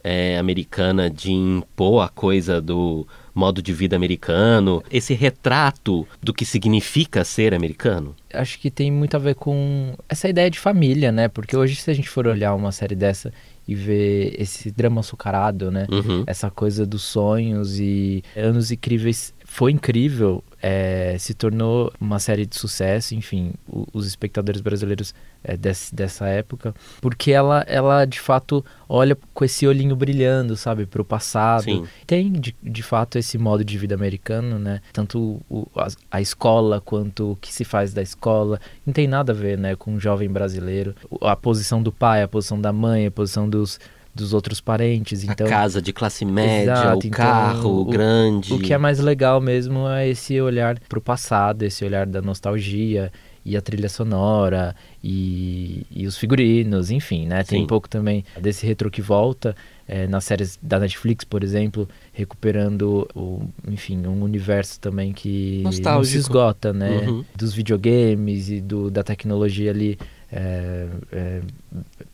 é, 0.07 0.39
americana 0.39 1.11
de 1.11 1.33
impor 1.33 2.05
a 2.05 2.09
coisa 2.09 2.61
do 2.61 3.05
modo 3.35 3.61
de 3.61 3.73
vida 3.73 3.97
americano, 3.97 4.81
esse 4.89 5.13
retrato 5.15 6.07
do 6.23 6.33
que 6.33 6.45
significa 6.45 7.25
ser 7.25 7.53
americano? 7.53 8.15
Acho 8.33 8.57
que 8.61 8.71
tem 8.71 8.89
muito 8.91 9.17
a 9.17 9.19
ver 9.19 9.35
com 9.35 9.95
essa 10.09 10.29
ideia 10.29 10.49
de 10.49 10.61
família, 10.61 11.11
né? 11.11 11.27
Porque 11.27 11.57
hoje, 11.57 11.75
se 11.75 11.91
a 11.91 11.95
gente 11.95 12.09
for 12.09 12.29
olhar 12.29 12.55
uma 12.55 12.71
série 12.71 12.95
dessa 12.95 13.33
e 13.67 13.75
ver 13.75 14.37
esse 14.39 14.71
drama 14.71 15.01
açucarado, 15.01 15.73
né? 15.73 15.89
Uhum. 15.91 16.23
Essa 16.25 16.51
coisa 16.53 16.87
dos 16.87 17.03
sonhos 17.03 17.81
e 17.81 18.23
anos 18.37 18.71
incríveis 18.71 19.35
foi 19.47 19.71
incrível, 19.71 20.43
é, 20.61 21.17
se 21.19 21.33
tornou 21.33 21.93
uma 22.01 22.19
série 22.19 22.45
de 22.45 22.57
sucesso, 22.57 23.15
enfim, 23.15 23.55
o, 23.67 23.87
os 23.93 24.07
espectadores 24.07 24.61
brasileiros 24.61 25.15
é, 25.43 25.57
desse, 25.57 25.95
dessa 25.95 26.27
época, 26.27 26.75
porque 27.01 27.31
ela, 27.31 27.65
ela 27.69 28.05
de 28.05 28.21
fato 28.21 28.65
olha 28.89 29.17
com 29.33 29.45
esse 29.45 29.67
olhinho 29.67 29.95
brilhando, 29.95 30.57
sabe, 30.57 30.85
para 30.85 31.01
o 31.01 31.05
passado. 31.05 31.63
Sim. 31.63 31.87
Tem 32.07 32.33
de, 32.33 32.55
de 32.61 32.83
fato 32.83 33.17
esse 33.17 33.39
modo 33.39 33.65
de 33.65 33.79
vida 33.79 33.95
americano, 33.95 34.59
né? 34.59 34.81
Tanto 34.93 35.41
o, 35.49 35.67
a, 35.77 35.89
a, 36.11 36.21
escola 36.21 36.81
quanto 36.81 37.33
o 37.33 37.37
que 37.37 37.53
se 37.53 37.65
faz 37.65 37.95
da 37.95 38.03
escola, 38.03 38.61
não 38.85 38.93
tem 38.93 39.07
nada 39.07 39.33
a 39.33 39.35
ver, 39.35 39.57
né, 39.57 39.77
com 39.77 39.93
um 39.93 40.01
jovem 40.01 40.29
brasileiro. 40.29 40.95
A 41.23 41.37
posição 41.37 41.81
do 41.81 41.93
pai, 41.93 42.23
a 42.23 42.29
posição 42.29 42.61
da 42.61 42.73
mãe, 42.73 43.07
a 43.07 43.11
posição 43.11 43.49
dos 43.49 43.79
dos 44.17 44.33
outros 44.33 44.61
parentes. 44.61 45.23
Então, 45.23 45.47
a 45.47 45.51
casa 45.51 45.81
de 45.83 45.93
classe 45.93 46.25
média, 46.25 46.73
Exato, 46.73 47.05
o 47.05 47.07
então, 47.07 47.11
carro 47.11 47.81
o, 47.81 47.85
grande. 47.85 48.53
O 48.53 48.59
que 48.59 48.73
é 48.73 48.79
mais 48.79 48.99
legal 48.99 49.41
mesmo 49.41 49.87
é 49.89 50.09
esse 50.09 50.41
olhar 50.41 50.79
para 50.81 50.99
o 50.99 51.03
passado, 51.03 51.63
esse 51.63 51.85
olhar 51.85 52.07
da 52.07 52.23
nostalgia 52.23 53.13
e 53.45 53.57
a 53.57 53.61
trilha 53.61 53.89
sonora 53.89 54.75
e, 55.05 55.87
e 55.89 56.07
os 56.07 56.17
figurinos, 56.19 56.91
enfim, 56.91 57.27
né? 57.27 57.45
Tem 57.45 57.59
Sim. 57.59 57.65
um 57.65 57.67
pouco 57.67 57.89
também 57.89 58.25
desse 58.41 58.67
retro 58.67 58.91
que 58.91 59.01
volta 59.01 59.55
é, 59.87 60.07
nas 60.09 60.25
séries 60.25 60.59
da 60.61 60.81
Netflix, 60.81 61.25
por 61.25 61.45
exemplo, 61.45 61.89
recuperando, 62.13 63.09
o, 63.15 63.43
enfim, 63.69 64.05
um 64.05 64.23
universo 64.23 64.81
também 64.81 65.13
que 65.13 65.63
não 65.63 66.03
se 66.03 66.17
esgota, 66.17 66.73
né? 66.73 67.07
Uhum. 67.07 67.25
Dos 67.37 67.55
videogames 67.55 68.49
e 68.49 68.61
do, 68.61 68.91
da 68.91 69.05
tecnologia 69.05 69.71
ali 69.71 69.97
é, 70.33 70.89
é, 71.13 71.41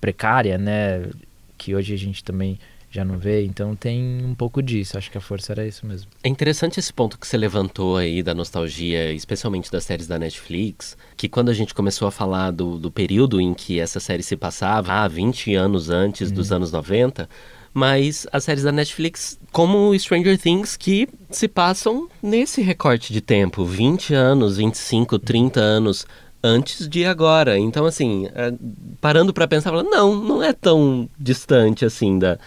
precária, 0.00 0.58
né? 0.58 1.08
Que 1.62 1.76
hoje 1.76 1.94
a 1.94 1.96
gente 1.96 2.24
também 2.24 2.58
já 2.90 3.04
não 3.04 3.18
vê, 3.18 3.44
então 3.44 3.74
tem 3.74 4.22
um 4.22 4.34
pouco 4.34 4.60
disso, 4.60 4.98
acho 4.98 5.10
que 5.10 5.16
a 5.16 5.20
força 5.20 5.52
era 5.52 5.66
isso 5.66 5.86
mesmo. 5.86 6.10
É 6.22 6.28
interessante 6.28 6.78
esse 6.78 6.92
ponto 6.92 7.18
que 7.18 7.26
você 7.26 7.38
levantou 7.38 7.96
aí 7.96 8.22
da 8.22 8.34
nostalgia, 8.34 9.12
especialmente 9.12 9.70
das 9.70 9.84
séries 9.84 10.06
da 10.08 10.18
Netflix, 10.18 10.96
que 11.16 11.28
quando 11.28 11.50
a 11.50 11.54
gente 11.54 11.72
começou 11.72 12.06
a 12.06 12.10
falar 12.10 12.50
do, 12.50 12.78
do 12.78 12.90
período 12.90 13.40
em 13.40 13.54
que 13.54 13.80
essa 13.80 14.00
série 14.00 14.22
se 14.22 14.36
passava, 14.36 14.92
ah, 14.92 15.08
20 15.08 15.54
anos 15.54 15.88
antes 15.88 16.30
dos 16.32 16.50
uhum. 16.50 16.56
anos 16.56 16.72
90, 16.72 17.28
mas 17.72 18.26
as 18.30 18.44
séries 18.44 18.64
da 18.64 18.72
Netflix, 18.72 19.38
como 19.52 19.98
Stranger 19.98 20.36
Things, 20.36 20.76
que 20.76 21.08
se 21.30 21.48
passam 21.48 22.08
nesse 22.22 22.60
recorte 22.60 23.12
de 23.12 23.22
tempo, 23.22 23.64
20 23.64 24.12
anos, 24.12 24.58
25, 24.58 25.18
30 25.18 25.60
anos 25.60 26.06
antes 26.42 26.88
de 26.88 27.04
agora. 27.04 27.58
Então, 27.58 27.86
assim, 27.86 28.28
é, 28.34 28.52
parando 29.00 29.32
para 29.32 29.46
pensar, 29.46 29.72
não, 29.82 30.14
não 30.16 30.42
é 30.42 30.52
tão 30.52 31.08
distante 31.18 31.84
assim 31.84 32.18
da, 32.18 32.38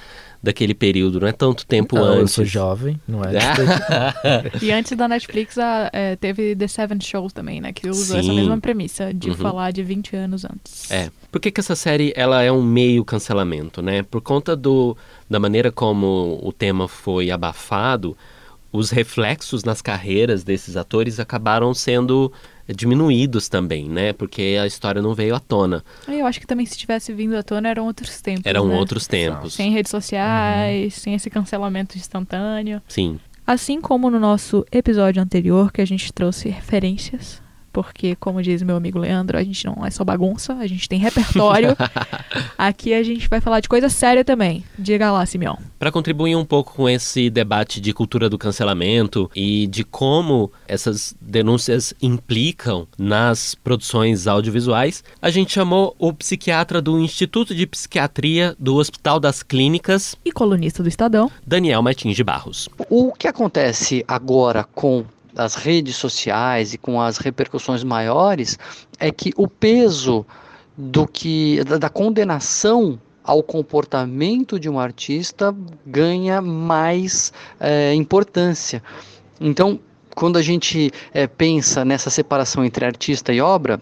daquele 0.46 0.76
período, 0.76 1.20
não 1.20 1.28
é 1.28 1.32
tanto 1.32 1.66
tempo 1.66 1.96
não, 1.96 2.04
antes. 2.04 2.20
Eu 2.20 2.28
sou 2.28 2.46
jovem, 2.46 3.00
não 3.08 3.24
é 3.24 3.32
e 4.62 4.72
antes 4.72 4.96
da 4.96 5.08
Netflix, 5.08 5.58
a, 5.58 5.90
é, 5.92 6.16
teve 6.16 6.56
The 6.56 6.68
Seven 6.68 7.02
Shows 7.02 7.34
também, 7.34 7.60
né? 7.60 7.74
Que 7.74 7.90
usou 7.90 8.16
Sim. 8.16 8.20
essa 8.20 8.34
mesma 8.34 8.60
premissa 8.60 9.14
de 9.14 9.32
uhum. 9.32 9.36
falar 9.36 9.72
de 9.72 9.82
20 9.82 10.16
anos 10.16 10.46
antes. 10.46 10.92
É. 10.92 11.10
Por 11.32 11.42
que, 11.42 11.52
que 11.52 11.60
essa 11.60 11.76
série 11.76 12.14
ela 12.16 12.44
é 12.44 12.52
um 12.52 12.64
meio 12.64 13.04
cancelamento, 13.04 13.82
né? 13.82 14.04
Por 14.04 14.22
conta 14.22 14.56
do, 14.56 14.96
da 15.30 15.40
maneira 15.40 15.72
como 15.72 16.40
o 16.44 16.54
tema 16.54 16.88
foi 16.88 17.32
abafado, 17.32 18.16
os 18.72 18.90
reflexos 18.92 19.64
nas 19.64 19.82
carreiras 19.82 20.44
desses 20.44 20.78
atores 20.78 21.20
acabaram 21.20 21.74
sendo 21.74 22.32
diminuídos 22.74 23.50
também, 23.50 23.88
né? 23.88 24.14
Porque 24.14 24.58
a 24.62 24.66
história 24.66 25.02
não 25.02 25.14
veio 25.14 25.36
à 25.36 25.40
tona. 25.40 25.84
Eu 26.08 26.26
acho 26.26 26.40
que 26.40 26.48
também 26.48 26.66
se 26.66 26.78
tivesse 26.78 27.14
vindo 27.14 27.36
à 27.36 27.44
tona 27.44 27.70
eram 27.70 27.86
outros 27.86 28.22
tempos. 28.22 28.46
Eram 28.46 28.68
né? 28.68 28.76
outros 28.76 29.08
tempos. 29.08 29.54
Sem 29.54 29.72
redes 29.72 29.92
sociais, 29.92 30.96
uhum. 30.96 31.00
sem 31.02 31.14
esse 31.14 31.30
cancelamento 31.30 31.98
instantâneo. 31.98 32.82
Sim. 32.88 33.20
Assim 33.46 33.80
como 33.80 34.10
no 34.10 34.20
nosso 34.20 34.66
episódio 34.72 35.22
anterior, 35.22 35.72
que 35.72 35.82
a 35.82 35.86
gente 35.86 36.12
trouxe 36.12 36.50
referências 36.50 37.45
porque, 37.76 38.16
como 38.16 38.42
diz 38.42 38.64
meu 38.64 38.78
amigo 38.78 38.98
Leandro, 38.98 39.38
a 39.38 39.44
gente 39.44 39.66
não 39.66 39.86
é 39.86 39.92
só 39.92 40.06
bagunça, 40.06 40.54
a 40.54 40.66
gente 40.66 40.88
tem 40.88 40.98
repertório. 40.98 41.76
Aqui 42.58 42.94
a 42.94 43.04
gente 43.04 43.28
vai 43.28 43.42
falar 43.42 43.60
de 43.60 43.68
coisa 43.68 43.90
séria 43.90 44.24
também. 44.24 44.64
Diga 44.80 45.12
lá, 45.12 45.26
Simeão. 45.26 45.60
Para 45.78 45.92
contribuir 45.92 46.38
um 46.38 46.46
pouco 46.46 46.74
com 46.74 46.88
esse 46.88 47.30
debate 47.30 47.82
de 47.82 47.92
cultura 47.92 48.30
do 48.30 48.38
cancelamento 48.38 49.30
e 49.36 49.68
de 49.68 49.84
como 49.84 50.54
essas 50.66 51.14
denúncias 51.20 51.94
implicam 52.02 52.88
nas 52.98 53.56
produções 53.56 54.26
audiovisuais, 54.26 55.04
a 55.22 55.30
gente 55.30 55.52
chamou 55.52 55.94
o 56.00 56.14
psiquiatra 56.14 56.82
do 56.82 56.98
Instituto 56.98 57.54
de 57.54 57.68
Psiquiatria 57.68 58.56
do 58.58 58.76
Hospital 58.76 59.20
das 59.20 59.44
Clínicas 59.44 60.16
e 60.24 60.32
colunista 60.32 60.82
do 60.82 60.88
Estadão, 60.88 61.30
Daniel 61.46 61.82
Martins 61.82 62.16
de 62.16 62.24
Barros. 62.24 62.70
O 62.90 63.12
que 63.12 63.28
acontece 63.28 64.06
agora 64.08 64.64
com 64.64 65.04
das 65.36 65.56
redes 65.56 65.98
sociais 65.98 66.74
e 66.74 66.78
com 66.78 67.02
as 67.02 67.18
repercussões 67.18 67.84
maiores 67.84 68.58
é 68.98 69.12
que 69.12 69.34
o 69.36 69.50
peso 69.50 70.26
do 70.78 71.06
que 71.06 71.62
da, 71.66 71.78
da 71.78 71.90
condenação 71.90 72.98
ao 73.22 73.44
comportamento 73.44 74.58
de 74.58 74.70
um 74.70 74.80
artista 74.80 75.54
ganha 75.86 76.42
mais 76.42 77.34
é, 77.60 77.94
importância. 77.94 78.82
Então, 79.42 79.78
quando 80.16 80.38
a 80.38 80.42
gente 80.42 80.90
é, 81.14 81.28
pensa 81.28 81.84
nessa 81.84 82.10
separação 82.10 82.64
entre 82.64 82.86
artista 82.86 83.34
e 83.34 83.42
obra, 83.42 83.82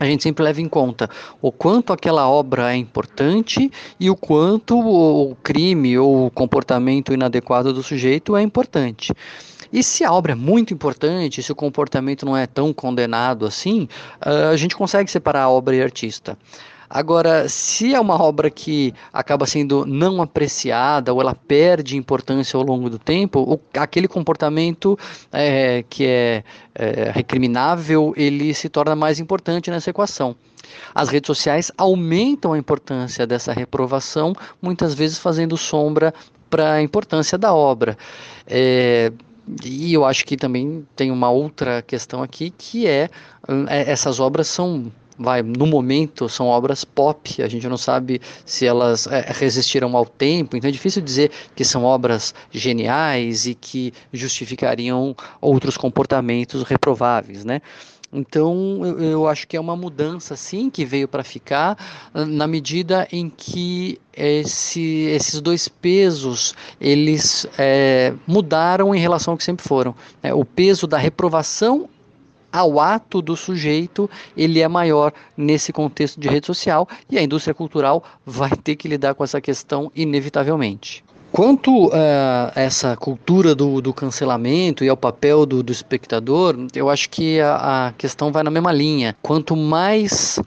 a 0.00 0.06
gente 0.06 0.22
sempre 0.22 0.44
leva 0.44 0.60
em 0.60 0.68
conta 0.68 1.10
o 1.42 1.50
quanto 1.50 1.92
aquela 1.92 2.28
obra 2.30 2.72
é 2.72 2.76
importante 2.76 3.70
e 3.98 4.08
o 4.08 4.16
quanto 4.16 4.78
o 4.78 5.34
crime 5.42 5.98
ou 5.98 6.26
o 6.26 6.30
comportamento 6.30 7.12
inadequado 7.12 7.74
do 7.74 7.82
sujeito 7.82 8.36
é 8.36 8.42
importante. 8.42 9.12
E 9.72 9.82
se 9.82 10.04
a 10.04 10.12
obra 10.12 10.32
é 10.32 10.34
muito 10.34 10.72
importante, 10.72 11.42
se 11.42 11.52
o 11.52 11.54
comportamento 11.54 12.24
não 12.24 12.36
é 12.36 12.46
tão 12.46 12.72
condenado 12.72 13.46
assim, 13.46 13.88
ah, 14.20 14.50
a 14.50 14.56
gente 14.56 14.76
consegue 14.76 15.10
separar 15.10 15.42
a 15.42 15.50
obra 15.50 15.76
e 15.76 15.82
artista. 15.82 16.36
Agora, 16.90 17.48
se 17.50 17.94
é 17.94 18.00
uma 18.00 18.20
obra 18.20 18.50
que 18.50 18.94
acaba 19.12 19.46
sendo 19.46 19.84
não 19.84 20.22
apreciada 20.22 21.12
ou 21.12 21.20
ela 21.20 21.34
perde 21.34 21.98
importância 21.98 22.56
ao 22.56 22.62
longo 22.62 22.88
do 22.88 22.98
tempo, 22.98 23.40
o, 23.40 23.60
aquele 23.78 24.08
comportamento 24.08 24.98
é, 25.30 25.84
que 25.90 26.06
é, 26.06 26.42
é 26.74 27.10
recriminável, 27.10 28.14
ele 28.16 28.54
se 28.54 28.70
torna 28.70 28.96
mais 28.96 29.20
importante 29.20 29.70
nessa 29.70 29.90
equação. 29.90 30.34
As 30.94 31.10
redes 31.10 31.26
sociais 31.26 31.70
aumentam 31.76 32.54
a 32.54 32.58
importância 32.58 33.26
dessa 33.26 33.52
reprovação, 33.52 34.32
muitas 34.60 34.94
vezes 34.94 35.18
fazendo 35.18 35.58
sombra 35.58 36.14
para 36.48 36.74
a 36.74 36.82
importância 36.82 37.36
da 37.36 37.52
obra. 37.52 37.98
É, 38.46 39.12
e 39.64 39.92
eu 39.92 40.04
acho 40.04 40.24
que 40.24 40.36
também 40.36 40.86
tem 40.94 41.10
uma 41.10 41.30
outra 41.30 41.82
questão 41.82 42.22
aqui 42.22 42.50
que 42.50 42.86
é, 42.86 43.08
é 43.68 43.90
essas 43.90 44.20
obras 44.20 44.48
são 44.48 44.90
vai 45.18 45.42
no 45.42 45.66
momento 45.66 46.28
são 46.28 46.46
obras 46.46 46.84
pop 46.84 47.42
a 47.42 47.48
gente 47.48 47.66
não 47.68 47.76
sabe 47.76 48.20
se 48.44 48.66
elas 48.66 49.06
é, 49.08 49.32
resistiram 49.32 49.96
ao 49.96 50.06
tempo 50.06 50.56
então 50.56 50.68
é 50.68 50.72
difícil 50.72 51.02
dizer 51.02 51.30
que 51.56 51.64
são 51.64 51.82
obras 51.84 52.34
geniais 52.52 53.46
e 53.46 53.54
que 53.54 53.92
justificariam 54.12 55.16
outros 55.40 55.76
comportamentos 55.76 56.62
reprováveis 56.62 57.44
né 57.44 57.60
então, 58.12 58.80
eu, 58.98 59.28
acho 59.28 59.46
que 59.46 59.56
é 59.56 59.60
uma 59.60 59.76
mudança, 59.76 60.34
sim, 60.34 60.70
que 60.70 60.84
veio 60.84 61.06
para 61.06 61.22
ficar, 61.22 61.76
na 62.14 62.46
medida 62.46 63.06
em 63.12 63.28
que 63.28 64.00
esse, 64.16 65.06
esses 65.10 65.40
dois 65.42 65.68
pesos, 65.68 66.54
eles 66.80 67.46
é, 67.58 68.14
mudaram 68.26 68.94
em 68.94 68.98
relação 68.98 69.32
ao 69.32 69.38
que 69.38 69.44
sempre 69.44 69.66
foram. 69.66 69.94
Né? 70.22 70.32
O 70.32 70.44
peso 70.44 70.86
da 70.86 70.96
reprovação 70.96 71.88
ao 72.50 72.80
ato 72.80 73.20
do 73.20 73.36
sujeito, 73.36 74.08
ele 74.34 74.60
é 74.60 74.68
maior 74.68 75.12
nesse 75.36 75.70
contexto 75.70 76.18
de 76.18 76.28
rede 76.28 76.46
social, 76.46 76.88
e 77.10 77.18
a 77.18 77.22
indústria 77.22 77.52
cultural 77.52 78.02
vai 78.24 78.50
ter 78.50 78.74
que 78.76 78.88
lidar 78.88 79.14
com 79.14 79.22
essa 79.22 79.38
questão 79.38 79.92
inevitavelmente. 79.94 81.04
Quanto 81.38 81.92
a 81.92 82.48
uh, 82.48 82.58
essa 82.58 82.96
cultura 82.96 83.54
do, 83.54 83.80
do, 83.80 83.94
cancelamento 83.94 84.82
e 84.82 84.88
ao 84.88 84.96
papel 84.96 85.46
do, 85.46 85.62
do 85.62 85.70
espectador, 85.70 86.56
eu 86.74 86.90
acho 86.90 87.08
que 87.08 87.38
a, 87.40 87.86
a, 87.86 87.92
questão 87.92 88.32
vai 88.32 88.42
na 88.42 88.50
mesma 88.50 88.72
linha. 88.72 89.16
Quanto 89.22 89.54
mais 89.54 90.40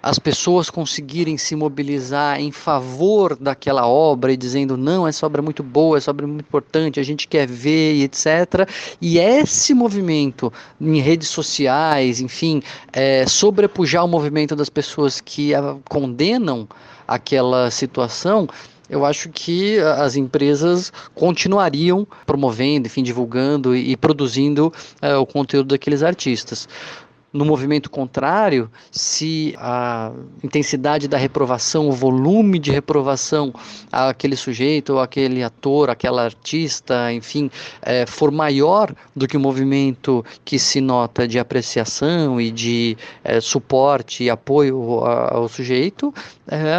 as 0.00 0.20
pessoas 0.20 0.70
conseguirem 0.70 1.36
se 1.36 1.56
mobilizar 1.56 2.40
em 2.40 2.52
favor 2.52 3.34
daquela 3.34 3.88
obra 3.88 4.32
e 4.32 4.36
dizendo 4.36 4.76
não, 4.76 5.04
essa 5.04 5.26
obra 5.26 5.40
é 5.40 5.42
muito 5.42 5.64
boa, 5.64 5.98
essa 5.98 6.12
obra 6.12 6.24
é 6.24 6.28
muito 6.28 6.46
importante, 6.46 7.00
a 7.00 7.02
gente 7.02 7.26
quer 7.26 7.48
ver 7.48 7.94
e 7.94 8.04
etc. 8.04 8.70
E 9.00 9.18
esse 9.18 9.74
movimento 9.74 10.52
em 10.80 11.00
redes 11.00 11.26
sociais, 11.26 12.20
enfim, 12.20 12.62
é, 12.92 13.26
sobrepujar 13.26 14.04
o 14.04 14.08
movimento 14.08 14.54
das 14.54 14.68
pessoas 14.68 15.20
que 15.20 15.52
a, 15.56 15.74
condenam 15.88 16.68
aquela 17.08 17.68
situação, 17.72 18.46
eu 18.90 19.04
acho 19.06 19.30
que 19.30 19.78
as 19.78 20.16
empresas 20.16 20.92
continuariam 21.14 22.06
promovendo, 22.26 22.88
enfim, 22.88 23.02
divulgando 23.02 23.74
e, 23.74 23.96
produzindo 23.96 24.72
uh, 25.00 25.20
o 25.20 25.24
conteúdo 25.24 25.68
daqueles 25.68 26.02
artistas. 26.02 26.68
No 27.32 27.44
movimento 27.44 27.88
contrário, 27.88 28.70
se 28.90 29.54
a 29.58 30.10
intensidade 30.42 31.06
da 31.06 31.16
reprovação, 31.16 31.88
o 31.88 31.92
volume 31.92 32.58
de 32.58 32.72
reprovação 32.72 33.52
àquele 33.90 34.36
sujeito, 34.36 34.94
ou 34.94 35.00
aquele 35.00 35.42
ator, 35.42 35.90
aquela 35.90 36.24
artista, 36.24 37.12
enfim, 37.12 37.50
é, 37.82 38.04
for 38.04 38.32
maior 38.32 38.92
do 39.14 39.28
que 39.28 39.36
o 39.36 39.40
movimento 39.40 40.24
que 40.44 40.58
se 40.58 40.80
nota 40.80 41.26
de 41.28 41.38
apreciação 41.38 42.40
e 42.40 42.50
de 42.50 42.96
é, 43.22 43.40
suporte 43.40 44.24
e 44.24 44.30
apoio 44.30 45.04
ao 45.04 45.48
sujeito, 45.48 46.12
é, 46.48 46.76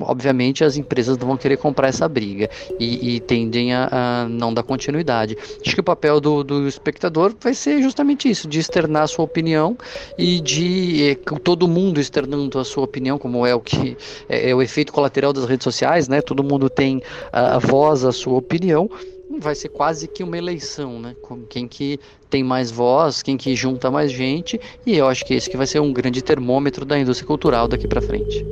obviamente 0.00 0.64
as 0.64 0.78
empresas 0.78 1.18
não 1.18 1.26
vão 1.26 1.36
querer 1.36 1.58
comprar 1.58 1.88
essa 1.88 2.08
briga 2.08 2.48
e, 2.80 3.16
e 3.16 3.20
tendem 3.20 3.74
a, 3.74 3.88
a, 3.92 4.28
não 4.28 4.54
dar 4.54 4.62
continuidade. 4.62 5.36
Acho 5.64 5.74
que 5.74 5.80
o 5.80 5.84
papel 5.84 6.20
do, 6.20 6.42
do 6.42 6.66
espectador 6.66 7.34
vai 7.38 7.52
ser 7.52 7.82
justamente 7.82 8.30
isso, 8.30 8.48
de 8.48 8.58
externar 8.58 9.06
sua 9.08 9.26
opinião 9.26 9.73
e 10.18 10.40
de 10.40 11.10
é, 11.10 11.14
todo 11.38 11.68
mundo 11.68 12.00
externando 12.00 12.58
a 12.58 12.64
sua 12.64 12.84
opinião, 12.84 13.18
como 13.18 13.46
é 13.46 13.54
o 13.54 13.60
que 13.60 13.96
é, 14.28 14.50
é 14.50 14.54
o 14.54 14.62
efeito 14.62 14.92
colateral 14.92 15.32
das 15.32 15.44
redes 15.44 15.64
sociais, 15.64 16.08
né? 16.08 16.20
Todo 16.20 16.42
mundo 16.42 16.68
tem 16.68 17.02
a, 17.32 17.56
a 17.56 17.58
voz, 17.58 18.04
a 18.04 18.12
sua 18.12 18.34
opinião 18.38 18.88
vai 19.40 19.54
ser 19.54 19.68
quase 19.68 20.06
que 20.06 20.22
uma 20.22 20.38
eleição, 20.38 21.00
né? 21.00 21.16
Com 21.20 21.42
quem 21.42 21.66
que 21.66 21.98
tem 22.30 22.42
mais 22.42 22.70
voz, 22.70 23.22
quem 23.22 23.36
que 23.36 23.54
junta 23.54 23.90
mais 23.90 24.12
gente, 24.12 24.60
e 24.86 24.96
eu 24.96 25.06
acho 25.06 25.24
que 25.24 25.34
esse 25.34 25.50
que 25.50 25.56
vai 25.56 25.66
ser 25.66 25.80
um 25.80 25.92
grande 25.92 26.22
termômetro 26.22 26.84
da 26.84 26.98
indústria 26.98 27.26
cultural 27.26 27.68
daqui 27.68 27.88
para 27.88 28.00
frente. 28.00 28.44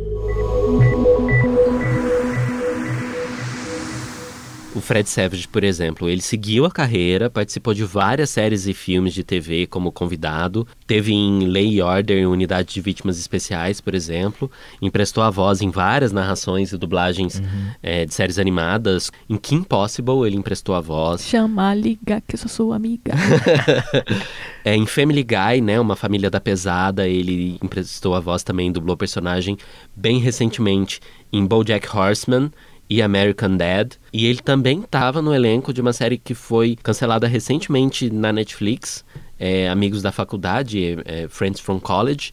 Fred 4.93 5.09
Savage, 5.09 5.49
por 5.49 5.65
exemplo, 5.65 6.07
ele 6.07 6.21
seguiu 6.21 6.67
a 6.67 6.71
carreira, 6.71 7.31
participou 7.31 7.73
de 7.73 7.83
várias 7.83 8.29
séries 8.29 8.67
e 8.67 8.75
filmes 8.75 9.15
de 9.15 9.25
TV 9.25 9.67
como 9.67 9.91
convidado, 9.91 10.69
teve 10.87 11.15
em 11.15 11.47
Lay 11.47 11.77
e 11.77 11.81
Order 11.81 12.19
em 12.19 12.27
Unidade 12.27 12.75
de 12.75 12.81
Vítimas 12.83 13.19
Especiais, 13.19 13.81
por 13.81 13.95
exemplo, 13.95 14.51
emprestou 14.83 15.25
a 15.25 15.31
voz 15.31 15.63
em 15.63 15.71
várias 15.71 16.13
narrações 16.13 16.73
e 16.73 16.77
dublagens 16.77 17.39
uhum. 17.39 17.71
é, 17.83 18.05
de 18.05 18.13
séries 18.13 18.39
animadas. 18.39 19.11
Em 19.31 19.39
Kim 19.39 19.63
Possible 19.63 20.27
ele 20.27 20.37
emprestou 20.37 20.75
a 20.75 20.81
voz. 20.83 21.23
Chama, 21.23 21.75
liga, 21.75 22.23
que 22.29 22.35
eu 22.35 22.39
sou 22.39 22.51
sua 22.51 22.77
amiga. 22.77 23.15
é, 24.63 24.77
em 24.77 24.85
Family 24.85 25.25
Guy, 25.25 25.63
né, 25.63 25.81
uma 25.81 25.97
família 25.97 26.29
da 26.29 26.39
pesada, 26.39 27.09
ele 27.09 27.57
emprestou 27.63 28.15
a 28.15 28.21
voz 28.21 28.43
também, 28.43 28.71
dublou 28.71 28.95
personagem 28.95 29.57
bem 29.97 30.19
recentemente 30.19 31.01
em 31.33 31.47
BoJack 31.47 31.89
Horseman, 31.97 32.51
e 32.93 33.01
American 33.01 33.57
Dad. 33.57 33.95
E 34.13 34.27
ele 34.27 34.41
também 34.41 34.81
estava 34.81 35.23
no 35.23 35.35
elenco 35.35 35.73
de 35.73 35.81
uma 35.81 35.95
série 35.95 36.19
que 36.19 36.35
foi 36.35 36.77
cancelada 36.77 37.27
recentemente 37.27 38.11
na 38.11 38.31
Netflix, 38.31 39.03
é, 39.41 39.67
Amigos 39.71 40.03
da 40.03 40.13
Faculdade, 40.13 40.99
é, 41.07 41.27
Friends 41.27 41.59
from 41.59 41.81
College. 41.81 42.33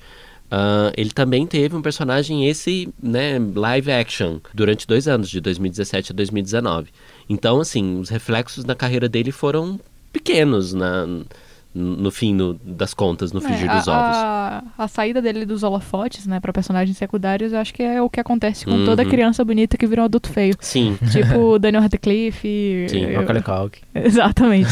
Uh, 0.51 0.91
ele 0.97 1.11
também 1.11 1.47
teve 1.47 1.77
um 1.77 1.81
personagem 1.81 2.49
esse, 2.49 2.89
né, 3.01 3.39
live 3.55 3.89
action, 3.89 4.39
durante 4.53 4.85
dois 4.85 5.07
anos, 5.07 5.29
de 5.29 5.39
2017 5.39 6.11
a 6.11 6.15
2019. 6.15 6.89
Então, 7.29 7.61
assim, 7.61 7.97
os 7.97 8.09
reflexos 8.09 8.65
na 8.65 8.75
carreira 8.75 9.07
dele 9.07 9.31
foram 9.31 9.79
pequenos 10.11 10.73
na, 10.73 11.07
no 11.73 12.09
fim 12.09 12.33
no, 12.33 12.55
das 12.55 12.93
contas, 12.93 13.31
no 13.31 13.39
frigir 13.39 13.69
é, 13.69 13.75
dos 13.75 13.87
ovos. 13.87 14.17
A, 14.17 14.63
a, 14.77 14.87
saída 14.87 15.21
dele 15.21 15.45
dos 15.45 15.61
holofotes, 15.61 16.25
né, 16.25 16.39
para 16.39 16.51
personagens 16.51 16.97
secundários, 16.97 17.53
eu 17.53 17.59
acho 17.59 17.73
que 17.73 17.83
é 17.83 18.01
o 18.01 18.09
que 18.09 18.19
acontece 18.19 18.65
com 18.65 18.71
uhum. 18.71 18.85
toda 18.85 19.05
criança 19.05 19.45
bonita 19.45 19.77
que 19.77 19.85
vira 19.85 20.01
um 20.01 20.05
adulto 20.05 20.29
feio. 20.29 20.55
Sim. 20.59 20.97
Tipo 21.11 21.59
Daniel 21.59 21.83
Radcliffe. 21.83 22.87
Sim, 22.89 23.05
eu... 23.05 23.21
Macaulay 23.21 23.43
Culkin. 23.43 23.81
Exatamente. 23.93 24.71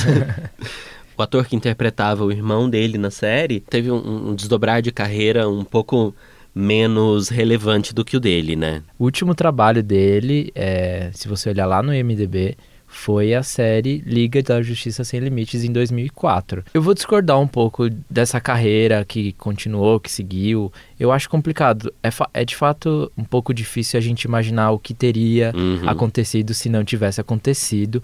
o 1.15 1.21
ator 1.21 1.45
que 1.45 1.55
interpretava 1.55 2.23
o 2.23 2.31
irmão 2.31 2.69
dele 2.69 2.97
na 2.97 3.11
série 3.11 3.59
teve 3.59 3.91
um, 3.91 4.29
um 4.29 4.35
desdobrar 4.35 4.81
de 4.81 4.91
carreira 4.91 5.47
um 5.47 5.63
pouco 5.63 6.15
menos 6.53 7.29
relevante 7.29 7.93
do 7.93 8.03
que 8.03 8.17
o 8.17 8.19
dele, 8.19 8.55
né? 8.55 8.81
O 8.97 9.03
último 9.03 9.35
trabalho 9.35 9.83
dele, 9.83 10.51
é, 10.55 11.11
se 11.13 11.27
você 11.27 11.49
olhar 11.51 11.67
lá 11.67 11.83
no 11.83 11.93
IMDb, 11.93 12.57
foi 12.97 13.35
a 13.35 13.43
série 13.43 14.03
Liga 14.05 14.41
da 14.41 14.61
Justiça 14.61 15.03
Sem 15.03 15.19
Limites 15.19 15.63
em 15.63 15.71
2004. 15.71 16.63
Eu 16.73 16.81
vou 16.81 16.95
discordar 16.95 17.39
um 17.39 17.47
pouco 17.47 17.87
dessa 18.09 18.41
carreira 18.41 19.05
que 19.05 19.33
continuou, 19.33 19.99
que 19.99 20.11
seguiu. 20.11 20.73
Eu 20.99 21.11
acho 21.11 21.29
complicado. 21.29 21.93
É, 22.01 22.09
é 22.33 22.43
de 22.43 22.55
fato 22.55 23.09
um 23.15 23.23
pouco 23.23 23.53
difícil 23.53 23.99
a 23.99 24.01
gente 24.01 24.23
imaginar 24.23 24.71
o 24.71 24.79
que 24.79 24.95
teria 24.95 25.53
uhum. 25.55 25.87
acontecido 25.87 26.55
se 26.55 26.69
não 26.69 26.83
tivesse 26.83 27.21
acontecido. 27.21 28.01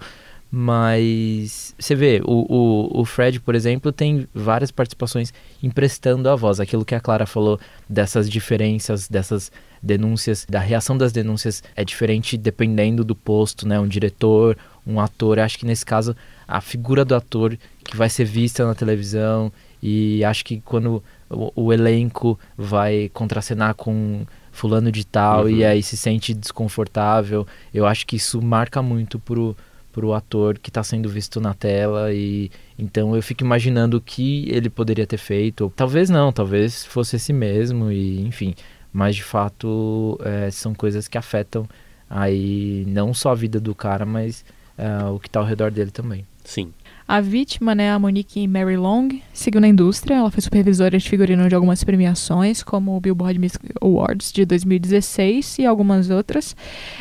Mas 0.50 1.74
você 1.76 1.96
vê, 1.96 2.22
o, 2.24 2.46
o, 2.48 3.00
o, 3.00 3.04
Fred, 3.04 3.40
por 3.40 3.56
exemplo, 3.56 3.90
tem 3.90 4.28
várias 4.32 4.70
participações 4.70 5.34
emprestando 5.60 6.30
a 6.30 6.36
voz. 6.36 6.60
Aquilo 6.60 6.84
que 6.84 6.94
a 6.94 7.00
Clara 7.00 7.26
falou 7.26 7.58
dessas 7.88 8.30
diferenças, 8.30 9.08
dessas 9.08 9.50
denúncias, 9.82 10.46
da 10.48 10.60
reação 10.60 10.96
das 10.96 11.12
denúncias 11.12 11.62
é 11.74 11.84
diferente 11.84 12.36
dependendo 12.36 13.04
do 13.04 13.16
posto, 13.16 13.66
né? 13.66 13.80
Um 13.80 13.88
diretor, 13.88 14.56
um 14.86 15.00
ator. 15.00 15.38
Acho 15.38 15.58
que 15.58 15.66
nesse 15.66 15.84
caso 15.84 16.16
a 16.46 16.60
figura 16.60 17.04
do 17.04 17.14
ator 17.14 17.56
que 17.84 17.96
vai 17.96 18.08
ser 18.08 18.24
vista 18.24 18.66
na 18.66 18.74
televisão 18.74 19.52
e 19.82 20.24
acho 20.24 20.44
que 20.44 20.60
quando 20.60 21.02
o, 21.28 21.52
o 21.54 21.72
elenco 21.72 22.38
vai 22.56 23.10
contracenar 23.12 23.74
com 23.74 24.26
fulano 24.52 24.90
de 24.90 25.04
tal 25.04 25.44
uhum. 25.44 25.50
e 25.50 25.64
aí 25.64 25.82
se 25.82 25.96
sente 25.96 26.32
desconfortável, 26.32 27.46
eu 27.72 27.86
acho 27.86 28.06
que 28.06 28.16
isso 28.16 28.40
marca 28.40 28.80
muito 28.80 29.18
pro 29.18 29.56
pro 29.92 30.12
ator 30.12 30.58
que 30.58 30.70
está 30.70 30.82
sendo 30.82 31.08
visto 31.08 31.40
na 31.40 31.54
tela 31.54 32.12
e 32.12 32.50
então 32.76 33.14
eu 33.14 33.22
fico 33.22 33.44
imaginando 33.44 33.98
o 33.98 34.00
que 34.00 34.50
ele 34.50 34.68
poderia 34.68 35.06
ter 35.06 35.18
feito. 35.18 35.72
Talvez 35.76 36.10
não, 36.10 36.32
talvez 36.32 36.84
fosse 36.84 37.14
esse 37.14 37.32
mesmo 37.32 37.92
e 37.92 38.20
enfim, 38.22 38.56
mas 38.92 39.14
de 39.14 39.22
fato 39.22 40.18
é, 40.24 40.50
são 40.50 40.74
coisas 40.74 41.06
que 41.06 41.16
afetam 41.16 41.68
aí 42.10 42.84
não 42.88 43.14
só 43.14 43.30
a 43.30 43.34
vida 43.36 43.60
do 43.60 43.72
cara, 43.72 44.04
mas 44.04 44.44
uh, 44.78 45.14
o 45.14 45.20
que 45.20 45.28
está 45.28 45.40
ao 45.40 45.46
redor 45.46 45.70
dele 45.70 45.90
também. 45.90 46.24
Sim. 46.44 46.72
A 47.06 47.20
vítima, 47.20 47.74
né, 47.74 47.92
a 47.92 47.98
Monique 47.98 48.48
Mary 48.48 48.78
Long, 48.78 49.08
seguiu 49.30 49.60
na 49.60 49.68
indústria. 49.68 50.14
Ela 50.14 50.30
foi 50.30 50.40
supervisora 50.40 50.96
de 50.98 51.06
figurino 51.06 51.46
de 51.50 51.54
algumas 51.54 51.84
premiações, 51.84 52.62
como 52.62 52.96
o 52.96 53.00
Billboard 53.00 53.38
Music 53.38 53.60
Awards 53.78 54.32
de 54.32 54.46
2016 54.46 55.58
e 55.58 55.66
algumas 55.66 56.08
outras. 56.08 56.56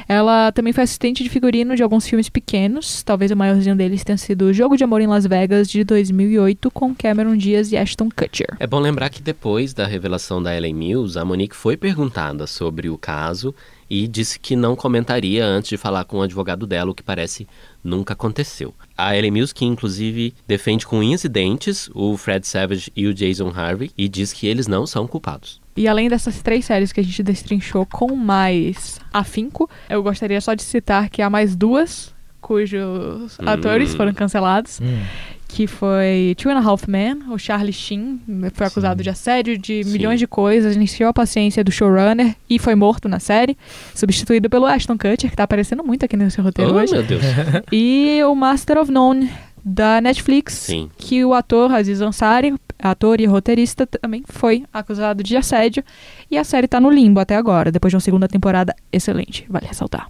Ela 0.08 0.52
também 0.52 0.74
foi 0.74 0.84
assistente 0.84 1.24
de 1.24 1.30
figurino 1.30 1.74
de 1.74 1.82
alguns 1.82 2.06
filmes 2.06 2.28
pequenos. 2.28 3.02
Talvez 3.02 3.32
o 3.32 3.38
maiorzinho 3.38 3.78
deles 3.78 4.04
tenha 4.04 4.18
sido 4.18 4.46
o 4.46 4.54
Jogo 4.54 4.76
de 4.76 4.84
Amor 4.84 5.00
em 5.00 5.08
Las 5.08 5.26
Vegas, 5.26 5.70
de 5.70 5.86
2008, 5.86 6.70
com 6.72 6.94
Cameron 6.94 7.38
Diaz 7.38 7.72
e 7.72 7.78
Ashton 7.78 8.10
Kutcher. 8.10 8.58
É 8.60 8.68
bom 8.68 8.80
lembrar 8.80 9.10
que 9.10 9.22
depois 9.22 9.74
da 9.74 9.88
revelação 9.88 10.44
da 10.44 10.54
Ellen 10.54 10.74
Mills, 10.74 11.18
a 11.18 11.24
Monique 11.24 11.56
foi 11.56 11.78
perguntada 11.78 12.46
sobre 12.46 12.90
o 12.90 12.98
caso 12.98 13.56
e 13.90 14.08
disse 14.08 14.40
que 14.40 14.56
não 14.56 14.76
comentaria 14.76 15.46
antes 15.46 15.70
de 15.70 15.78
falar 15.78 16.06
com 16.06 16.18
o 16.18 16.22
advogado 16.22 16.66
dela, 16.66 16.92
o 16.92 16.96
que 16.96 17.04
parece 17.04 17.48
nunca 17.84 18.14
aconteceu. 18.14 18.74
A 18.98 19.16
Ellen 19.16 19.32
Mills, 19.32 19.54
que 19.54 19.66
inclusive 19.66 20.34
defende 20.48 20.86
com 20.86 21.00
unhas 21.00 21.24
e 21.24 21.30
dentes 21.30 21.90
o 21.94 22.16
Fred 22.18 22.48
Savage 22.48 22.92
e 22.96 23.08
o 23.08 23.14
Jason 23.14 23.52
Harvey 23.56 23.92
e 23.98 24.08
diz 24.08 24.32
que 24.34 24.48
eles 24.48 24.68
não 24.68 24.86
são 24.86 25.08
culpados. 25.08 25.62
E 25.76 25.88
além 25.88 26.08
dessas 26.08 26.42
três 26.42 26.66
séries 26.66 26.94
que 26.94 27.00
a 27.00 27.04
gente 27.04 27.24
destrinchou 27.24 27.86
com 27.86 28.16
mais 28.16 29.00
afinco, 29.12 29.70
eu 29.90 30.04
gostaria 30.04 30.40
só 30.40 30.54
de 30.54 30.62
citar 30.62 31.10
que 31.10 31.22
há 31.22 31.30
mais 31.30 31.56
duas 31.56 32.14
cujos 32.40 33.40
hum. 33.40 33.48
atores 33.48 33.96
foram 33.96 34.14
cancelados. 34.14 34.80
Hum 34.82 35.34
que 35.54 35.68
foi 35.68 36.34
Two 36.36 36.52
and 36.52 36.58
a 36.58 36.68
Half 36.68 36.88
Men, 36.88 37.30
o 37.30 37.38
Charlie 37.38 37.72
Sheen 37.72 38.20
foi 38.54 38.66
acusado 38.66 38.98
Sim. 38.98 39.04
de 39.04 39.10
assédio, 39.12 39.56
de 39.56 39.84
Sim. 39.84 39.92
milhões 39.92 40.20
de 40.20 40.26
coisas, 40.26 40.76
iniciou 40.76 41.12
a 41.12 41.14
paciência 41.14 41.64
do 41.64 41.72
showrunner 41.72 42.36
e 42.50 42.58
foi 42.58 42.74
morto 42.74 43.08
na 43.08 43.20
série, 43.20 43.56
substituído 43.94 44.50
pelo 44.50 44.66
Ashton 44.66 44.98
Kutcher, 44.98 45.30
que 45.30 45.36
tá 45.36 45.44
aparecendo 45.44 45.84
muito 45.84 46.04
aqui 46.04 46.18
nesse 46.18 46.42
roteiro 46.42 46.74
oh, 46.74 46.78
hoje. 46.78 46.94
Meu 46.94 47.04
Deus. 47.04 47.22
E 47.72 48.20
o 48.24 48.34
Master 48.34 48.80
of 48.80 48.92
None, 48.92 49.30
da 49.64 50.02
Netflix, 50.02 50.56
Sim. 50.56 50.90
que 50.98 51.24
o 51.24 51.36
ator 51.36 51.72
Aziz 51.72 52.02
Ansari, 52.02 52.56
ator 52.80 53.22
e 53.22 53.26
roteirista, 53.28 53.86
também 53.86 54.24
foi 54.26 54.64
acusado 54.74 55.22
de 55.22 55.38
assédio, 55.38 55.84
e 56.32 56.38
a 56.38 56.44
série 56.44 56.68
tá 56.68 56.80
no 56.80 56.90
limbo 56.90 57.20
até 57.20 57.36
agora, 57.36 57.72
depois 57.72 57.92
de 57.92 57.96
uma 57.96 58.02
segunda 58.02 58.28
temporada 58.28 58.76
excelente, 58.92 59.46
vale 59.48 59.68
ressaltar. 59.68 60.08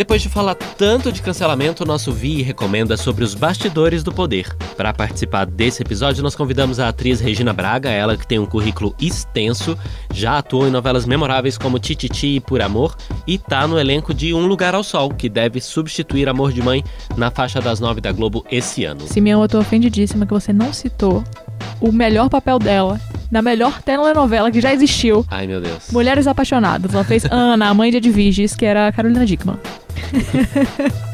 Depois 0.00 0.22
de 0.22 0.30
falar 0.30 0.54
tanto 0.54 1.12
de 1.12 1.20
cancelamento, 1.20 1.84
nosso 1.84 2.10
Vi 2.10 2.40
recomenda 2.40 2.96
sobre 2.96 3.22
os 3.22 3.34
bastidores 3.34 4.02
do 4.02 4.10
poder. 4.10 4.48
Para 4.74 4.94
participar 4.94 5.44
desse 5.44 5.82
episódio, 5.82 6.22
nós 6.22 6.34
convidamos 6.34 6.80
a 6.80 6.88
atriz 6.88 7.20
Regina 7.20 7.52
Braga, 7.52 7.90
ela 7.90 8.16
que 8.16 8.26
tem 8.26 8.38
um 8.38 8.46
currículo 8.46 8.94
extenso, 8.98 9.76
já 10.10 10.38
atuou 10.38 10.66
em 10.66 10.70
novelas 10.70 11.04
memoráveis 11.04 11.58
como 11.58 11.78
Tititi 11.78 12.36
e 12.36 12.40
Por 12.40 12.62
Amor 12.62 12.96
e 13.26 13.36
tá 13.36 13.66
no 13.66 13.78
elenco 13.78 14.14
de 14.14 14.32
Um 14.32 14.46
Lugar 14.46 14.74
ao 14.74 14.82
Sol, 14.82 15.10
que 15.10 15.28
deve 15.28 15.60
substituir 15.60 16.30
Amor 16.30 16.50
de 16.50 16.62
Mãe 16.62 16.82
na 17.14 17.30
faixa 17.30 17.60
das 17.60 17.78
nove 17.78 18.00
da 18.00 18.10
Globo 18.10 18.42
esse 18.50 18.86
ano. 18.86 19.02
Simeão, 19.06 19.42
eu 19.42 19.48
tô 19.50 19.58
ofendidíssima 19.58 20.24
que 20.24 20.32
você 20.32 20.50
não 20.50 20.72
citou 20.72 21.22
o 21.80 21.92
melhor 21.92 22.28
papel 22.28 22.58
dela 22.58 22.98
na 23.30 23.40
melhor 23.40 23.80
telenovela 23.82 24.50
que 24.50 24.60
já 24.60 24.72
existiu. 24.72 25.24
Ai, 25.30 25.46
meu 25.46 25.60
Deus. 25.60 25.92
Mulheres 25.92 26.26
Apaixonadas. 26.26 26.92
Ela 26.92 27.04
fez 27.04 27.24
Ana, 27.30 27.68
a 27.68 27.74
mãe 27.74 27.90
de 27.90 27.98
Edviges, 27.98 28.56
que 28.56 28.66
era 28.66 28.88
a 28.88 28.92
Carolina 28.92 29.24
Dickman. 29.24 29.56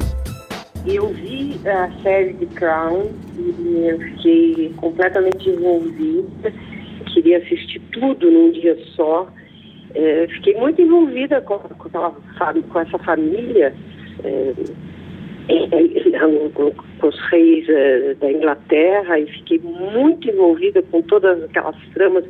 Eu 0.86 1.08
vi 1.08 1.60
a 1.66 1.90
série 2.00 2.34
de 2.34 2.46
Crown 2.46 3.10
e 3.36 3.88
eu 3.88 3.98
fiquei 3.98 4.72
completamente 4.76 5.48
envolvida. 5.50 6.52
Queria 7.12 7.38
assistir 7.38 7.80
tudo 7.90 8.30
num 8.30 8.52
dia 8.52 8.78
só. 8.94 9.26
É, 9.96 10.28
fiquei 10.28 10.54
muito 10.54 10.80
envolvida 10.80 11.40
com, 11.40 11.58
com, 11.58 11.88
aquela, 11.88 12.12
com 12.12 12.78
essa 12.78 12.98
família, 12.98 13.74
é, 14.22 14.54
com, 16.54 17.06
os 17.06 17.20
reis 17.30 17.68
é, 17.68 18.14
da 18.14 18.30
Inglaterra, 18.30 19.18
e 19.18 19.26
fiquei 19.26 19.58
muito 19.58 20.28
envolvida 20.28 20.82
com 20.82 21.02
todas 21.02 21.42
aquelas 21.44 21.76
tramas 21.94 22.24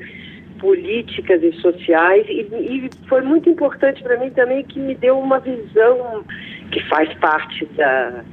políticas 0.59 1.43
e 1.43 1.53
sociais. 1.61 2.27
E, 2.29 2.47
e 2.53 2.91
foi 3.09 3.23
muito 3.23 3.49
importante 3.49 4.03
para 4.03 4.19
mim 4.19 4.31
também 4.31 4.65
que 4.65 4.79
me 4.79 4.95
deu 4.95 5.19
uma 5.19 5.39
visão 5.39 6.25
que 6.71 6.83
faz 6.89 7.13
parte 7.15 7.65
da 7.77 8.25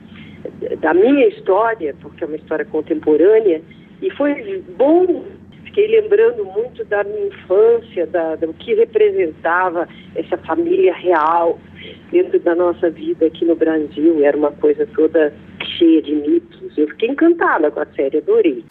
da 0.79 0.93
minha 0.93 1.27
história, 1.27 1.95
porque 2.01 2.23
é 2.23 2.27
uma 2.27 2.35
história 2.35 2.65
contemporânea, 2.65 3.61
e 4.01 4.09
foi 4.11 4.63
bom, 4.77 5.25
fiquei 5.65 5.87
lembrando 5.87 6.43
muito 6.45 6.83
da 6.85 7.03
minha 7.03 7.27
infância, 7.27 8.05
da, 8.07 8.35
do 8.35 8.53
que 8.53 8.73
representava 8.73 9.87
essa 10.15 10.37
família 10.37 10.93
real 10.93 11.59
dentro 12.11 12.39
da 12.39 12.55
nossa 12.55 12.89
vida 12.89 13.25
aqui 13.25 13.45
no 13.45 13.55
Brasil, 13.55 14.23
era 14.23 14.37
uma 14.37 14.51
coisa 14.51 14.87
toda 14.95 15.33
cheia 15.77 16.01
de 16.01 16.13
mitos. 16.15 16.77
Eu 16.77 16.87
fiquei 16.89 17.09
encantada 17.09 17.71
com 17.71 17.79
a 17.79 17.85
série, 17.95 18.17
adorei. 18.17 18.63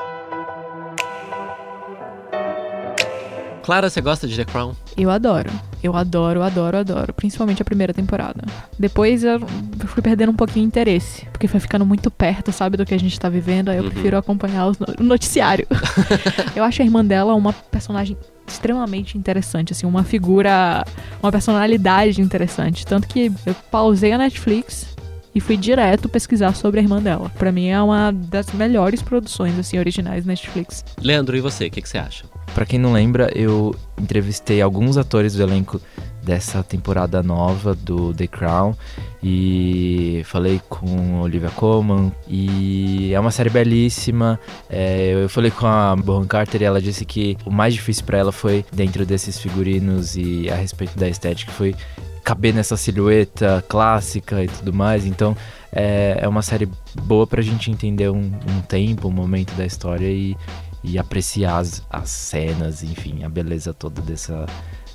Clara, 3.63 3.89
você 3.89 4.01
gosta 4.01 4.27
de 4.27 4.37
The 4.37 4.45
Crown? 4.45 4.75
Eu 4.97 5.09
adoro. 5.09 5.49
Eu 5.83 5.95
adoro, 5.95 6.43
adoro, 6.43 6.79
adoro. 6.79 7.13
Principalmente 7.15 7.63
a 7.63 7.65
primeira 7.65 7.95
temporada. 7.95 8.43
Depois 8.77 9.23
eu 9.23 9.39
fui 9.87 10.03
perdendo 10.03 10.33
um 10.33 10.37
pouquinho 10.37 10.65
de 10.65 10.69
interesse. 10.69 11.27
Porque 11.27 11.47
foi 11.47 11.61
ficando 11.61 11.87
muito 11.87 12.11
perto, 12.11 12.51
sabe, 12.51 12.77
do 12.77 12.85
que 12.85 12.95
a 12.95 12.99
gente 12.99 13.19
tá 13.19 13.29
vivendo. 13.29 13.69
Aí 13.69 13.79
eu 13.79 13.85
uhum. 13.85 13.91
prefiro 13.91 14.17
acompanhar 14.17 14.67
o 14.69 15.03
noticiário. 15.03 15.67
eu 16.57 16.65
acho 16.65 16.83
a 16.83 16.85
irmã 16.85 17.05
dela 17.05 17.35
uma 17.35 17.53
personagem 17.53 18.17
extremamente 18.47 19.17
interessante, 19.17 19.73
assim, 19.73 19.87
uma 19.87 20.05
figura, 20.05 20.85
uma 21.23 21.33
personalidade 21.33 22.21
interessante. 22.21 22.87
Tanto 22.87 23.09
que 23.09 23.33
eu 23.47 23.55
pausei 23.71 24.13
a 24.13 24.19
Netflix 24.19 24.93
e 25.35 25.41
fui 25.41 25.57
direto 25.57 26.09
pesquisar 26.09 26.55
sobre 26.55 26.81
a 26.81 26.83
irmã 26.83 27.03
dela. 27.03 27.31
Para 27.39 27.51
mim 27.51 27.69
é 27.69 27.81
uma 27.81 28.13
das 28.13 28.53
melhores 28.53 29.01
produções 29.03 29.59
assim 29.59 29.79
originais 29.79 30.27
Netflix. 30.27 30.85
Leandro, 31.01 31.37
e 31.37 31.41
você, 31.41 31.67
o 31.67 31.71
que, 31.71 31.81
que 31.81 31.89
você 31.89 31.99
acha? 31.99 32.25
Para 32.55 32.67
quem 32.67 32.79
não 32.79 32.93
lembra, 32.93 33.31
eu 33.35 33.75
entrevistei 33.99 34.61
alguns 34.61 34.97
atores 34.97 35.35
do 35.35 35.43
elenco 35.43 35.81
dessa 36.23 36.63
temporada 36.63 37.23
nova 37.23 37.75
do 37.75 38.15
The 38.15 38.27
Crown 38.27 38.75
e 39.23 40.23
falei 40.25 40.61
com 40.69 41.21
Olivia 41.21 41.51
Colman 41.51 42.13
e 42.29 43.13
é 43.13 43.21
uma 43.21 43.31
série 43.31 43.51
belíssima. 43.51 44.39
É, 44.71 45.13
eu 45.15 45.29
falei 45.29 45.51
com 45.51 45.67
a 45.67 45.97
Bohan 45.97 46.27
Carter 46.27 46.63
e 46.63 46.65
ela 46.65 46.81
disse 46.81 47.05
que 47.05 47.37
o 47.45 47.51
mais 47.51 47.75
difícil 47.75 48.05
para 48.05 48.19
ela 48.19 48.33
foi 48.33 48.65
dentro 48.73 49.05
desses 49.05 49.39
figurinos 49.39 50.17
e 50.17 50.49
a 50.51 50.55
respeito 50.55 50.99
da 50.99 51.09
estética 51.09 51.53
foi 51.53 51.75
caber 52.23 52.55
nessa 52.55 52.77
silhueta 52.77 53.65
clássica 53.69 54.43
e 54.45 54.49
tudo 54.49 54.73
mais. 54.73 55.05
Então 55.05 55.37
é, 55.73 56.19
é 56.21 56.29
uma 56.29 56.43
série 56.43 56.69
boa 57.03 57.27
pra 57.27 57.43
gente 57.43 57.71
entender 57.71 58.09
um, 58.11 58.31
um 58.49 58.61
tempo, 58.69 59.09
um 59.09 59.13
momento 59.13 59.55
da 59.55 59.67
história 59.67 60.07
e 60.07 60.37
e 60.85 60.99
apreciar 60.99 61.59
as, 61.59 61.83
as 61.89 62.11
cenas, 62.11 62.83
enfim, 62.83 63.23
a 63.23 63.29
beleza 63.29 63.73
toda 63.73 64.03
dessa, 64.03 64.47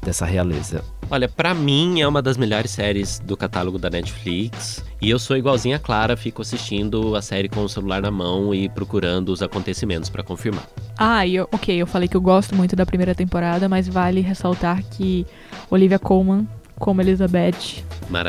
dessa 0.02 0.26
realeza. 0.26 0.84
Olha, 1.10 1.28
para 1.28 1.54
mim 1.54 2.02
é 2.02 2.08
uma 2.08 2.22
das 2.22 2.38
melhores 2.38 2.72
séries 2.72 3.20
do 3.20 3.38
catálogo 3.38 3.80
da 3.80 3.90
Netflix. 3.90 4.84
E 5.02 5.10
eu 5.10 5.20
sou 5.20 5.38
igualzinha 5.38 5.78
a 5.78 5.80
Clara, 5.80 6.18
fico 6.18 6.42
assistindo 6.42 7.16
a 7.16 7.22
série 7.22 7.48
com 7.48 7.64
o 7.64 7.70
celular 7.70 8.02
na 8.02 8.12
mão 8.12 8.54
e 8.54 8.68
procurando 8.68 9.30
os 9.30 9.42
acontecimentos 9.42 10.10
para 10.10 10.24
confirmar. 10.24 10.68
Ah, 10.98 11.26
eu, 11.26 11.48
ok, 11.52 11.76
eu 11.76 11.88
falei 11.88 12.08
que 12.08 12.18
eu 12.18 12.22
gosto 12.22 12.56
muito 12.56 12.76
da 12.76 12.86
primeira 12.86 13.16
temporada, 13.16 13.70
mas 13.70 13.88
vale 13.88 14.22
ressaltar 14.22 14.84
que 14.84 15.26
Olivia 15.70 16.00
Colman 16.00 16.48
como 16.80 17.02
Elizabeth. 17.02 17.84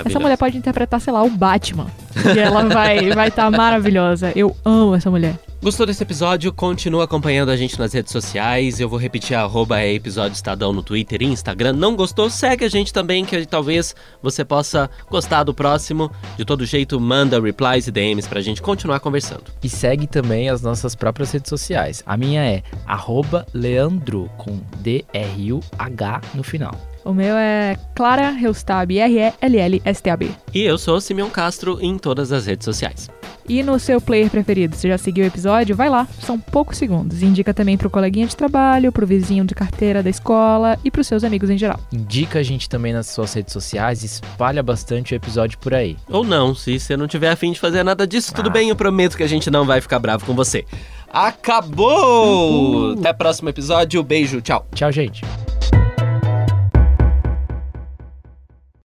Essa 0.05 0.19
mulher 0.19 0.37
pode 0.37 0.57
interpretar, 0.57 1.01
sei 1.01 1.13
lá, 1.13 1.23
o 1.23 1.31
Batman. 1.31 1.87
E 2.35 2.39
ela 2.39 2.65
vai 2.65 2.99
estar 2.99 3.15
vai 3.15 3.31
tá 3.31 3.51
maravilhosa. 3.51 4.33
Eu 4.35 4.57
amo 4.65 4.95
essa 4.95 5.11
mulher. 5.11 5.39
Gostou 5.61 5.85
desse 5.85 6.05
episódio? 6.05 6.53
Continua 6.53 7.03
acompanhando 7.03 7.49
a 7.49 7.57
gente 7.57 7.77
nas 7.81 7.93
redes 7.93 8.13
sociais. 8.13 8.79
Eu 8.79 8.89
vou 8.89 8.97
repetir 8.97 9.37
arroba 9.37 9.81
é 9.81 9.93
episódio 9.93 10.37
Estadão 10.37 10.73
no 10.73 10.85
Twitter 10.85 11.21
e 11.21 11.25
Instagram. 11.25 11.73
Não 11.73 11.97
gostou? 11.97 12.31
Segue 12.31 12.65
a 12.65 12.69
gente 12.69 12.93
também, 12.93 13.25
que 13.25 13.45
talvez 13.45 13.93
você 14.23 14.45
possa 14.45 14.89
gostar 15.11 15.43
do 15.43 15.53
próximo. 15.53 16.13
De 16.37 16.45
todo 16.45 16.65
jeito, 16.65 17.01
manda 17.01 17.41
replies 17.41 17.89
e 17.89 17.91
DMs 17.91 18.29
pra 18.29 18.41
gente 18.41 18.63
continuar 18.63 19.01
conversando. 19.01 19.45
E 19.61 19.69
segue 19.69 20.07
também 20.07 20.49
as 20.49 20.63
nossas 20.63 20.95
próprias 20.95 21.33
redes 21.33 21.49
sociais. 21.49 22.05
A 22.07 22.17
minha 22.17 22.45
é 22.45 22.63
arroba 22.87 23.45
Leandro, 23.53 24.31
com 24.39 24.61
D-R-U-H 24.77 26.21
no 26.35 26.45
final. 26.45 26.88
O 27.09 27.15
meu 27.15 27.39
é 27.39 27.75
Clara 27.95 28.29
Reustab, 28.29 28.93
R-E-L-L-S-T-A-B. 28.99 30.29
E 30.53 30.63
eu 30.63 30.77
sou 30.77 31.01
Simeon 31.01 31.31
Castro 31.31 31.79
em 31.81 31.97
todas 31.97 32.33
as 32.33 32.45
redes 32.45 32.67
sociais. 32.67 33.09
E 33.49 33.63
no 33.63 33.79
seu 33.79 33.99
player 33.99 34.29
preferido, 34.29 34.77
você 34.77 34.89
já 34.89 34.99
seguiu 34.99 35.25
o 35.25 35.27
episódio? 35.27 35.75
Vai 35.75 35.89
lá, 35.89 36.07
são 36.21 36.39
poucos 36.39 36.77
segundos. 36.77 37.23
Indica 37.23 37.55
também 37.55 37.79
pro 37.79 37.89
coleguinha 37.89 38.27
de 38.27 38.37
trabalho, 38.37 38.93
pro 38.93 39.07
vizinho 39.07 39.43
de 39.47 39.55
carteira 39.55 40.03
da 40.03 40.11
escola 40.11 40.79
e 40.85 40.91
pros 40.91 41.07
seus 41.07 41.25
amigos 41.25 41.49
em 41.49 41.57
geral. 41.57 41.81
Indica 41.91 42.41
a 42.41 42.43
gente 42.43 42.69
também 42.69 42.93
nas 42.93 43.07
suas 43.07 43.33
redes 43.33 43.55
sociais, 43.55 44.05
espalha 44.05 44.63
bastante 44.63 45.15
o 45.15 45.17
episódio 45.17 45.59
por 45.61 45.73
aí. 45.73 45.97
Ou 46.11 46.23
não, 46.23 46.55
se 46.55 46.79
você 46.79 46.95
não 46.95 47.09
tiver 47.09 47.31
afim 47.31 47.53
de 47.53 47.59
fazer 47.59 47.83
nada 47.83 48.07
disso, 48.07 48.33
ah. 48.35 48.37
tudo 48.37 48.51
bem, 48.51 48.69
eu 48.69 48.77
prometo 48.77 49.17
que 49.17 49.23
a 49.23 49.29
gente 49.29 49.51
não 49.51 49.65
vai 49.65 49.81
ficar 49.81 49.99
bravo 49.99 50.27
com 50.27 50.35
você. 50.35 50.67
Acabou! 51.11 52.91
Uhul. 52.91 52.99
Até 52.99 53.13
o 53.13 53.15
próximo 53.15 53.49
episódio, 53.49 54.03
beijo, 54.03 54.43
tchau. 54.43 54.69
Tchau, 54.75 54.93
gente. 54.93 55.23